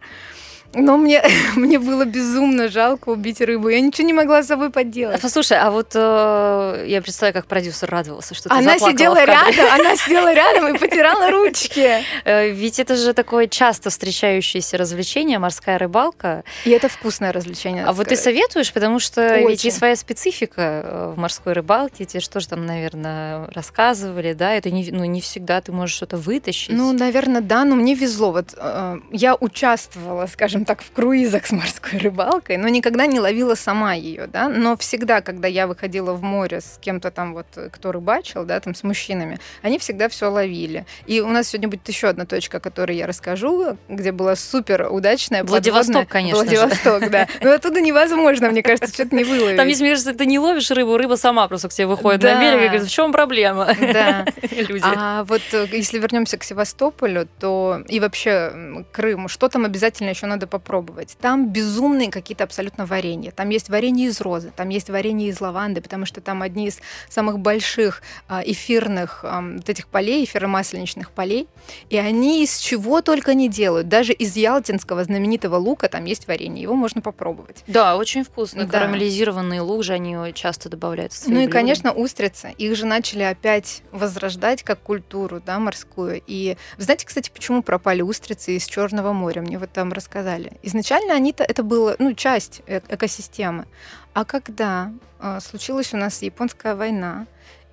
Но 0.73 0.97
мне, 0.97 1.23
мне 1.55 1.79
было 1.79 2.05
безумно 2.05 2.69
жалко 2.69 3.09
убить 3.09 3.41
рыбу. 3.41 3.69
Я 3.69 3.81
ничего 3.81 4.05
не 4.05 4.13
могла 4.13 4.43
с 4.43 4.47
собой 4.47 4.69
поделать. 4.69 5.19
Послушай, 5.21 5.57
а 5.59 5.71
вот 5.71 5.91
э, 5.95 6.85
я 6.87 7.01
представляю, 7.01 7.33
как 7.33 7.47
продюсер 7.47 7.89
радовался, 7.89 8.35
что 8.35 8.49
ты 8.49 8.55
Она 8.55 8.77
сидела 8.77 9.23
рядом, 9.23 9.65
она 9.73 9.95
сидела 9.95 10.33
рядом 10.33 10.75
и 10.75 10.77
потирала 10.77 11.31
ручки. 11.31 12.03
Э, 12.23 12.49
ведь 12.49 12.79
это 12.79 12.95
же 12.95 13.13
такое 13.13 13.47
часто 13.47 13.89
встречающееся 13.89 14.77
развлечение, 14.77 15.39
морская 15.39 15.77
рыбалка. 15.77 16.43
И 16.65 16.69
это 16.69 16.87
вкусное 16.87 17.31
развлечение. 17.31 17.85
А 17.85 17.93
вот 17.93 18.09
ты 18.09 18.15
советуешь, 18.15 18.71
потому 18.71 18.99
что 18.99 19.21
Очень. 19.21 19.49
ведь 19.49 19.63
есть 19.63 19.77
своя 19.77 19.95
специфика 19.95 20.61
э, 20.61 21.13
в 21.15 21.19
морской 21.19 21.53
рыбалке. 21.53 22.05
Тебе 22.05 22.19
что 22.19 22.39
же 22.39 22.47
там, 22.47 22.65
наверное, 22.65 23.49
рассказывали, 23.55 24.33
да? 24.33 24.53
Это 24.53 24.69
не, 24.69 24.91
ну, 24.91 25.05
не 25.05 25.21
всегда 25.21 25.61
ты 25.61 25.71
можешь 25.71 25.95
что-то 25.95 26.17
вытащить. 26.17 26.69
Ну, 26.69 26.93
наверное, 26.93 27.41
да, 27.41 27.63
но 27.63 27.75
мне 27.75 27.95
везло. 27.95 28.31
Вот 28.31 28.53
э, 28.55 28.97
я 29.11 29.35
участвовала, 29.35 30.27
скажем 30.27 30.58
так, 30.65 30.81
в 30.81 30.91
круизах 30.91 31.45
с 31.45 31.51
морской 31.51 31.99
рыбалкой, 31.99 32.57
но 32.57 32.67
никогда 32.67 33.05
не 33.05 33.19
ловила 33.19 33.55
сама 33.55 33.93
ее, 33.93 34.27
да. 34.27 34.49
Но 34.49 34.75
всегда, 34.77 35.21
когда 35.21 35.47
я 35.47 35.67
выходила 35.67 36.13
в 36.13 36.23
море 36.23 36.61
с 36.61 36.79
кем-то 36.81 37.11
там 37.11 37.33
вот, 37.33 37.47
кто 37.71 37.91
рыбачил, 37.91 38.45
да, 38.45 38.59
там 38.59 38.73
с 38.73 38.83
мужчинами, 38.83 39.39
они 39.61 39.77
всегда 39.77 40.09
все 40.09 40.29
ловили. 40.29 40.85
И 41.05 41.21
у 41.21 41.27
нас 41.27 41.49
сегодня 41.49 41.69
будет 41.69 41.87
еще 41.87 42.07
одна 42.07 42.25
точка, 42.25 42.57
о 42.57 42.59
которой 42.59 42.97
я 42.97 43.05
расскажу, 43.07 43.77
где 43.87 44.11
была 44.11 44.35
супер 44.35 44.87
удачная 44.89 45.43
Владивосток, 45.43 46.07
конечно. 46.07 46.43
Владивосток, 46.43 47.03
же. 47.03 47.09
да. 47.09 47.27
Но 47.41 47.51
оттуда 47.51 47.81
невозможно, 47.81 48.49
мне 48.49 48.63
кажется, 48.63 48.93
что-то 48.93 49.15
не 49.15 49.23
выловить. 49.23 49.57
Там, 49.57 49.67
если 49.67 49.89
кажется, 49.99 50.13
ты 50.13 50.25
не 50.25 50.39
ловишь 50.39 50.71
рыбу, 50.71 50.97
рыба 50.97 51.15
сама 51.15 51.47
просто 51.47 51.69
к 51.69 51.73
тебе 51.73 51.87
выходит 51.87 52.21
да. 52.21 52.35
на 52.35 52.41
берег 52.41 52.61
и 52.61 52.67
говорит, 52.67 52.87
в 52.87 52.91
чем 52.91 53.11
проблема? 53.11 53.75
Да. 53.79 54.25
Люди. 54.51 54.83
А 54.83 55.23
вот 55.25 55.41
э, 55.51 55.67
если 55.71 55.99
вернемся 55.99 56.37
к 56.37 56.43
Севастополю, 56.43 57.27
то 57.39 57.81
и 57.87 57.99
вообще 57.99 58.83
Крыму, 58.91 59.27
что 59.27 59.49
там 59.49 59.65
обязательно 59.65 60.09
еще 60.09 60.25
надо 60.25 60.47
попробовать? 60.49 61.17
Там 61.21 61.49
безумные 61.49 62.11
какие-то 62.11 62.43
абсолютно 62.43 62.85
варенья. 62.85 63.31
Там 63.31 63.49
есть 63.49 63.69
варенье 63.69 64.07
из 64.07 64.19
розы, 64.19 64.51
там 64.55 64.69
есть 64.69 64.89
варенье 64.89 65.29
из 65.29 65.39
лаванды, 65.39 65.81
потому 65.81 66.05
что 66.05 66.19
там 66.19 66.41
одни 66.41 66.67
из 66.67 66.79
самых 67.07 67.39
больших 67.39 68.01
а, 68.27 68.41
эфирных 68.43 69.23
вот 69.23 69.69
этих 69.69 69.87
полей, 69.87 70.25
эфиромасленичных 70.25 71.11
полей. 71.11 71.47
И 71.89 71.97
они 71.97 72.43
из 72.43 72.57
чего 72.57 73.01
только 73.01 73.33
не 73.33 73.47
делают. 73.49 73.87
Даже 73.87 74.13
из 74.13 74.35
ялтинского 74.35 75.03
знаменитого 75.03 75.55
лука 75.55 75.87
там 75.87 76.05
есть 76.05 76.27
варенье. 76.27 76.63
Его 76.63 76.75
можно 76.75 77.01
попробовать. 77.01 77.63
Да, 77.67 77.95
очень 77.97 78.23
вкусно. 78.23 78.65
Да. 78.65 78.71
Карамелизированный 78.71 79.59
лук 79.59 79.83
же 79.83 79.93
они 79.93 80.15
часто 80.33 80.69
добавляют 80.69 81.13
в 81.13 81.27
Ну 81.27 81.35
и, 81.35 81.37
блюда. 81.43 81.51
конечно, 81.51 81.91
устрицы. 81.91 82.53
Их 82.57 82.75
же 82.75 82.85
начали 82.85 83.23
опять 83.23 83.83
возрождать 83.91 84.63
как 84.63 84.79
культуру 84.81 85.41
да, 85.45 85.59
морскую. 85.59 86.21
И 86.25 86.57
знаете, 86.77 87.05
кстати, 87.05 87.29
почему 87.33 87.61
пропали 87.61 88.01
устрицы 88.01 88.55
из 88.55 88.65
Черного 88.65 89.13
моря? 89.13 89.41
Мне 89.41 89.57
вот 89.59 89.71
там 89.71 89.91
рассказали. 89.93 90.38
Изначально 90.63 91.13
они-то 91.13 91.43
это 91.43 91.63
было 91.63 91.95
ну, 91.99 92.13
часть 92.13 92.61
э 92.67 92.81
экосистемы. 92.89 93.65
А 94.13 94.25
когда 94.25 94.91
э, 95.19 95.39
случилась 95.41 95.93
у 95.93 95.97
нас 95.97 96.21
японская 96.21 96.75
война, 96.75 97.25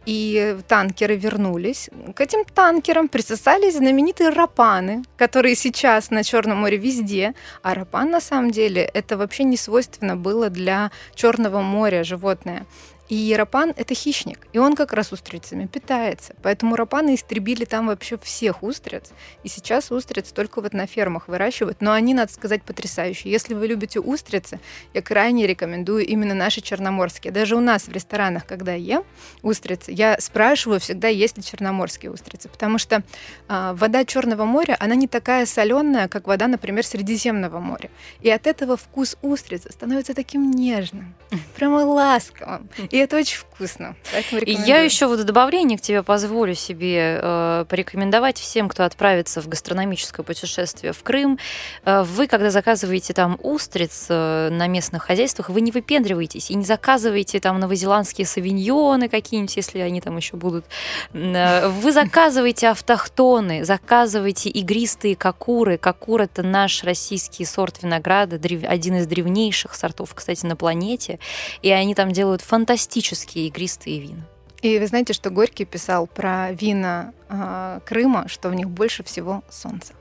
и 0.07 0.57
танкеры 0.69 1.17
вернулись. 1.17 1.91
К 2.15 2.21
этим 2.21 2.45
танкерам 2.45 3.09
присосались 3.09 3.77
знаменитые 3.77 4.31
рапаны, 4.31 5.03
которые 5.17 5.57
сейчас 5.57 6.11
на 6.11 6.23
Черном 6.23 6.59
море 6.59 6.77
везде. 6.77 7.35
А 7.63 7.75
рапан 7.75 8.11
на 8.11 8.21
самом 8.21 8.53
деле 8.53 8.83
это 8.83 9.17
вообще 9.17 9.43
не 9.45 9.57
свойственно 9.57 10.17
было 10.17 10.49
для 10.49 10.93
Черного 11.15 11.61
моря 11.61 12.05
животное. 12.05 12.67
И 13.09 13.35
рапан— 13.37 13.73
это 13.77 13.95
хищник, 13.95 14.47
и 14.53 14.59
он 14.59 14.75
как 14.75 14.93
раз 14.93 15.13
устрицами 15.13 15.67
питается. 15.67 16.35
Поэтому 16.43 16.77
рапаны 16.77 17.15
истребили 17.15 17.65
там 17.65 17.87
вообще 17.87 18.19
всех 18.19 18.63
устриц. 18.63 19.11
И 19.45 19.49
сейчас 19.49 19.91
устриц 19.93 20.33
только 20.33 20.61
вот 20.61 20.73
на 20.73 20.87
фермах 20.87 21.29
выращивают. 21.29 21.81
Но 21.81 21.93
они, 21.93 22.15
надо 22.15 22.33
сказать, 22.33 22.63
потрясающие. 22.63 23.33
Если 23.33 23.55
вы 23.55 23.67
любите 23.69 24.01
устрицы, 24.01 24.61
я 24.93 25.03
крайне 25.03 25.47
рекомендую 25.47 26.05
именно 26.07 26.35
наши 26.35 26.61
черноморские. 26.61 27.33
Даже 27.33 27.57
у 27.57 27.61
нас 27.61 27.87
в 27.87 27.93
ресторанах, 27.93 28.47
когда 28.47 28.73
я 28.73 28.97
ем 28.97 29.05
устрицы, 29.43 29.93
я 29.93 30.19
спрашиваю 30.21 30.81
всегда, 30.81 31.09
есть 31.09 31.37
ли 31.37 31.43
черноморские 31.43 32.11
устрицы. 32.11 32.49
Потому 32.49 32.79
что 32.79 33.03
э, 33.49 33.73
вода 33.77 34.05
Черного 34.05 34.45
моря, 34.45 34.77
она 34.81 34.95
не 34.95 35.07
такая 35.07 35.47
соленая, 35.47 36.09
как 36.09 36.27
вода, 36.27 36.49
например, 36.49 36.85
Средиземного 36.85 37.61
моря. 37.61 37.91
И 38.21 38.31
от 38.31 38.47
этого 38.47 38.77
вкус 38.77 39.17
устрицы 39.23 39.71
становится 39.71 40.15
таким 40.15 40.51
нежным, 40.51 41.15
прямо 41.57 41.77
ласковым. 41.85 42.69
И 42.97 42.99
это 42.99 43.19
очень 43.19 43.37
вкусно. 43.37 43.95
И 44.41 44.53
я 44.53 44.79
еще 44.79 45.07
вот 45.07 45.21
в 45.21 45.25
добавление 45.25 45.77
к 45.77 45.83
тебе 45.83 46.03
позволю 46.03 46.55
себе 46.55 47.21
э, 47.21 47.67
порекомендовать 47.69 48.39
всем, 48.39 48.71
кто 48.71 48.85
отправится 48.85 49.43
в 49.43 49.49
гастрономическое 49.49 50.25
путешествие 50.25 50.95
в 50.95 51.03
Крым. 51.03 51.39
Э, 51.85 52.05
вы, 52.05 52.27
когда 52.27 52.51
заказываете 52.51 53.13
там 53.13 53.39
устриц 53.43 54.07
э, 54.09 54.49
на 54.51 54.67
местных 54.67 55.03
хозяйствах, 55.03 55.51
вы 55.51 55.61
не 55.61 55.73
выпендриваетесь 55.73 56.51
и 56.51 56.55
не 56.55 56.65
заказываете 56.65 57.39
там 57.39 57.61
новозеландские 57.61 58.27
савиньоны 58.27 59.11
какие-нибудь, 59.11 59.55
если 59.57 59.81
они 59.81 60.01
там 60.01 60.17
еще 60.17 60.39
будут. 60.39 60.65
Э, 61.13 61.69
вы 61.69 61.93
заказываете 61.93 62.69
автохтоны, 62.69 63.63
заказывайте 63.67 64.49
игристые 64.49 65.17
кокуры. 65.17 65.77
Кокур 65.77 66.23
это 66.23 66.43
наш 66.43 66.83
российский 66.83 67.45
сорт 67.45 67.83
винограда, 67.83 68.37
один 68.67 68.97
из 68.97 69.07
древнейших 69.07 69.75
сортов, 69.75 70.15
кстати, 70.15 70.47
на 70.47 70.57
планете. 70.57 71.19
И 71.61 71.71
они 71.71 71.95
там 71.95 72.13
делают 72.13 72.41
фантастические 72.41 72.86
фантастические 72.87 73.49
игристые 73.49 74.01
вина. 74.01 74.23
И 74.63 74.79
вы 74.79 74.87
знаете, 74.87 75.13
что 75.13 75.31
Горький 75.31 75.65
писал 75.65 76.07
про 76.07 76.53
вина 76.53 77.13
э, 77.29 77.81
Крыма, 77.85 78.29
что 78.29 78.49
в 78.49 78.55
них 78.55 78.71
больше 78.71 79.03
всего 79.03 79.43
солнца. 79.51 79.93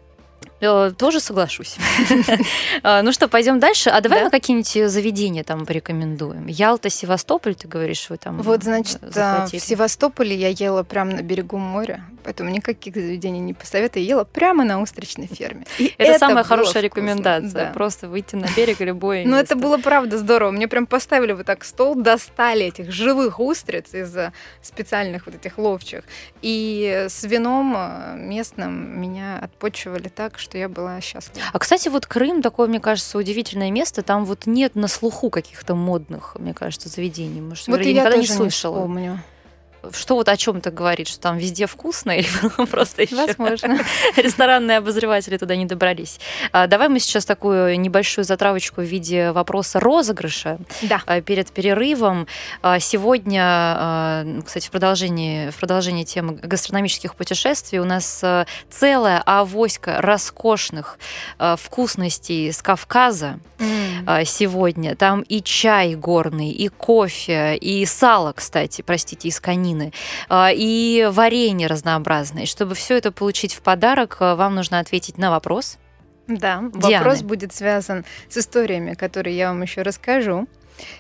Э, 0.66 0.92
тоже 0.92 1.20
соглашусь. 1.20 1.78
А, 2.84 3.02
ну 3.04 3.12
что, 3.12 3.28
пойдем 3.28 3.60
дальше. 3.60 3.90
А 3.90 4.02
давай 4.02 4.24
мы 4.24 4.30
какие-нибудь 4.30 4.92
заведения 4.92 5.44
там 5.44 5.66
порекомендуем. 5.66 6.48
Ялта, 6.48 6.90
Севастополь, 6.90 7.56
ты 7.56 7.68
говоришь, 7.68 8.10
вы 8.10 8.18
там 8.18 8.42
Вот, 8.42 8.64
значит, 8.64 9.00
в 9.02 9.60
Севастополе 9.60 10.36
я 10.36 10.50
ела 10.50 10.84
прямо 10.84 11.14
на 11.14 11.22
берегу 11.22 11.58
моря, 11.58 12.04
поэтому 12.24 12.50
никаких 12.50 12.96
заведений 12.96 13.40
не 13.40 13.54
посоветую. 13.54 14.06
Ела 14.06 14.24
прямо 14.24 14.64
на 14.64 14.82
устричной 14.82 15.28
ферме. 15.28 15.66
это, 15.98 16.20
самая 16.20 16.44
хорошая 16.44 16.84
рекомендация. 16.84 17.72
Просто 17.74 18.08
выйти 18.08 18.36
на 18.36 18.48
берег 18.56 18.80
любой. 18.80 19.26
Ну, 19.36 19.38
это 19.38 19.56
было 19.56 19.78
правда 19.78 20.18
здорово. 20.18 20.52
Мне 20.52 20.68
прям 20.68 20.86
поставили 20.86 21.34
вот 21.34 21.46
так 21.46 21.66
стол, 21.66 21.96
достали 21.96 22.68
этих 22.68 22.92
живых 22.92 23.40
устриц 23.40 23.94
из 23.94 24.16
специальных 24.62 25.26
вот 25.26 25.36
этих 25.36 25.58
ловчих. 25.58 26.04
И 26.42 27.06
с 27.10 27.24
вином 27.24 27.76
э, 27.76 28.16
местным 28.16 29.02
меня 29.02 29.40
отпочивали 29.40 30.10
так, 30.10 30.40
что 30.40 30.55
я 30.58 30.70
была 30.70 31.00
счастлива. 31.02 31.46
А, 31.52 31.60
кстати, 31.60 31.90
вот 31.90 32.06
Крым 32.06 32.42
такое, 32.42 32.68
мне 32.68 32.80
кажется, 32.80 33.18
удивительное 33.18 33.72
место. 33.72 34.02
Там 34.02 34.26
вот 34.26 34.46
нет 34.46 34.76
на 34.76 34.88
слуху 34.88 35.30
каких-то 35.30 35.76
модных, 35.76 36.36
мне 36.40 36.54
кажется, 36.54 36.90
заведений. 36.90 37.42
Может, 37.42 37.68
вот 37.68 37.82
я, 37.82 37.90
я 37.90 38.02
никогда 38.02 38.18
не 38.18 38.28
слышала. 38.28 38.76
Не 38.76 38.82
вспомню 38.82 39.20
что 39.94 40.16
вот 40.16 40.30
о 40.30 40.38
чем 40.38 40.58
это 40.58 40.72
говорит, 40.72 41.08
что 41.08 41.20
там 41.20 41.38
везде 41.38 41.68
вкусно 41.68 42.12
или 42.12 42.28
просто 42.66 43.04
еще 43.04 43.16
Возможно. 43.16 43.80
ресторанные 44.16 44.78
обозреватели 44.78 45.38
туда 45.38 45.56
не 45.56 45.66
добрались. 45.66 46.20
А, 46.52 46.68
давай 46.68 46.90
мы 46.90 47.00
сейчас 47.00 47.26
такую 47.26 47.80
небольшую 47.80 48.26
затравочку 48.26 48.82
в 48.82 48.86
виде 48.86 49.32
вопроса 49.32 49.80
розыгрыша 49.80 50.58
да. 50.84 51.02
А, 51.06 51.22
перед 51.22 51.52
перерывом. 51.52 52.28
А, 52.62 52.80
сегодня, 52.80 54.42
кстати, 54.46 54.68
в 54.68 54.72
продолжении, 54.72 55.50
в 55.50 55.56
продолжении 55.58 56.04
темы 56.04 56.34
гастрономических 56.34 57.16
путешествий 57.16 57.80
у 57.80 57.86
нас 57.86 58.24
целая 58.70 59.22
авоська 59.26 60.02
роскошных 60.02 61.00
вкусностей 61.58 62.52
с 62.52 62.62
Кавказа 62.62 63.40
mm. 63.58 64.26
сегодня. 64.26 64.96
Там 64.96 65.22
и 65.22 65.42
чай 65.42 65.96
горный, 65.96 66.52
и 66.52 66.68
кофе, 66.68 67.56
и 67.56 67.86
сало, 67.86 68.34
кстати, 68.34 68.82
простите, 68.82 69.28
из 69.28 69.40
конины 69.40 69.75
витамины 69.76 69.94
а, 70.30 70.52
и 70.54 71.08
варенье 71.12 71.68
разнообразное. 71.68 72.46
Чтобы 72.46 72.76
все 72.76 72.98
это 72.98 73.12
получить 73.12 73.54
в 73.54 73.62
подарок, 73.62 74.18
а, 74.20 74.36
вам 74.36 74.56
нужно 74.56 74.80
ответить 74.80 75.18
на 75.18 75.30
вопрос. 75.32 75.78
Да, 76.28 76.64
Дианы. 76.74 76.98
вопрос 76.98 77.22
будет 77.22 77.54
связан 77.54 78.04
с 78.30 78.38
историями, 78.38 78.96
которые 78.96 79.38
я 79.38 79.50
вам 79.50 79.62
еще 79.62 79.84
расскажу. 79.84 80.48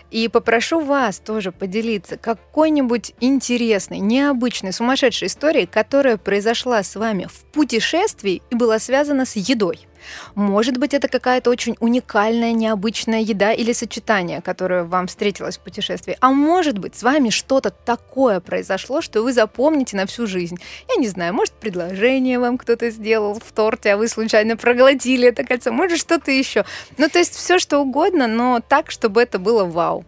И 0.10 0.30
попрошу 0.30 0.80
вас 0.80 1.20
тоже 1.20 1.52
поделиться 1.52 2.18
какой-нибудь 2.18 3.14
интересной, 3.20 4.00
необычной, 4.00 4.72
сумасшедшей 4.72 5.28
историей, 5.28 5.66
которая 5.66 6.16
произошла 6.16 6.82
с 6.82 6.96
вами 6.96 7.28
в 7.30 7.44
путешествии 7.52 8.42
и 8.50 8.56
была 8.56 8.80
связана 8.80 9.26
с 9.26 9.36
едой. 9.36 9.88
Может 10.36 10.78
быть, 10.78 10.94
это 10.94 11.08
какая-то 11.08 11.50
очень 11.50 11.76
уникальная, 11.80 12.54
необычная 12.54 13.22
еда 13.22 13.52
или 13.52 13.74
сочетание, 13.74 14.42
которое 14.42 14.84
вам 14.84 15.08
встретилось 15.08 15.58
в 15.58 15.62
путешествии. 15.62 16.18
А 16.20 16.32
может 16.32 16.78
быть, 16.80 16.96
с 16.96 17.04
вами 17.04 17.30
что-то 17.30 17.70
такое 17.70 18.40
произошло, 18.40 19.02
что 19.02 19.22
вы 19.22 19.34
запомните 19.34 19.98
на 19.98 20.06
всю 20.06 20.28
жизнь. 20.28 20.58
Я 20.90 20.96
не 20.96 21.08
знаю, 21.08 21.34
может, 21.34 21.54
предложение 21.54 22.40
вам 22.40 22.58
кто-то 22.58 22.90
сделал 22.90 23.36
в 23.36 23.52
торте, 23.52 23.94
а 23.94 23.98
вы 23.98 24.08
случайно 24.08 24.58
проглотили 24.58 25.28
это 25.28 25.44
кольцо, 25.44 25.72
может, 25.72 26.00
что-то 26.00 26.32
еще. 26.32 26.66
Ну, 26.98 27.10
то 27.10 27.20
есть 27.20 27.36
все, 27.36 27.60
что 27.60 27.80
угодно, 27.80 28.28
но 28.28 28.62
так, 28.68 28.92
чтобы 28.92 29.22
это 29.22 29.40
было 29.40 29.66
вау. 29.66 30.06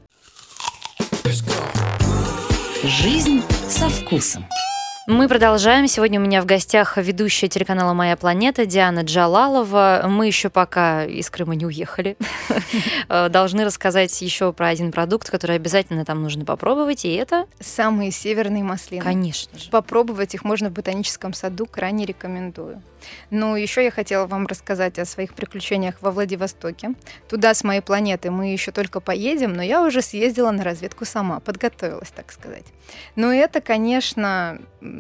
Жизнь 2.83 3.41
со 3.67 3.89
вкусом. 3.89 4.45
Мы 5.07 5.29
продолжаем. 5.29 5.87
Сегодня 5.87 6.19
у 6.19 6.23
меня 6.23 6.41
в 6.41 6.45
гостях 6.45 6.97
ведущая 6.97 7.47
телеканала 7.47 7.93
«Моя 7.93 8.17
планета» 8.17 8.65
Диана 8.65 9.03
Джалалова. 9.03 10.03
Мы 10.09 10.27
еще 10.27 10.49
пока 10.49 11.05
из 11.05 11.29
Крыма 11.29 11.55
не 11.55 11.65
уехали. 11.65 12.17
Должны 13.07 13.63
рассказать 13.63 14.21
еще 14.21 14.51
про 14.51 14.67
один 14.67 14.91
продукт, 14.91 15.29
который 15.29 15.55
обязательно 15.55 16.03
там 16.03 16.21
нужно 16.21 16.43
попробовать, 16.43 17.05
и 17.05 17.13
это... 17.15 17.45
Самые 17.61 18.11
северные 18.11 18.65
маслины. 18.65 19.01
Конечно 19.01 19.57
же. 19.57 19.69
Попробовать 19.69 20.35
их 20.35 20.43
можно 20.43 20.69
в 20.69 20.73
ботаническом 20.73 21.31
саду, 21.31 21.67
крайне 21.67 22.05
рекомендую. 22.05 22.81
Ну, 23.29 23.55
еще 23.55 23.85
я 23.85 23.91
хотела 23.91 24.25
вам 24.25 24.45
рассказать 24.45 24.99
о 24.99 25.05
своих 25.05 25.33
приключениях 25.35 25.95
во 26.01 26.11
Владивостоке. 26.11 26.95
Туда 27.29 27.53
с 27.53 27.63
моей 27.63 27.81
планеты 27.81 28.29
мы 28.29 28.51
еще 28.51 28.71
только 28.71 28.99
поедем, 28.99 29.53
но 29.53 29.63
я 29.63 29.83
уже 29.83 30.01
съездила 30.01 30.51
на 30.51 30.65
разведку 30.65 31.05
сама, 31.05 31.39
подготовилась, 31.39 32.09
так 32.09 32.31
сказать. 32.33 32.65
Но 33.15 33.31
это, 33.31 33.61
конечно, 33.61 34.59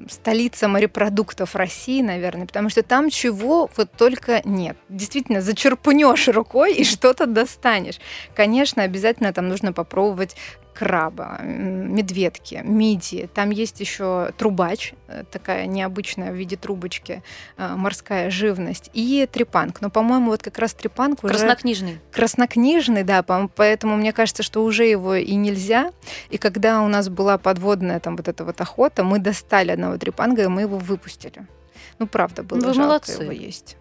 столица 0.09 0.67
морепродуктов 0.67 1.55
России, 1.55 2.01
наверное, 2.01 2.45
потому 2.47 2.69
что 2.69 2.83
там 2.83 3.09
чего 3.09 3.69
вот 3.75 3.91
только 3.91 4.41
нет. 4.45 4.77
Действительно, 4.89 5.41
зачерпнешь 5.41 6.27
рукой 6.27 6.73
и 6.73 6.83
что-то 6.85 7.25
достанешь. 7.25 7.99
Конечно, 8.35 8.83
обязательно 8.83 9.33
там 9.33 9.47
нужно 9.47 9.73
попробовать 9.73 10.35
краба, 10.77 11.39
медведки, 11.41 12.61
мидии. 12.63 13.27
Там 13.33 13.49
есть 13.49 13.79
еще 13.79 14.31
трубач, 14.37 14.93
э, 15.07 15.23
такая 15.31 15.65
необычная 15.65 16.31
в 16.31 16.35
виде 16.35 16.55
трубочки 16.55 17.23
э, 17.57 17.75
морская 17.75 18.29
живность, 18.29 18.91
и 18.93 19.27
трепанг. 19.31 19.81
Но, 19.81 19.89
по-моему, 19.89 20.29
вот 20.29 20.43
как 20.43 20.59
раз 20.59 20.75
трепанг 20.75 21.23
уже... 21.23 21.33
Краснокнижный. 21.33 21.99
Краснокнижный, 22.11 23.03
да, 23.03 23.23
поэтому 23.23 23.97
мне 23.97 24.13
кажется, 24.13 24.43
что 24.43 24.63
уже 24.63 24.85
его 24.85 25.15
и 25.15 25.33
нельзя. 25.33 25.91
И 26.29 26.37
когда 26.37 26.83
у 26.83 26.87
нас 26.87 27.09
была 27.09 27.39
подводная 27.39 27.99
там 27.99 28.15
вот 28.15 28.27
эта 28.27 28.45
вот 28.45 28.61
охота, 28.61 29.03
мы 29.03 29.17
достали 29.17 29.71
одного 29.71 29.97
трепанга, 29.97 30.43
и 30.43 30.47
мы 30.47 30.61
его 30.61 30.77
выпустили. 30.77 31.47
Ну, 31.97 32.05
правда, 32.05 32.43
было 32.43 32.59
Вы 32.59 32.73
жалко 32.75 32.81
молодцы. 32.81 33.23
его 33.23 33.31
есть. 33.31 33.77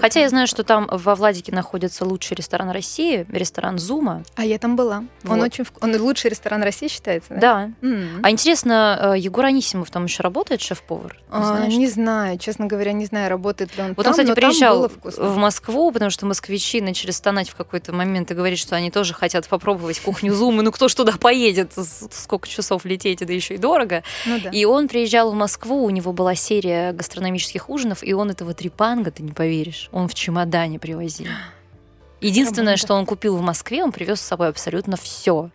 Хотя 0.00 0.20
я 0.20 0.28
знаю, 0.28 0.46
что 0.46 0.64
там 0.64 0.88
во 0.90 1.14
Владике 1.14 1.52
находится 1.52 2.04
лучший 2.04 2.34
ресторан 2.36 2.70
России, 2.70 3.26
ресторан 3.30 3.78
Зума. 3.78 4.22
А 4.36 4.44
я 4.44 4.58
там 4.58 4.76
была. 4.76 5.04
Вот. 5.22 5.34
Он 5.34 5.42
очень 5.42 5.64
он 5.80 5.96
лучший 6.00 6.30
ресторан 6.30 6.62
России 6.62 6.88
считается, 6.88 7.34
да? 7.34 7.40
Да. 7.40 7.70
Mm-hmm. 7.80 8.20
А 8.22 8.30
интересно, 8.30 9.14
э, 9.14 9.18
Егор 9.18 9.44
Анисимов 9.44 9.90
там 9.90 10.04
еще 10.04 10.22
работает 10.22 10.60
шеф-повар? 10.60 11.16
А, 11.30 11.66
не 11.66 11.88
знаю, 11.88 12.38
честно 12.38 12.66
говоря, 12.66 12.92
не 12.92 13.06
знаю, 13.06 13.30
работает 13.30 13.76
ли 13.76 13.82
он 13.82 13.88
вот 13.94 14.04
там. 14.04 14.12
Вот 14.12 14.18
он, 14.18 14.26
кстати, 14.26 14.34
приезжал 14.34 14.90
в 15.02 15.36
Москву, 15.36 15.90
потому 15.92 16.10
что 16.10 16.26
москвичи 16.26 16.80
начали 16.80 17.10
стонать 17.10 17.48
в 17.48 17.54
какой-то 17.54 17.92
момент 17.92 18.30
и 18.30 18.34
говорить, 18.34 18.58
что 18.58 18.76
они 18.76 18.90
тоже 18.90 19.14
хотят 19.14 19.46
попробовать 19.48 20.00
кухню 20.00 20.34
Зумы. 20.34 20.62
Ну 20.62 20.72
кто 20.72 20.88
ж 20.88 20.94
туда 20.94 21.12
поедет? 21.18 21.72
Сколько 22.12 22.48
часов 22.48 22.84
лететь, 22.84 23.20
да 23.26 23.32
еще 23.32 23.54
и 23.54 23.58
дорого. 23.58 24.02
Ну, 24.26 24.38
да. 24.42 24.50
И 24.50 24.64
он 24.64 24.88
приезжал 24.88 25.30
в 25.32 25.34
Москву, 25.34 25.84
у 25.84 25.90
него 25.90 26.12
была 26.12 26.34
серия 26.34 26.92
гастрономических 26.92 27.68
ужинов, 27.68 28.02
и 28.02 28.12
он 28.12 28.30
этого 28.30 28.54
трепанга, 28.54 29.10
ты 29.10 29.22
не 29.22 29.32
поверишь, 29.32 29.57
веришь, 29.58 29.88
он 29.92 30.08
в 30.08 30.14
чемодане 30.14 30.78
привозил. 30.78 31.26
Единственное, 32.20 32.76
что 32.76 32.94
он 32.94 33.06
купил 33.06 33.36
в 33.36 33.42
Москве, 33.42 33.82
он 33.84 33.92
привез 33.92 34.20
с 34.20 34.24
собой 34.24 34.48
абсолютно 34.48 34.96
все. 34.96 35.50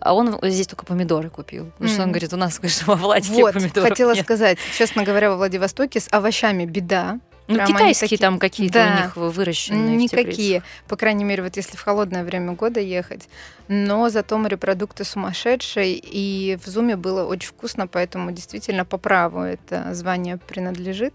А 0.00 0.14
он 0.14 0.38
здесь 0.42 0.66
только 0.66 0.84
помидоры 0.84 1.30
купил. 1.30 1.70
Потому 1.72 1.90
что 1.90 2.02
он 2.02 2.10
говорит, 2.10 2.32
у 2.34 2.36
нас, 2.36 2.58
конечно, 2.58 2.86
во 2.86 2.96
Владике 2.96 3.34
вот, 3.34 3.54
помидоров 3.54 3.88
хотела 3.88 4.14
нет. 4.14 4.24
сказать, 4.24 4.58
честно 4.76 5.02
говоря, 5.02 5.30
во 5.30 5.36
Владивостоке 5.36 6.00
с 6.00 6.08
овощами 6.10 6.66
беда. 6.66 7.20
Ну, 7.46 7.56
Прямо 7.56 7.68
китайские 7.68 8.08
такие... 8.08 8.18
там 8.18 8.38
какие-то 8.38 8.72
да, 8.74 8.96
у 8.96 9.02
них 9.02 9.34
выращенные. 9.34 9.96
Никакие. 9.96 10.62
По 10.88 10.96
крайней 10.96 11.24
мере, 11.24 11.42
вот 11.42 11.56
если 11.56 11.76
в 11.76 11.80
холодное 11.80 12.24
время 12.24 12.52
года 12.52 12.80
ехать. 12.80 13.28
Но 13.68 14.08
зато 14.08 14.38
морепродукты 14.38 15.04
сумасшедшие. 15.04 15.94
И 16.02 16.58
в 16.62 16.66
Зуме 16.68 16.96
было 16.96 17.24
очень 17.24 17.48
вкусно, 17.48 17.86
поэтому 17.86 18.30
действительно 18.30 18.86
по 18.86 18.96
праву 18.96 19.40
это 19.40 19.92
звание 19.94 20.38
принадлежит 20.38 21.14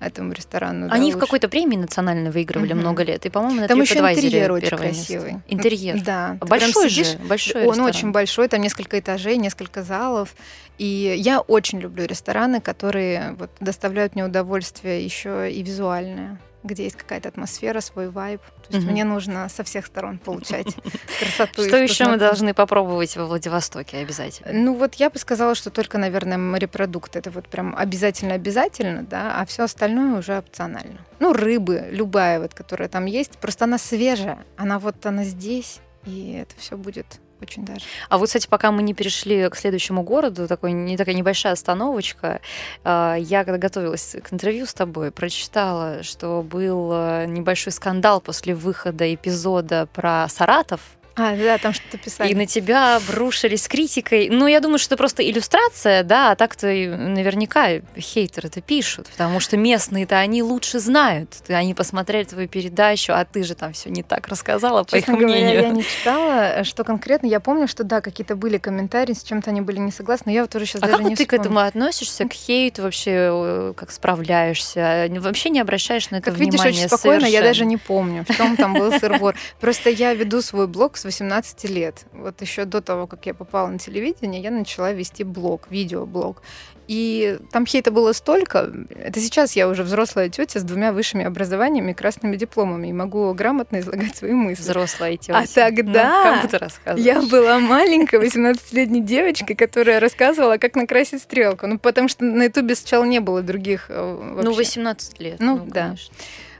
этому 0.00 0.32
ресторану. 0.32 0.88
Они 0.90 1.12
да, 1.12 1.18
в 1.18 1.20
какой-то 1.20 1.48
премии 1.48 1.76
национальной 1.76 2.30
выигрывали 2.30 2.72
угу. 2.72 2.80
много 2.80 3.02
лет. 3.02 3.24
И, 3.26 3.30
по-моему, 3.30 3.60
на 3.60 3.68
Там 3.68 3.80
еще 3.80 3.98
интерьер 3.98 4.50
очень 4.52 4.76
красивый. 4.76 5.32
Место. 5.34 5.42
Интерьер. 5.48 6.02
Да. 6.02 6.38
Большой 6.40 6.88
же, 6.88 7.04
большой 7.18 7.62
Он 7.62 7.68
ресторан. 7.68 7.86
очень 7.86 8.10
большой, 8.12 8.48
там 8.48 8.60
несколько 8.60 8.98
этажей, 8.98 9.36
несколько 9.36 9.82
залов. 9.82 10.34
И 10.78 11.14
я 11.18 11.40
очень 11.40 11.80
люблю 11.80 12.06
рестораны, 12.06 12.60
которые 12.60 13.36
вот, 13.38 13.50
доставляют 13.60 14.14
мне 14.14 14.24
удовольствие 14.24 15.04
еще 15.04 15.52
и 15.52 15.62
визуальное 15.62 16.38
где 16.62 16.84
есть 16.84 16.96
какая-то 16.96 17.28
атмосфера, 17.28 17.80
свой 17.80 18.10
вайб. 18.10 18.40
То 18.68 18.74
есть 18.74 18.86
mm 18.86 18.90
мне 18.90 19.04
нужно 19.04 19.48
со 19.48 19.62
всех 19.62 19.86
сторон 19.86 20.18
получать 20.18 20.66
красоту. 21.20 21.62
Что 21.62 21.76
еще 21.76 22.06
мы 22.06 22.16
должны 22.16 22.54
попробовать 22.54 23.16
во 23.16 23.26
Владивостоке 23.26 23.98
обязательно? 23.98 24.52
Ну 24.52 24.74
вот 24.74 24.94
я 24.96 25.10
бы 25.10 25.18
сказала, 25.18 25.54
что 25.54 25.70
только, 25.70 25.96
наверное, 25.98 26.38
морепродукты 26.38 27.20
это 27.20 27.30
вот 27.30 27.48
прям 27.48 27.74
обязательно-обязательно, 27.76 29.04
да, 29.04 29.40
а 29.40 29.46
все 29.46 29.64
остальное 29.64 30.18
уже 30.18 30.36
опционально. 30.38 30.98
Ну 31.20 31.32
рыбы, 31.32 31.86
любая 31.90 32.40
вот, 32.40 32.52
которая 32.52 32.88
там 32.88 33.06
есть, 33.06 33.38
просто 33.38 33.64
она 33.64 33.78
свежая, 33.78 34.44
она 34.56 34.78
вот 34.78 35.06
она 35.06 35.24
здесь, 35.24 35.80
и 36.04 36.32
это 36.42 36.54
все 36.58 36.76
будет 36.76 37.20
очень 37.40 37.64
даже. 37.64 37.84
А 38.08 38.18
вот, 38.18 38.26
кстати, 38.26 38.46
пока 38.46 38.70
мы 38.72 38.82
не 38.82 38.94
перешли 38.94 39.48
к 39.48 39.56
следующему 39.56 40.02
городу, 40.02 40.46
такой, 40.48 40.72
не 40.72 40.96
такая 40.96 41.14
небольшая 41.14 41.52
остановочка, 41.52 42.40
а, 42.84 43.16
я 43.16 43.44
когда 43.44 43.58
готовилась 43.58 44.16
к 44.22 44.32
интервью 44.32 44.66
с 44.66 44.74
тобой, 44.74 45.10
прочитала, 45.10 46.02
что 46.02 46.42
был 46.42 46.90
э, 46.92 47.26
небольшой 47.26 47.72
скандал 47.72 48.20
после 48.20 48.54
выхода 48.54 49.12
эпизода 49.12 49.86
про 49.92 50.28
Саратов, 50.28 50.80
а, 51.16 51.36
да, 51.36 51.58
там 51.58 51.72
что-то 51.72 51.98
писали. 51.98 52.30
И 52.30 52.34
на 52.34 52.46
тебя 52.46 52.96
обрушились 52.96 53.68
критикой. 53.68 54.28
Ну, 54.30 54.46
я 54.46 54.60
думаю, 54.60 54.78
что 54.78 54.94
это 54.94 54.98
просто 54.98 55.28
иллюстрация, 55.28 56.02
да, 56.02 56.32
а 56.32 56.36
так-то 56.36 56.66
наверняка 56.66 57.80
хейтеры 57.98 58.48
это 58.48 58.60
пишут, 58.60 59.08
потому 59.08 59.40
что 59.40 59.56
местные-то 59.56 60.18
они 60.18 60.42
лучше 60.42 60.78
знают. 60.78 61.34
Они 61.48 61.74
посмотрели 61.74 62.24
твою 62.24 62.48
передачу, 62.48 63.12
а 63.12 63.24
ты 63.24 63.42
же 63.42 63.54
там 63.54 63.72
все 63.72 63.90
не 63.90 64.02
так 64.02 64.28
рассказала, 64.28 64.84
по 64.84 64.96
Честно 64.96 65.12
их 65.12 65.18
говоря, 65.18 65.34
мнению. 65.34 65.62
я 65.62 65.68
не 65.70 65.82
читала, 65.82 66.64
что 66.64 66.84
конкретно. 66.84 67.26
Я 67.26 67.40
помню, 67.40 67.68
что 67.68 67.84
да, 67.84 68.00
какие-то 68.00 68.36
были 68.36 68.58
комментарии, 68.58 69.12
с 69.12 69.22
чем-то 69.22 69.50
они 69.50 69.60
были 69.60 69.78
не 69.78 69.92
согласны, 69.92 70.24
но 70.26 70.32
я 70.32 70.42
вот 70.42 70.54
уже 70.54 70.66
сейчас 70.66 70.82
а 70.82 70.86
даже 70.86 70.98
как 70.98 71.06
не 71.06 71.16
ты 71.16 71.24
вспомню. 71.24 71.42
к 71.42 71.46
этому 71.46 71.60
относишься, 71.60 72.28
к 72.28 72.32
хейту 72.32 72.82
вообще, 72.82 73.74
как 73.76 73.90
справляешься? 73.90 75.08
Вообще 75.10 75.50
не 75.50 75.60
обращаешь 75.60 76.10
на 76.10 76.16
это 76.16 76.30
как 76.30 76.34
внимания 76.34 76.68
видишь, 76.68 76.80
очень 76.80 76.88
спокойно, 76.88 77.20
совершенно. 77.20 77.42
я 77.42 77.48
даже 77.48 77.64
не 77.64 77.76
помню, 77.76 78.24
в 78.28 78.36
чем 78.36 78.56
там 78.56 78.74
был 78.74 78.92
сырбор. 78.98 79.34
Просто 79.60 79.90
я 79.90 80.14
веду 80.14 80.40
свой 80.42 80.66
блог 80.66 80.96
с 81.00 81.04
18 81.04 81.64
лет. 81.70 82.04
Вот 82.12 82.40
еще 82.42 82.64
до 82.64 82.80
того, 82.80 83.06
как 83.06 83.26
я 83.26 83.34
попала 83.34 83.68
на 83.68 83.78
телевидение, 83.78 84.42
я 84.42 84.50
начала 84.50 84.92
вести 84.92 85.24
блог, 85.24 85.66
видеоблог. 85.70 86.42
И 86.88 87.38
там 87.52 87.66
хейта 87.66 87.92
было 87.92 88.12
столько. 88.12 88.70
Это 88.90 89.20
сейчас 89.20 89.54
я 89.54 89.68
уже 89.68 89.84
взрослая 89.84 90.28
тетя 90.28 90.58
с 90.58 90.62
двумя 90.64 90.92
высшими 90.92 91.24
образованиями 91.24 91.92
и 91.92 91.94
красными 91.94 92.36
дипломами 92.36 92.88
и 92.88 92.92
могу 92.92 93.32
грамотно 93.32 93.78
излагать 93.78 94.16
свои 94.16 94.32
мысли. 94.32 94.62
Взрослая 94.62 95.16
тетя. 95.16 95.38
А 95.38 95.46
тогда 95.46 96.42
ну, 96.86 96.96
я 96.96 97.22
была 97.22 97.60
маленькой 97.60 98.18
18-летней 98.26 99.02
девочкой, 99.02 99.54
которая 99.54 100.00
рассказывала, 100.00 100.56
как 100.58 100.74
накрасить 100.74 101.22
стрелку. 101.22 101.66
Ну, 101.66 101.78
потому 101.78 102.08
что 102.08 102.24
на 102.24 102.44
ютубе 102.44 102.74
сначала 102.74 103.04
не 103.04 103.20
было 103.20 103.40
других 103.40 103.86
э, 103.88 104.16
вообще. 104.34 104.48
Ну, 104.48 104.52
18 104.52 105.20
лет. 105.20 105.36
Ну, 105.38 105.58
ну 105.58 105.66
да. 105.66 105.84
Конечно. 105.84 106.14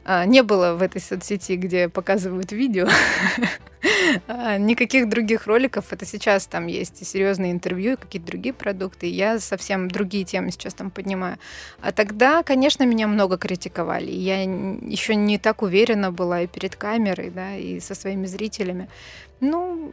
А, 0.05 0.25
не 0.25 0.43
было 0.43 0.75
в 0.75 0.83
этой 0.83 1.01
соцсети, 1.01 1.53
где 1.57 1.89
показывают 1.89 2.53
видео. 2.53 2.89
А, 4.27 4.59
никаких 4.59 5.09
других 5.09 5.47
роликов. 5.47 5.87
Это 5.91 6.05
сейчас 6.05 6.47
там 6.47 6.67
есть 6.67 7.07
серьезные 7.07 7.53
интервью, 7.53 7.95
и 7.95 7.97
какие-то 7.97 8.27
другие 8.27 8.53
продукты. 8.53 9.07
Я 9.07 9.39
совсем 9.39 9.89
другие 9.89 10.25
темы 10.25 10.51
сейчас 10.51 10.75
там 10.75 10.91
поднимаю. 10.91 11.39
А 11.81 11.93
тогда, 11.93 12.43
конечно, 12.43 12.85
меня 12.85 13.07
много 13.07 13.39
критиковали. 13.39 14.11
Я 14.11 14.43
еще 14.43 15.15
не 15.15 15.39
так 15.39 15.63
уверена 15.63 16.13
была 16.13 16.43
и 16.43 16.47
перед 16.47 16.77
камерой, 16.77 17.31
да, 17.31 17.57
и 17.57 17.81
со 17.81 17.95
своими 17.95 18.27
зрителями. 18.27 18.89
Ну, 19.41 19.93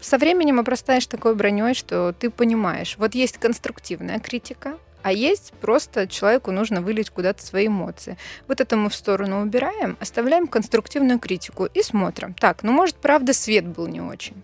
со 0.00 0.18
временем 0.18 0.58
обрастаешь 0.58 1.06
такой 1.06 1.34
броней, 1.34 1.74
что 1.74 2.12
ты 2.12 2.30
понимаешь, 2.30 2.96
вот 2.98 3.14
есть 3.14 3.38
конструктивная 3.38 4.18
критика, 4.18 4.78
а 5.06 5.12
есть 5.12 5.52
просто 5.60 6.08
человеку 6.08 6.50
нужно 6.50 6.80
вылить 6.80 7.10
куда-то 7.10 7.40
свои 7.40 7.68
эмоции. 7.68 8.18
Вот 8.48 8.60
это 8.60 8.76
мы 8.76 8.90
в 8.90 8.94
сторону 8.96 9.40
убираем, 9.40 9.96
оставляем 10.00 10.48
конструктивную 10.48 11.20
критику 11.20 11.66
и 11.66 11.80
смотрим. 11.80 12.34
Так, 12.34 12.64
ну 12.64 12.72
может, 12.72 12.96
правда, 12.96 13.32
свет 13.32 13.64
был 13.64 13.86
не 13.86 14.00
очень. 14.00 14.34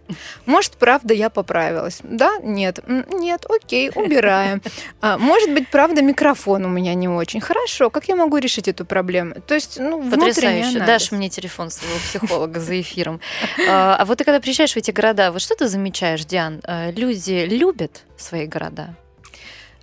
Может, 0.46 0.74
правда, 0.74 1.14
я 1.14 1.30
поправилась. 1.30 1.98
Да, 2.04 2.38
нет, 2.44 2.78
нет, 2.86 3.44
окей, 3.50 3.90
убираем. 3.92 4.62
А, 5.00 5.18
может 5.18 5.52
быть, 5.52 5.68
правда, 5.68 6.00
микрофон 6.00 6.64
у 6.64 6.68
меня 6.68 6.94
не 6.94 7.08
очень. 7.08 7.40
Хорошо, 7.40 7.90
как 7.90 8.06
я 8.06 8.14
могу 8.14 8.36
решить 8.36 8.68
эту 8.68 8.84
проблему? 8.84 9.34
То 9.44 9.54
есть, 9.54 9.80
ну, 9.80 10.00
Потрясающе. 10.08 10.78
Дашь 10.78 11.10
мне 11.10 11.28
телефон 11.28 11.70
своего 11.70 11.98
психолога 11.98 12.60
за 12.60 12.80
эфиром. 12.80 13.20
А, 13.68 13.96
а 13.96 14.04
вот 14.04 14.18
ты 14.18 14.22
когда 14.22 14.38
приезжаешь 14.38 14.74
в 14.74 14.76
эти 14.76 14.92
города, 14.92 15.32
вот 15.32 15.42
что 15.42 15.56
ты 15.56 15.66
замечаешь, 15.66 16.24
Диан? 16.24 16.60
А, 16.62 16.92
люди 16.92 17.48
любят 17.50 18.02
свои 18.16 18.46
города? 18.46 18.94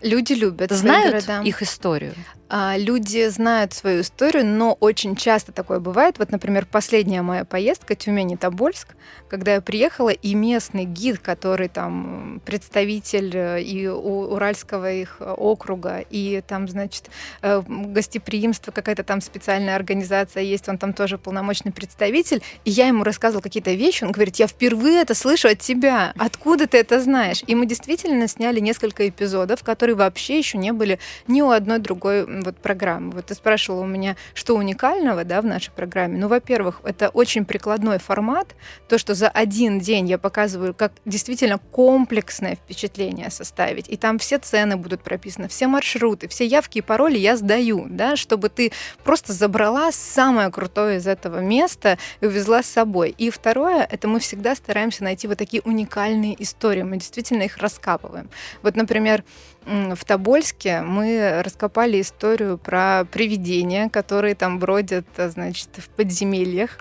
Люди 0.02 0.34
любят 0.34 0.70
свои 0.70 0.80
Знают 0.80 1.26
города. 1.26 1.41
их 1.43 1.62
историю? 1.62 2.14
А, 2.52 2.76
Люди 2.78 3.28
знают 3.28 3.74
свою 3.74 4.02
историю, 4.02 4.45
но 4.45 4.74
очень 4.80 5.16
часто 5.16 5.52
такое 5.52 5.80
бывает. 5.80 6.18
Вот, 6.18 6.32
например, 6.32 6.66
последняя 6.66 7.22
моя 7.22 7.45
поездка 7.45 7.93
Тюмень 7.95 8.32
и 8.32 8.38
Тобольск, 8.38 8.95
когда 9.30 9.54
я 9.54 9.62
приехала, 9.62 10.10
и 10.10 10.34
местный 10.34 10.86
гид, 10.86 11.20
который 11.20 11.68
там 11.68 12.41
представитель 12.45 13.32
э, 13.36 13.62
и 13.62 13.88
Уральского 13.88 14.91
их 14.91 15.18
э, 15.20 15.32
округа, 15.32 16.04
и 16.10 16.41
там, 16.47 16.68
значит, 16.68 17.10
э, 17.43 17.62
гостеприимство, 17.68 18.72
какая-то 18.72 19.04
там 19.04 19.22
специальная 19.22 19.76
организация 19.76 20.41
есть, 20.41 20.68
он 20.70 20.80
там 20.80 20.93
тоже 20.93 21.20
полномочный 21.20 21.72
представитель, 21.72 22.41
и 22.66 22.72
я 22.72 22.88
ему 22.88 23.04
рассказывала 23.04 23.43
какие-то 23.43 23.74
вещи, 23.74 24.04
он 24.04 24.12
говорит, 24.12 24.38
я 24.38 24.47
впервые 24.47 25.02
это 25.02 25.14
слышу 25.14 25.50
от 25.50 25.60
тебя, 25.60 26.14
откуда 26.18 26.66
ты 26.66 26.80
это 26.80 27.00
знаешь? 27.00 27.43
И 27.45 27.54
мы 27.54 27.68
действительно 27.68 28.28
сняли 28.28 28.60
несколько 28.60 29.08
эпизодов, 29.08 29.64
которые 29.64 29.89
вообще 29.96 30.38
еще 30.38 30.58
не 30.58 30.72
были 30.72 31.00
ни 31.28 31.42
у 31.42 31.50
одной 31.50 31.80
другой 31.80 32.26
вот 32.42 32.58
программы. 32.58 33.12
Вот 33.12 33.28
ты 33.28 33.36
спрашивала 33.36 33.82
у 33.82 33.88
меня, 33.88 34.16
что 34.34 34.56
уникального, 34.56 35.24
да, 35.24 35.42
в 35.42 35.46
нашей 35.46 35.72
программе. 35.72 36.18
Ну, 36.18 36.28
во-первых, 36.28 36.82
это 36.84 37.10
очень 37.10 37.46
прикладной 37.46 38.00
формат, 38.00 38.56
то, 38.88 38.98
что 38.98 39.14
за 39.16 39.30
один 39.30 39.80
день 39.80 40.10
я 40.10 40.18
показываю, 40.18 40.74
как 40.74 40.94
действительно 41.06 41.58
комплексное 41.58 42.56
впечатление 42.56 43.30
составить, 43.30 43.90
и 43.90 43.98
там 43.98 44.20
все 44.20 44.38
цены 44.38 44.78
будут 44.78 45.02
прописаны, 45.04 45.48
все 45.48 45.68
маршруты, 45.68 46.28
все 46.28 46.46
явки 46.46 46.80
и 46.80 46.82
пароли 46.82 47.18
я 47.18 47.38
сдаю, 47.38 47.86
да, 47.90 48.16
чтобы 48.16 48.50
ты 48.50 48.72
просто 49.04 49.34
забрала 49.34 49.92
самое 49.92 50.50
крутое 50.52 50.98
из 50.98 51.08
этого 51.08 51.40
места 51.40 51.98
и 52.22 52.26
увезла 52.26 52.64
с 52.64 52.68
собой. 52.68 53.14
И 53.18 53.30
второе, 53.30 53.88
это 53.90 54.08
мы 54.08 54.20
всегда 54.20 54.56
стараемся 54.56 55.04
найти 55.04 55.28
вот 55.28 55.38
такие 55.38 55.62
уникальные 55.64 56.42
истории, 56.42 56.84
мы 56.84 56.98
действительно 56.98 57.44
их 57.44 57.58
раскапываем. 57.58 58.30
Вот, 58.62 58.76
например, 58.76 59.24
в 59.66 60.05
Тобольске 60.05 60.82
мы 60.82 61.41
раскопали 61.43 62.01
историю 62.01 62.57
про 62.57 63.05
привидения, 63.12 63.89
которые 63.89 64.36
там 64.36 64.60
бродят, 64.60 65.05
а, 65.18 65.30
значит, 65.30 65.70
в 65.78 65.89
подземельях. 65.89 66.80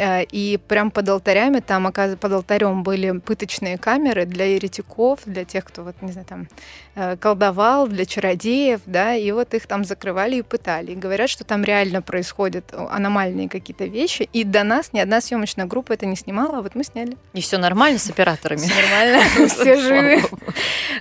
Э, 0.00 0.24
И 0.32 0.58
прям 0.68 0.90
под 0.90 1.08
алтарями, 1.08 1.60
там, 1.60 1.92
под 1.92 2.32
алтарем 2.32 2.82
были 2.82 3.18
пыточные 3.18 3.76
камеры 3.76 4.24
для 4.24 4.46
еретиков, 4.46 5.20
для 5.26 5.44
тех, 5.44 5.64
кто, 5.64 5.82
вот, 5.82 5.94
не 6.00 6.12
знаю, 6.12 6.26
там, 6.26 6.48
э, 6.94 7.16
колдовал, 7.16 7.86
для 7.86 8.06
чародеев, 8.06 8.80
да, 8.86 9.14
и 9.14 9.30
вот 9.32 9.52
их 9.54 9.66
там 9.66 9.84
закрывали 9.84 10.36
и 10.36 10.42
пытали. 10.42 10.92
И 10.92 10.94
говорят, 10.94 11.28
что 11.28 11.44
там 11.44 11.64
реально 11.64 12.00
происходят 12.00 12.64
э, 12.72 12.86
аномальные 12.90 13.48
какие-то 13.50 13.84
вещи, 13.84 14.28
и 14.32 14.44
до 14.44 14.64
нас 14.64 14.92
ни 14.94 15.00
одна 15.00 15.20
съемочная 15.20 15.66
группа 15.66 15.92
это 15.92 16.06
не 16.06 16.16
снимала, 16.16 16.58
а 16.58 16.62
вот 16.62 16.74
мы 16.74 16.84
сняли. 16.84 17.16
И 17.34 17.40
все 17.42 17.58
нормально 17.58 17.98
с 17.98 18.08
операторами? 18.08 18.60
Всё 18.60 18.74
нормально, 18.74 19.48
все 19.48 19.76
живы. 19.76 20.22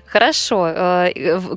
Хорошо. 0.08 0.74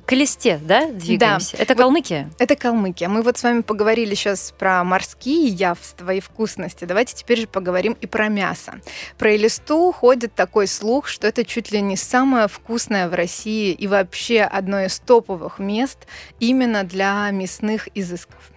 К 0.07 0.13
Элисте, 0.13 0.61
да, 0.63 0.87
двигаемся? 0.87 1.57
Это 1.57 1.75
Калмыкия? 1.75 2.31
Это 2.39 2.55
Калмыкия. 2.55 3.09
Мы 3.09 3.23
вот 3.23 3.37
с 3.39 3.43
вами 3.43 3.63
поговорили 3.63 4.15
сейчас 4.15 4.55
про 4.57 4.85
морские 4.85 5.49
явства 5.49 6.11
и 6.13 6.21
вкусности. 6.21 6.85
Давайте 6.85 7.15
теперь 7.15 7.32
же 7.37 7.47
поговорим 7.47 7.97
и 8.01 8.07
про 8.07 8.29
мясо. 8.29 8.81
Про 9.19 9.37
Элисту 9.37 9.93
ходит 9.93 10.35
такой 10.35 10.67
слух, 10.67 11.09
что 11.09 11.27
это 11.27 11.45
чуть 11.45 11.73
ли 11.73 11.81
не 11.81 11.97
самое 11.97 12.49
вкусное 12.49 13.09
в 13.09 13.15
России 13.15 13.73
и 13.73 13.87
вообще 13.87 14.43
одно 14.43 14.81
из 14.81 14.99
топовых 14.99 15.59
мест 15.59 16.07
именно 16.41 16.85
для 16.85 17.31
мясных 17.31 17.89
изысков. 17.95 18.53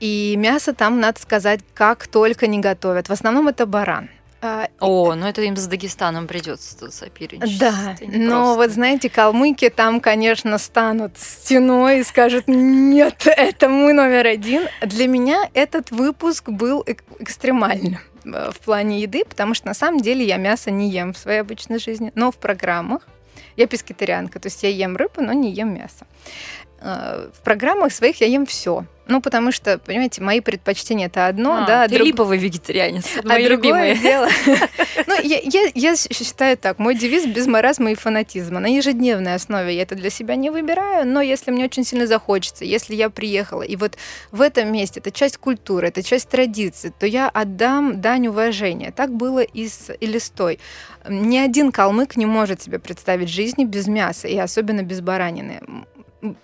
И 0.00 0.34
мясо 0.38 0.72
там, 0.72 0.98
надо 1.00 1.20
сказать, 1.20 1.60
как 1.74 2.06
только 2.06 2.46
не 2.46 2.58
готовят. 2.58 3.08
В 3.08 3.12
основном 3.12 3.48
это 3.48 3.66
баран. 3.66 4.08
А, 4.42 4.68
О, 4.80 5.14
ну 5.14 5.26
это 5.26 5.42
им 5.42 5.54
с 5.56 5.66
Дагестаном 5.66 6.26
придется 6.26 6.78
тут 6.78 6.94
соперничать. 6.94 7.58
Да, 7.58 7.94
но 8.00 8.54
вот 8.54 8.70
знаете, 8.70 9.10
калмыки 9.10 9.68
там, 9.68 10.00
конечно, 10.00 10.56
станут 10.56 11.18
стеной 11.18 12.00
и 12.00 12.04
скажут, 12.04 12.44
нет, 12.46 13.22
это 13.26 13.68
мы 13.68 13.92
номер 13.92 14.26
один. 14.26 14.62
Для 14.80 15.06
меня 15.08 15.48
этот 15.52 15.90
выпуск 15.90 16.48
был 16.48 16.82
эк- 16.86 17.04
экстремальным 17.18 17.98
э, 18.24 18.50
в 18.50 18.58
плане 18.60 19.00
еды, 19.00 19.24
потому 19.28 19.52
что 19.52 19.66
на 19.66 19.74
самом 19.74 20.00
деле 20.00 20.24
я 20.24 20.38
мясо 20.38 20.70
не 20.70 20.88
ем 20.90 21.12
в 21.12 21.18
своей 21.18 21.40
обычной 21.40 21.78
жизни, 21.78 22.10
но 22.14 22.30
в 22.32 22.36
программах 22.38 23.06
я 23.56 23.66
пескетарианка, 23.66 24.40
то 24.40 24.46
есть 24.46 24.62
я 24.62 24.70
ем 24.70 24.96
рыбу, 24.96 25.20
но 25.20 25.34
не 25.34 25.50
ем 25.50 25.74
мясо. 25.74 26.06
Э, 26.80 27.28
В 27.38 27.42
программах 27.44 27.92
своих 27.92 28.22
я 28.22 28.26
ем 28.26 28.46
все. 28.46 28.86
Ну, 29.10 29.20
потому 29.20 29.50
что, 29.50 29.78
понимаете, 29.78 30.22
мои 30.22 30.40
предпочтения 30.40 31.06
это 31.06 31.26
одно, 31.26 31.64
А, 31.64 31.66
да, 31.66 31.88
ты 31.88 31.96
друг- 31.96 32.06
липовый 32.06 32.38
вегетарианец. 32.38 33.04
а 33.22 33.26
Мои 33.26 33.44
другое 33.44 33.94
любимые. 33.94 33.96
дело. 33.96 34.28
Ну, 35.06 35.14
я, 35.22 35.40
я- 35.42 35.70
я 35.74 35.96
считаю 35.96 36.56
так, 36.56 36.78
мой 36.78 36.94
девиз 36.94 37.26
без 37.26 37.46
маразма 37.48 37.90
и 37.90 37.94
фанатизма. 37.96 38.60
На 38.60 38.66
ежедневной 38.68 39.34
основе 39.34 39.74
я 39.74 39.82
это 39.82 39.96
для 39.96 40.10
себя 40.10 40.36
не 40.36 40.50
выбираю, 40.50 41.06
но 41.06 41.20
если 41.20 41.50
мне 41.50 41.64
очень 41.64 41.84
сильно 41.84 42.06
захочется, 42.06 42.64
если 42.64 42.94
я 42.94 43.10
приехала, 43.10 43.62
и 43.62 43.74
вот 43.76 43.96
в 44.30 44.40
этом 44.40 44.72
месте 44.72 45.00
это 45.00 45.10
часть 45.10 45.38
культуры, 45.38 45.88
это 45.88 46.02
часть 46.04 46.28
традиции, 46.28 46.92
то 46.96 47.06
я 47.06 47.28
отдам 47.28 48.00
дань 48.00 48.28
уважения. 48.28 48.92
Так 48.92 49.12
было 49.12 49.40
и 49.40 49.66
с 49.68 49.90
Элистой. 50.00 50.60
Ни 51.08 51.38
один 51.38 51.72
калмык 51.72 52.16
не 52.16 52.26
может 52.26 52.62
себе 52.62 52.78
представить 52.78 53.28
жизни 53.30 53.64
без 53.64 53.88
мяса, 53.88 54.28
и 54.28 54.36
особенно 54.38 54.82
без 54.82 55.00
баранины. 55.00 55.60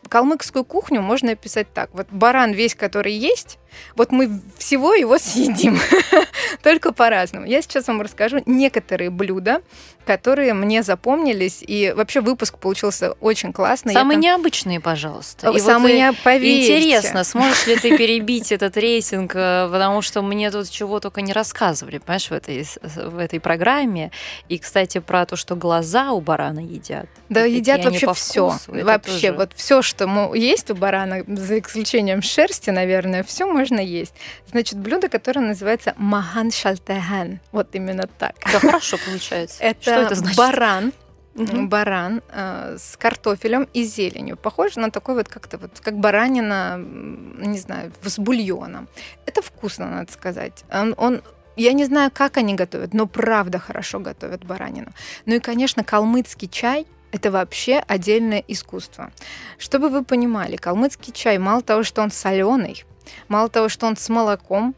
Калмыкскую 0.09 0.65
кухню 0.65 1.03
можно 1.03 1.33
описать 1.33 1.73
так. 1.73 1.91
Вот 1.93 2.07
баран 2.11 2.53
весь, 2.53 2.75
который 2.75 3.13
есть, 3.13 3.59
вот 3.95 4.13
мы 4.13 4.41
всего 4.59 4.95
его 4.95 5.19
съедим, 5.19 5.79
только 6.63 6.93
по-разному. 6.93 7.47
Я 7.47 7.63
сейчас 7.63 7.87
вам 7.89 8.01
расскажу 8.03 8.43
некоторые 8.47 9.11
блюда, 9.11 9.63
которые 10.05 10.55
мне 10.55 10.83
запомнились, 10.83 11.65
и 11.67 11.93
вообще 11.95 12.21
выпуск 12.21 12.59
получился 12.59 13.13
очень 13.21 13.53
классный. 13.53 13.93
Самые 13.93 14.15
там- 14.17 14.21
необычные, 14.23 14.79
пожалуйста. 14.81 15.51
И 15.51 15.59
Самые 15.59 16.07
вот, 16.07 16.17
не 16.17 16.23
поверьте. 16.23 16.79
Интересно, 16.79 17.25
сможешь 17.25 17.67
ли 17.67 17.77
ты 17.77 17.97
перебить 17.99 18.53
этот 18.53 18.77
рейтинг, 18.77 19.33
э, 19.35 19.69
потому 19.71 20.03
что 20.03 20.23
мне 20.23 20.51
тут 20.53 20.71
чего 20.71 21.01
только 21.01 21.23
не 21.23 21.33
рассказывали, 21.33 21.99
понимаешь, 21.99 22.29
в 22.29 22.33
этой, 22.33 22.65
в 22.83 23.19
этой 23.19 23.41
программе. 23.41 24.13
И, 24.49 24.59
кстати, 24.59 24.99
про 24.99 25.27
то, 25.27 25.35
что 25.35 25.57
глаза 25.57 26.13
у 26.13 26.21
барана 26.21 26.61
едят. 26.61 27.07
Да, 27.29 27.45
И 27.45 27.55
едят 27.57 27.85
вообще 27.85 28.13
все. 28.15 28.57
Вообще, 28.69 29.11
тоже- 29.31 29.33
вот 29.33 29.51
все, 29.57 29.83
что 29.83 30.35
есть 30.35 30.71
у 30.71 30.77
барана, 30.77 31.25
за 31.27 31.59
исключением 31.59 32.23
шерсти, 32.23 32.71
наверное, 32.71 33.25
все 33.25 33.45
можно 33.57 33.81
есть. 33.81 34.15
Значит, 34.51 34.79
блюдо, 34.79 35.09
которое 35.09 35.41
называется 35.41 35.95
махан 35.97 36.51
шалтаган. 36.51 37.41
Вот 37.53 37.75
именно 37.75 38.07
так. 38.19 38.35
Да, 38.53 38.61
хорошо 38.61 38.99
получается. 39.05 39.63
Это, 39.63 39.81
что 39.83 39.91
это 40.03 40.15
значит? 40.15 40.37
баран, 40.37 40.93
Мгм. 41.35 41.69
баран 41.69 42.23
э, 42.31 42.77
с 42.79 42.97
картофелем 42.97 43.69
и 43.75 43.83
зеленью. 43.85 44.37
Похоже 44.37 44.81
на 44.81 44.91
такой 44.91 45.15
вот 45.15 45.29
как-то 45.29 45.59
вот, 45.59 45.71
как 45.83 45.95
баранина, 45.99 46.77
не 46.79 47.59
знаю, 47.59 47.93
с 48.03 48.19
бульоном. 48.19 48.89
Это 49.27 49.43
вкусно, 49.43 49.87
надо 49.91 50.13
сказать. 50.13 50.65
Он, 50.73 50.95
он- 50.97 51.23
я 51.57 51.73
не 51.73 51.85
знаю, 51.87 52.11
как 52.13 52.37
они 52.37 52.55
готовят, 52.55 52.95
но 52.95 53.07
правда 53.07 53.59
хорошо 53.59 53.99
готовят 54.01 54.45
баранину. 54.45 54.93
Ну 55.27 55.35
и, 55.35 55.39
конечно, 55.41 55.83
калмыцкий 55.85 56.49
чай 56.49 56.87
это 57.13 57.31
вообще 57.31 57.83
отдельное 57.89 58.43
искусство. 58.49 59.11
Чтобы 59.59 59.89
вы 59.89 60.05
понимали, 60.05 60.57
калмыцкий 60.57 61.13
чай, 61.15 61.39
мало 61.39 61.63
того, 61.63 61.83
что 61.83 62.03
он 62.03 62.11
соленый, 62.11 62.85
мало 63.29 63.49
того, 63.49 63.69
что 63.69 63.87
он 63.87 63.97
с 63.97 64.09
молоком, 64.09 64.75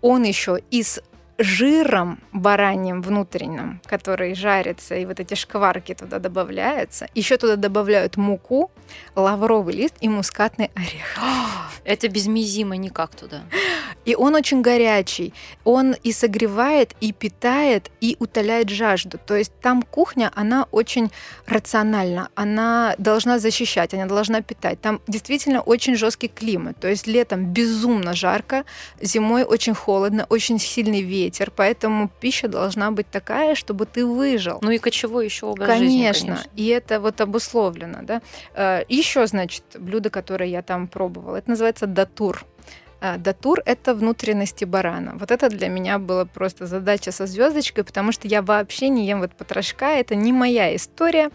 он 0.00 0.22
еще 0.24 0.60
и 0.70 0.82
с 0.82 1.02
жиром 1.38 2.20
бараньим 2.32 3.02
внутренним, 3.02 3.80
который 3.86 4.34
жарится, 4.34 4.94
и 4.94 5.04
вот 5.06 5.20
эти 5.20 5.34
шкварки 5.34 5.94
туда 5.94 6.18
добавляются. 6.18 7.08
Еще 7.14 7.36
туда 7.36 7.56
добавляют 7.56 8.16
муку, 8.16 8.70
лавровый 9.16 9.74
лист 9.74 9.94
и 10.00 10.08
мускатный 10.08 10.70
орех. 10.74 11.18
Это 11.84 12.08
без 12.08 12.26
мизима 12.26 12.76
никак 12.76 13.14
туда. 13.14 13.42
И 14.04 14.14
он 14.14 14.34
очень 14.34 14.60
горячий. 14.62 15.32
Он 15.64 15.94
и 16.02 16.12
согревает, 16.12 16.94
и 17.00 17.12
питает, 17.12 17.90
и 18.00 18.16
утоляет 18.18 18.68
жажду. 18.68 19.18
То 19.18 19.34
есть 19.34 19.52
там 19.60 19.82
кухня, 19.82 20.30
она 20.34 20.66
очень 20.70 21.10
рациональна. 21.46 22.28
Она 22.34 22.94
должна 22.98 23.38
защищать, 23.38 23.94
она 23.94 24.06
должна 24.06 24.42
питать. 24.42 24.80
Там 24.80 25.00
действительно 25.06 25.60
очень 25.60 25.96
жесткий 25.96 26.28
климат. 26.28 26.78
То 26.80 26.88
есть 26.88 27.06
летом 27.06 27.52
безумно 27.52 28.14
жарко, 28.14 28.64
зимой 29.00 29.44
очень 29.44 29.74
холодно, 29.74 30.26
очень 30.28 30.58
сильный 30.58 31.02
ветер. 31.02 31.23
Поэтому 31.54 32.10
пища 32.20 32.48
должна 32.48 32.90
быть 32.90 33.10
такая, 33.10 33.54
чтобы 33.54 33.86
ты 33.86 34.04
выжил. 34.06 34.58
Ну 34.62 34.70
и 34.70 34.78
кочевой 34.78 35.24
еще 35.26 35.46
образ 35.46 35.68
Конечно. 35.68 36.12
жизни, 36.12 36.26
конечно. 36.26 36.50
И 36.56 36.66
это 36.68 37.00
вот 37.00 37.20
обусловлено, 37.20 38.00
да. 38.02 38.84
Еще, 38.88 39.26
значит, 39.26 39.64
блюдо, 39.78 40.10
которое 40.10 40.48
я 40.48 40.62
там 40.62 40.88
пробовала, 40.88 41.36
это 41.36 41.50
называется 41.50 41.86
датур. 41.86 42.44
А, 43.00 43.18
Датур– 43.18 43.60
это 43.66 43.94
внутренности 43.94 44.64
барана. 44.64 45.16
Вот 45.18 45.30
это 45.30 45.50
для 45.50 45.68
меня 45.68 45.98
была 45.98 46.24
просто 46.24 46.64
задача 46.66 47.12
со 47.12 47.26
звездочкой, 47.26 47.84
потому 47.84 48.12
что 48.12 48.26
я 48.28 48.40
вообще 48.40 48.88
не 48.88 49.06
ем 49.06 49.20
вот 49.20 49.32
потрошка, 49.32 49.90
это 49.90 50.14
не 50.14 50.32
моя 50.32 50.74
история. 50.74 51.30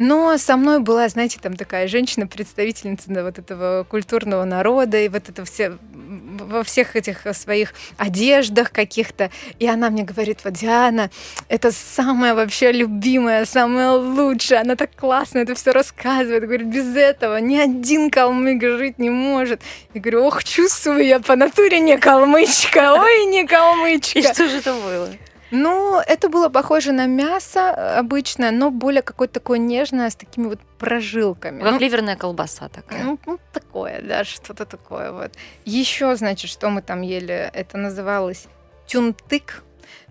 Но 0.00 0.38
со 0.38 0.56
мной 0.56 0.80
была, 0.80 1.06
знаете, 1.10 1.38
там 1.42 1.56
такая 1.56 1.86
женщина-представительница 1.86 3.04
да, 3.08 3.22
вот 3.22 3.38
этого 3.38 3.84
культурного 3.84 4.44
народа, 4.44 4.98
и 4.98 5.08
вот 5.08 5.28
это 5.28 5.44
все 5.44 5.76
во 5.92 6.64
всех 6.64 6.96
этих 6.96 7.26
своих 7.34 7.74
одеждах 7.98 8.72
каких-то. 8.72 9.30
И 9.58 9.68
она 9.68 9.90
мне 9.90 10.04
говорит, 10.04 10.38
вот 10.42 10.54
Диана, 10.54 11.10
это 11.48 11.70
самая 11.70 12.34
вообще 12.34 12.72
любимая, 12.72 13.44
самая 13.44 13.90
лучшая, 13.92 14.62
она 14.62 14.74
так 14.74 14.96
классно 14.96 15.40
это 15.40 15.54
все 15.54 15.70
рассказывает. 15.70 16.44
Говорит, 16.44 16.68
без 16.68 16.96
этого 16.96 17.36
ни 17.36 17.58
один 17.58 18.10
калмык 18.10 18.62
жить 18.62 18.98
не 18.98 19.10
может. 19.10 19.60
Я 19.92 20.00
говорю, 20.00 20.24
ох, 20.24 20.42
чувствую 20.42 21.04
я 21.04 21.20
по 21.20 21.36
натуре 21.36 21.78
не 21.78 21.98
калмычка, 21.98 22.94
ой, 22.94 23.26
не 23.26 23.46
калмычка. 23.46 24.18
И 24.18 24.22
что 24.22 24.48
же 24.48 24.56
это 24.56 24.72
было? 24.72 25.10
Ну, 25.50 26.00
это 26.06 26.28
было 26.28 26.48
похоже 26.48 26.92
на 26.92 27.06
мясо 27.06 27.60
э, 27.76 27.98
обычное, 27.98 28.50
но 28.50 28.70
более 28.70 29.02
какое-то 29.02 29.34
такое 29.34 29.58
нежное, 29.58 30.08
с 30.10 30.16
такими 30.16 30.46
вот 30.46 30.60
прожилками. 30.78 31.62
Как 31.62 31.72
ну, 31.72 31.78
ливерная 31.78 32.16
колбаса 32.16 32.68
такая. 32.68 33.02
Ну, 33.04 33.18
ну, 33.26 33.38
такое, 33.52 34.00
да, 34.02 34.24
что-то 34.24 34.64
такое 34.64 35.12
вот. 35.12 35.32
Еще, 35.64 36.14
значит, 36.16 36.50
что 36.50 36.70
мы 36.70 36.82
там 36.82 37.02
ели, 37.02 37.50
это 37.52 37.78
называлось 37.78 38.46
тюнтык 38.86 39.64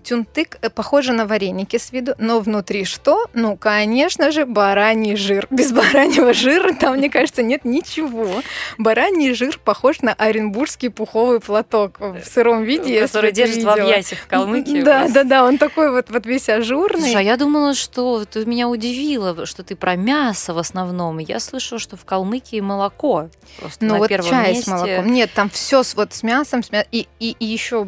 Тюнтык 0.04 0.58
э, 0.62 0.70
похоже 0.70 1.14
на 1.14 1.26
вареники 1.26 1.78
с 1.78 1.92
виду, 1.92 2.14
но 2.18 2.40
внутри 2.40 2.86
что? 2.86 3.26
Ну, 3.34 3.58
конечно 3.58 4.32
же, 4.32 4.46
бараний 4.46 5.16
жир. 5.16 5.48
Без 5.52 5.72
бараньего 5.72 6.34
жира 6.34 6.74
там, 6.74 6.98
мне 6.98 7.10
кажется, 7.10 7.44
нет 7.44 7.66
ничего. 7.66 8.42
Бараний 8.78 9.34
жир 9.34 9.60
похож 9.64 10.02
на 10.02 10.14
оренбургский 10.14 10.90
пуховый 10.90 11.40
платок 11.40 12.00
в 12.00 12.24
сыром 12.24 12.64
виде. 12.64 13.02
Который 13.02 13.32
держит 13.32 13.64
в 13.64 13.70
объятиях 13.70 14.28
Калмыкии. 14.28 14.82
Да, 14.82 15.08
да, 15.10 15.24
да, 15.24 15.46
он 15.46 15.58
такой 15.58 15.92
вот, 15.92 16.10
вот 16.10 16.26
весь 16.26 16.50
ажурный. 16.50 17.02
Слушай, 17.02 17.16
а 17.16 17.22
я 17.22 17.38
думала, 17.38 17.74
что 17.74 18.26
ты 18.26 18.46
меня 18.46 18.70
удивила, 18.70 19.46
что 19.46 19.64
ты 19.64 19.76
про 19.76 19.96
мясо 19.96 20.54
в 20.54 20.58
основном. 20.58 21.18
Я 21.20 21.40
слышала, 21.40 21.80
что 21.80 21.98
в 21.98 22.06
Калмыкии 22.06 22.60
молоко. 22.62 23.30
Просто 23.60 23.86
ну, 23.86 23.98
вот 23.98 24.10
чай 24.10 24.54
месте. 24.54 24.64
с 24.64 24.68
молоком. 24.68 25.12
Нет, 25.12 25.32
там 25.34 25.50
все 25.50 25.84
вот 25.96 26.14
с 26.14 26.24
мясом, 26.24 26.64
с 26.64 26.72
мясом. 26.72 26.88
И, 26.92 27.08
и, 27.20 27.36
и 27.40 27.46
еще 27.46 27.88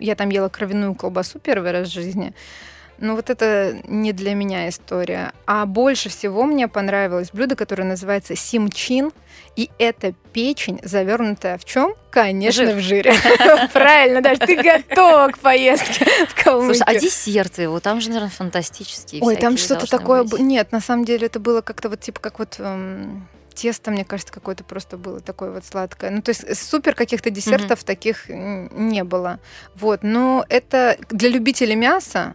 я 0.00 0.14
там 0.14 0.28
ела 0.28 0.48
кровяную 0.48 0.94
колбасу 0.94 1.38
первый 1.44 1.70
раз 1.70 1.88
в 1.88 1.92
жизни. 1.92 2.34
Ну 2.98 3.16
вот 3.16 3.28
это 3.28 3.76
не 3.84 4.12
для 4.12 4.34
меня 4.34 4.68
история. 4.68 5.32
А 5.46 5.66
больше 5.66 6.08
всего 6.08 6.44
мне 6.44 6.68
понравилось 6.68 7.30
блюдо, 7.32 7.56
которое 7.56 7.84
называется 7.84 8.36
симчин. 8.36 9.12
И 9.56 9.70
это 9.78 10.14
печень, 10.32 10.80
завернутая 10.82 11.58
в 11.58 11.64
чем? 11.64 11.94
Конечно, 12.10 12.66
Жир. 12.66 12.76
в 12.76 12.80
жире. 12.80 13.14
Правильно, 13.72 14.20
даже 14.20 14.40
ты 14.40 14.56
готова 14.56 15.28
к 15.28 15.38
поездке 15.38 16.06
в 16.28 16.42
Калмыкию. 16.42 16.76
Слушай, 16.76 16.96
а 16.96 17.00
десерты? 17.00 17.68
Вот 17.68 17.82
там 17.82 18.00
же, 18.00 18.08
наверное, 18.08 18.30
фантастические 18.30 19.22
Ой, 19.22 19.36
там 19.36 19.56
что-то 19.56 19.88
такое... 19.88 20.26
Нет, 20.38 20.72
на 20.72 20.80
самом 20.80 21.04
деле 21.04 21.26
это 21.26 21.40
было 21.40 21.60
как-то 21.60 21.88
вот 21.88 22.00
типа 22.00 22.20
как 22.20 22.38
вот 22.38 22.56
эм, 22.58 23.28
тесто, 23.54 23.90
мне 23.90 24.04
кажется, 24.04 24.32
какое-то 24.32 24.64
просто 24.64 24.96
было 24.96 25.20
такое 25.20 25.50
вот 25.50 25.64
сладкое. 25.64 26.10
Ну, 26.10 26.22
то 26.22 26.30
есть 26.30 26.44
э, 26.44 26.54
супер 26.54 26.94
каких-то 26.94 27.30
десертов 27.30 27.80
mm-hmm. 27.80 27.86
таких 27.86 28.28
не 28.28 29.04
было. 29.04 29.40
Вот, 29.74 30.02
но 30.02 30.44
это 30.48 30.96
для 31.10 31.28
любителей 31.28 31.76
мяса 31.76 32.34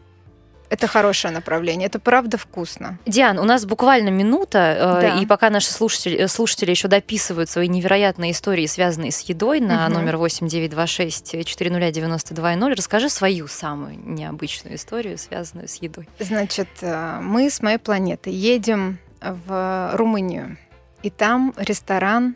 это 0.70 0.88
хорошее 0.88 1.34
направление, 1.34 1.88
это 1.88 2.00
правда 2.00 2.38
вкусно. 2.38 3.00
Диан, 3.06 3.40
у 3.40 3.44
нас 3.44 3.66
буквально 3.66 4.10
минута, 4.10 4.76
э, 4.78 5.02
да. 5.02 5.20
и 5.20 5.26
пока 5.26 5.50
наши 5.50 5.72
слушатели, 5.72 6.16
э, 6.16 6.28
слушатели 6.28 6.70
еще 6.70 6.88
дописывают 6.88 7.50
свои 7.50 7.68
невероятные 7.68 8.32
истории, 8.32 8.68
связанные 8.68 9.12
с 9.12 9.22
едой, 9.22 9.60
на 9.60 9.86
угу. 9.88 9.96
номер 9.96 10.18
8926 10.18 11.46
409 11.46 12.78
расскажи 12.78 13.10
свою 13.10 13.48
самую 13.48 13.98
необычную 14.00 14.76
историю, 14.76 15.18
связанную 15.18 15.68
с 15.68 15.76
едой. 15.76 16.08
Значит, 16.20 16.70
мы 16.82 17.50
с 17.50 17.62
моей 17.62 17.78
планеты 17.78 18.30
едем 18.30 19.00
в 19.22 19.92
Румынию 19.94 20.58
и 21.04 21.10
там 21.10 21.54
ресторан, 21.58 22.36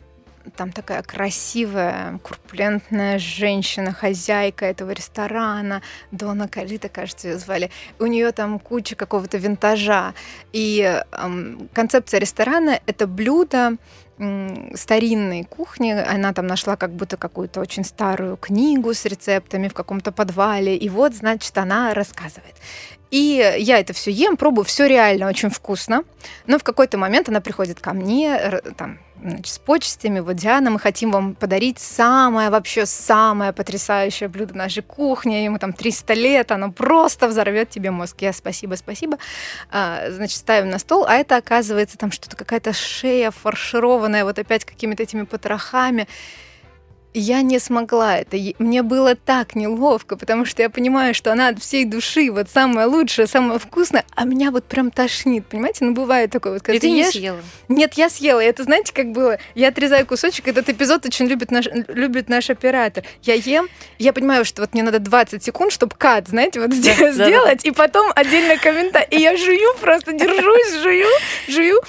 там 0.56 0.72
такая 0.72 1.02
красивая, 1.02 2.18
курпулентная 2.22 3.18
женщина, 3.18 3.92
хозяйка 3.92 4.66
этого 4.66 4.90
ресторана, 4.90 5.82
Дона 6.10 6.48
Калита, 6.48 6.88
кажется, 6.88 7.28
ее 7.28 7.38
звали. 7.38 7.70
У 7.98 8.06
нее 8.06 8.30
там 8.32 8.58
куча 8.58 8.94
какого-то 8.94 9.38
винтажа. 9.38 10.14
И 10.52 11.02
эм, 11.12 11.68
концепция 11.72 12.20
ресторана— 12.20 12.80
это 12.86 13.06
блюдо, 13.06 13.76
старинной 14.74 15.42
кухни. 15.42 15.90
Она 15.90 16.32
там 16.32 16.46
нашла 16.46 16.76
как 16.76 16.92
будто 16.92 17.16
какую-то 17.16 17.60
очень 17.60 17.84
старую 17.84 18.36
книгу 18.36 18.94
с 18.94 19.04
рецептами 19.06 19.66
в 19.66 19.74
каком-то 19.74 20.12
подвале. 20.12 20.76
И 20.76 20.88
вот, 20.88 21.14
значит, 21.14 21.56
она 21.58 21.94
рассказывает. 21.94 22.54
И 23.14 23.54
я 23.58 23.78
это 23.78 23.92
все 23.92 24.10
ем, 24.10 24.36
пробую, 24.36 24.64
все 24.64 24.88
реально 24.88 25.28
очень 25.28 25.48
вкусно. 25.48 26.02
Но 26.48 26.58
в 26.58 26.64
какой-то 26.64 26.98
момент 26.98 27.28
она 27.28 27.40
приходит 27.40 27.78
ко 27.78 27.92
мне, 27.92 28.60
там, 28.76 28.98
значит, 29.22 29.46
с 29.54 29.58
почестями. 29.60 30.18
Вот, 30.18 30.34
Диана, 30.34 30.72
мы 30.72 30.80
хотим 30.80 31.12
вам 31.12 31.36
подарить 31.36 31.78
самое, 31.78 32.50
вообще 32.50 32.86
самое 32.86 33.52
потрясающее 33.52 34.28
блюдо 34.28 34.56
нашей 34.56 34.82
кухни. 34.82 35.44
Ему 35.44 35.60
там 35.60 35.72
300 35.72 36.12
лет, 36.14 36.50
оно 36.50 36.72
просто 36.72 37.28
взорвет 37.28 37.70
тебе 37.70 37.92
мозг. 37.92 38.16
Я 38.18 38.32
спасибо, 38.32 38.74
спасибо. 38.74 39.18
А, 39.70 40.10
значит, 40.10 40.36
ставим 40.38 40.70
на 40.70 40.80
стол, 40.80 41.04
а 41.06 41.14
это 41.14 41.36
оказывается 41.36 41.96
там 41.96 42.10
что-то, 42.10 42.34
какая-то 42.34 42.72
шея 42.72 43.30
фаршированная 43.30 44.24
вот 44.24 44.40
опять 44.40 44.64
какими-то 44.64 45.04
этими 45.04 45.22
потрохами 45.22 46.08
я 47.14 47.42
не 47.42 47.60
смогла 47.60 48.18
это. 48.18 48.36
Мне 48.58 48.82
было 48.82 49.14
так 49.14 49.54
неловко, 49.54 50.16
потому 50.16 50.44
что 50.44 50.62
я 50.62 50.68
понимаю, 50.68 51.14
что 51.14 51.32
она 51.32 51.48
от 51.48 51.62
всей 51.62 51.84
души, 51.84 52.30
вот 52.30 52.50
самая 52.50 52.88
лучшая, 52.88 53.26
самая 53.28 53.60
вкусная, 53.60 54.04
а 54.14 54.24
меня 54.24 54.50
вот 54.50 54.64
прям 54.64 54.90
тошнит, 54.90 55.46
понимаете? 55.46 55.84
Ну, 55.84 55.94
бывает 55.94 56.32
такое. 56.32 56.54
Вот, 56.54 56.62
когда 56.62 56.76
И 56.76 56.80
ты, 56.80 56.88
ты 56.88 56.92
ешь... 56.92 57.06
не 57.06 57.12
съела? 57.12 57.40
Нет, 57.68 57.94
я 57.94 58.10
съела. 58.10 58.40
И 58.40 58.46
это, 58.46 58.64
знаете, 58.64 58.92
как 58.92 59.12
было? 59.12 59.38
Я 59.54 59.68
отрезаю 59.68 60.06
кусочек, 60.06 60.48
этот 60.48 60.68
эпизод 60.68 61.06
очень 61.06 61.26
любит 61.26 61.52
наш, 61.52 61.66
любит 61.88 62.28
наш 62.28 62.50
оператор. 62.50 63.04
Я 63.22 63.34
ем, 63.34 63.68
я 63.98 64.12
понимаю, 64.12 64.44
что 64.44 64.62
вот 64.62 64.74
мне 64.74 64.82
надо 64.82 64.98
20 64.98 65.42
секунд, 65.42 65.72
чтобы 65.72 65.94
кат, 65.96 66.28
знаете, 66.28 66.60
вот 66.60 66.70
да, 66.70 66.76
сделать, 67.12 67.62
да, 67.62 67.68
и 67.68 67.70
потом 67.70 68.10
отдельно 68.16 68.56
комментарий. 68.56 69.06
И 69.10 69.20
я 69.20 69.36
жую, 69.36 69.74
просто 69.80 70.12
держусь, 70.12 70.82
жую, 70.82 71.06
жую. 71.48 71.80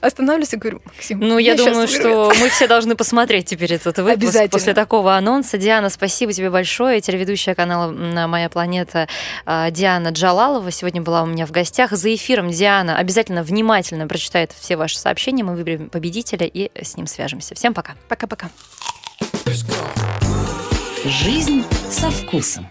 Останавливаюсь 0.00 0.52
и 0.54 0.56
говорю, 0.56 0.82
Максим, 0.84 1.20
Ну, 1.20 1.38
я, 1.38 1.54
я 1.54 1.64
думаю, 1.64 1.86
что 1.86 2.32
мы 2.40 2.48
все 2.48 2.66
должны 2.66 2.96
посмотреть 2.96 3.46
теперь 3.46 3.74
этот 3.74 3.98
выпуск 3.98 4.50
после 4.50 4.71
после 4.72 4.82
такого 4.84 5.16
анонса. 5.16 5.58
Диана, 5.58 5.90
спасибо 5.90 6.32
тебе 6.32 6.50
большое. 6.50 7.00
Телеведущая 7.00 7.54
канала 7.54 7.90
«Моя 8.26 8.48
планета» 8.48 9.08
а, 9.44 9.70
Диана 9.70 10.08
Джалалова 10.08 10.70
сегодня 10.70 11.02
была 11.02 11.22
у 11.22 11.26
меня 11.26 11.46
в 11.46 11.50
гостях. 11.50 11.92
За 11.92 12.14
эфиром 12.14 12.50
Диана 12.50 12.96
обязательно 12.96 13.42
внимательно 13.42 14.06
прочитает 14.06 14.52
все 14.52 14.76
ваши 14.76 14.98
сообщения. 14.98 15.44
Мы 15.44 15.54
выберем 15.54 15.90
победителя 15.90 16.46
и 16.46 16.70
с 16.80 16.96
ним 16.96 17.06
свяжемся. 17.06 17.54
Всем 17.54 17.74
пока. 17.74 17.94
Пока-пока. 18.08 18.48
Жизнь 21.04 21.64
со 21.90 22.10
вкусом. 22.10 22.66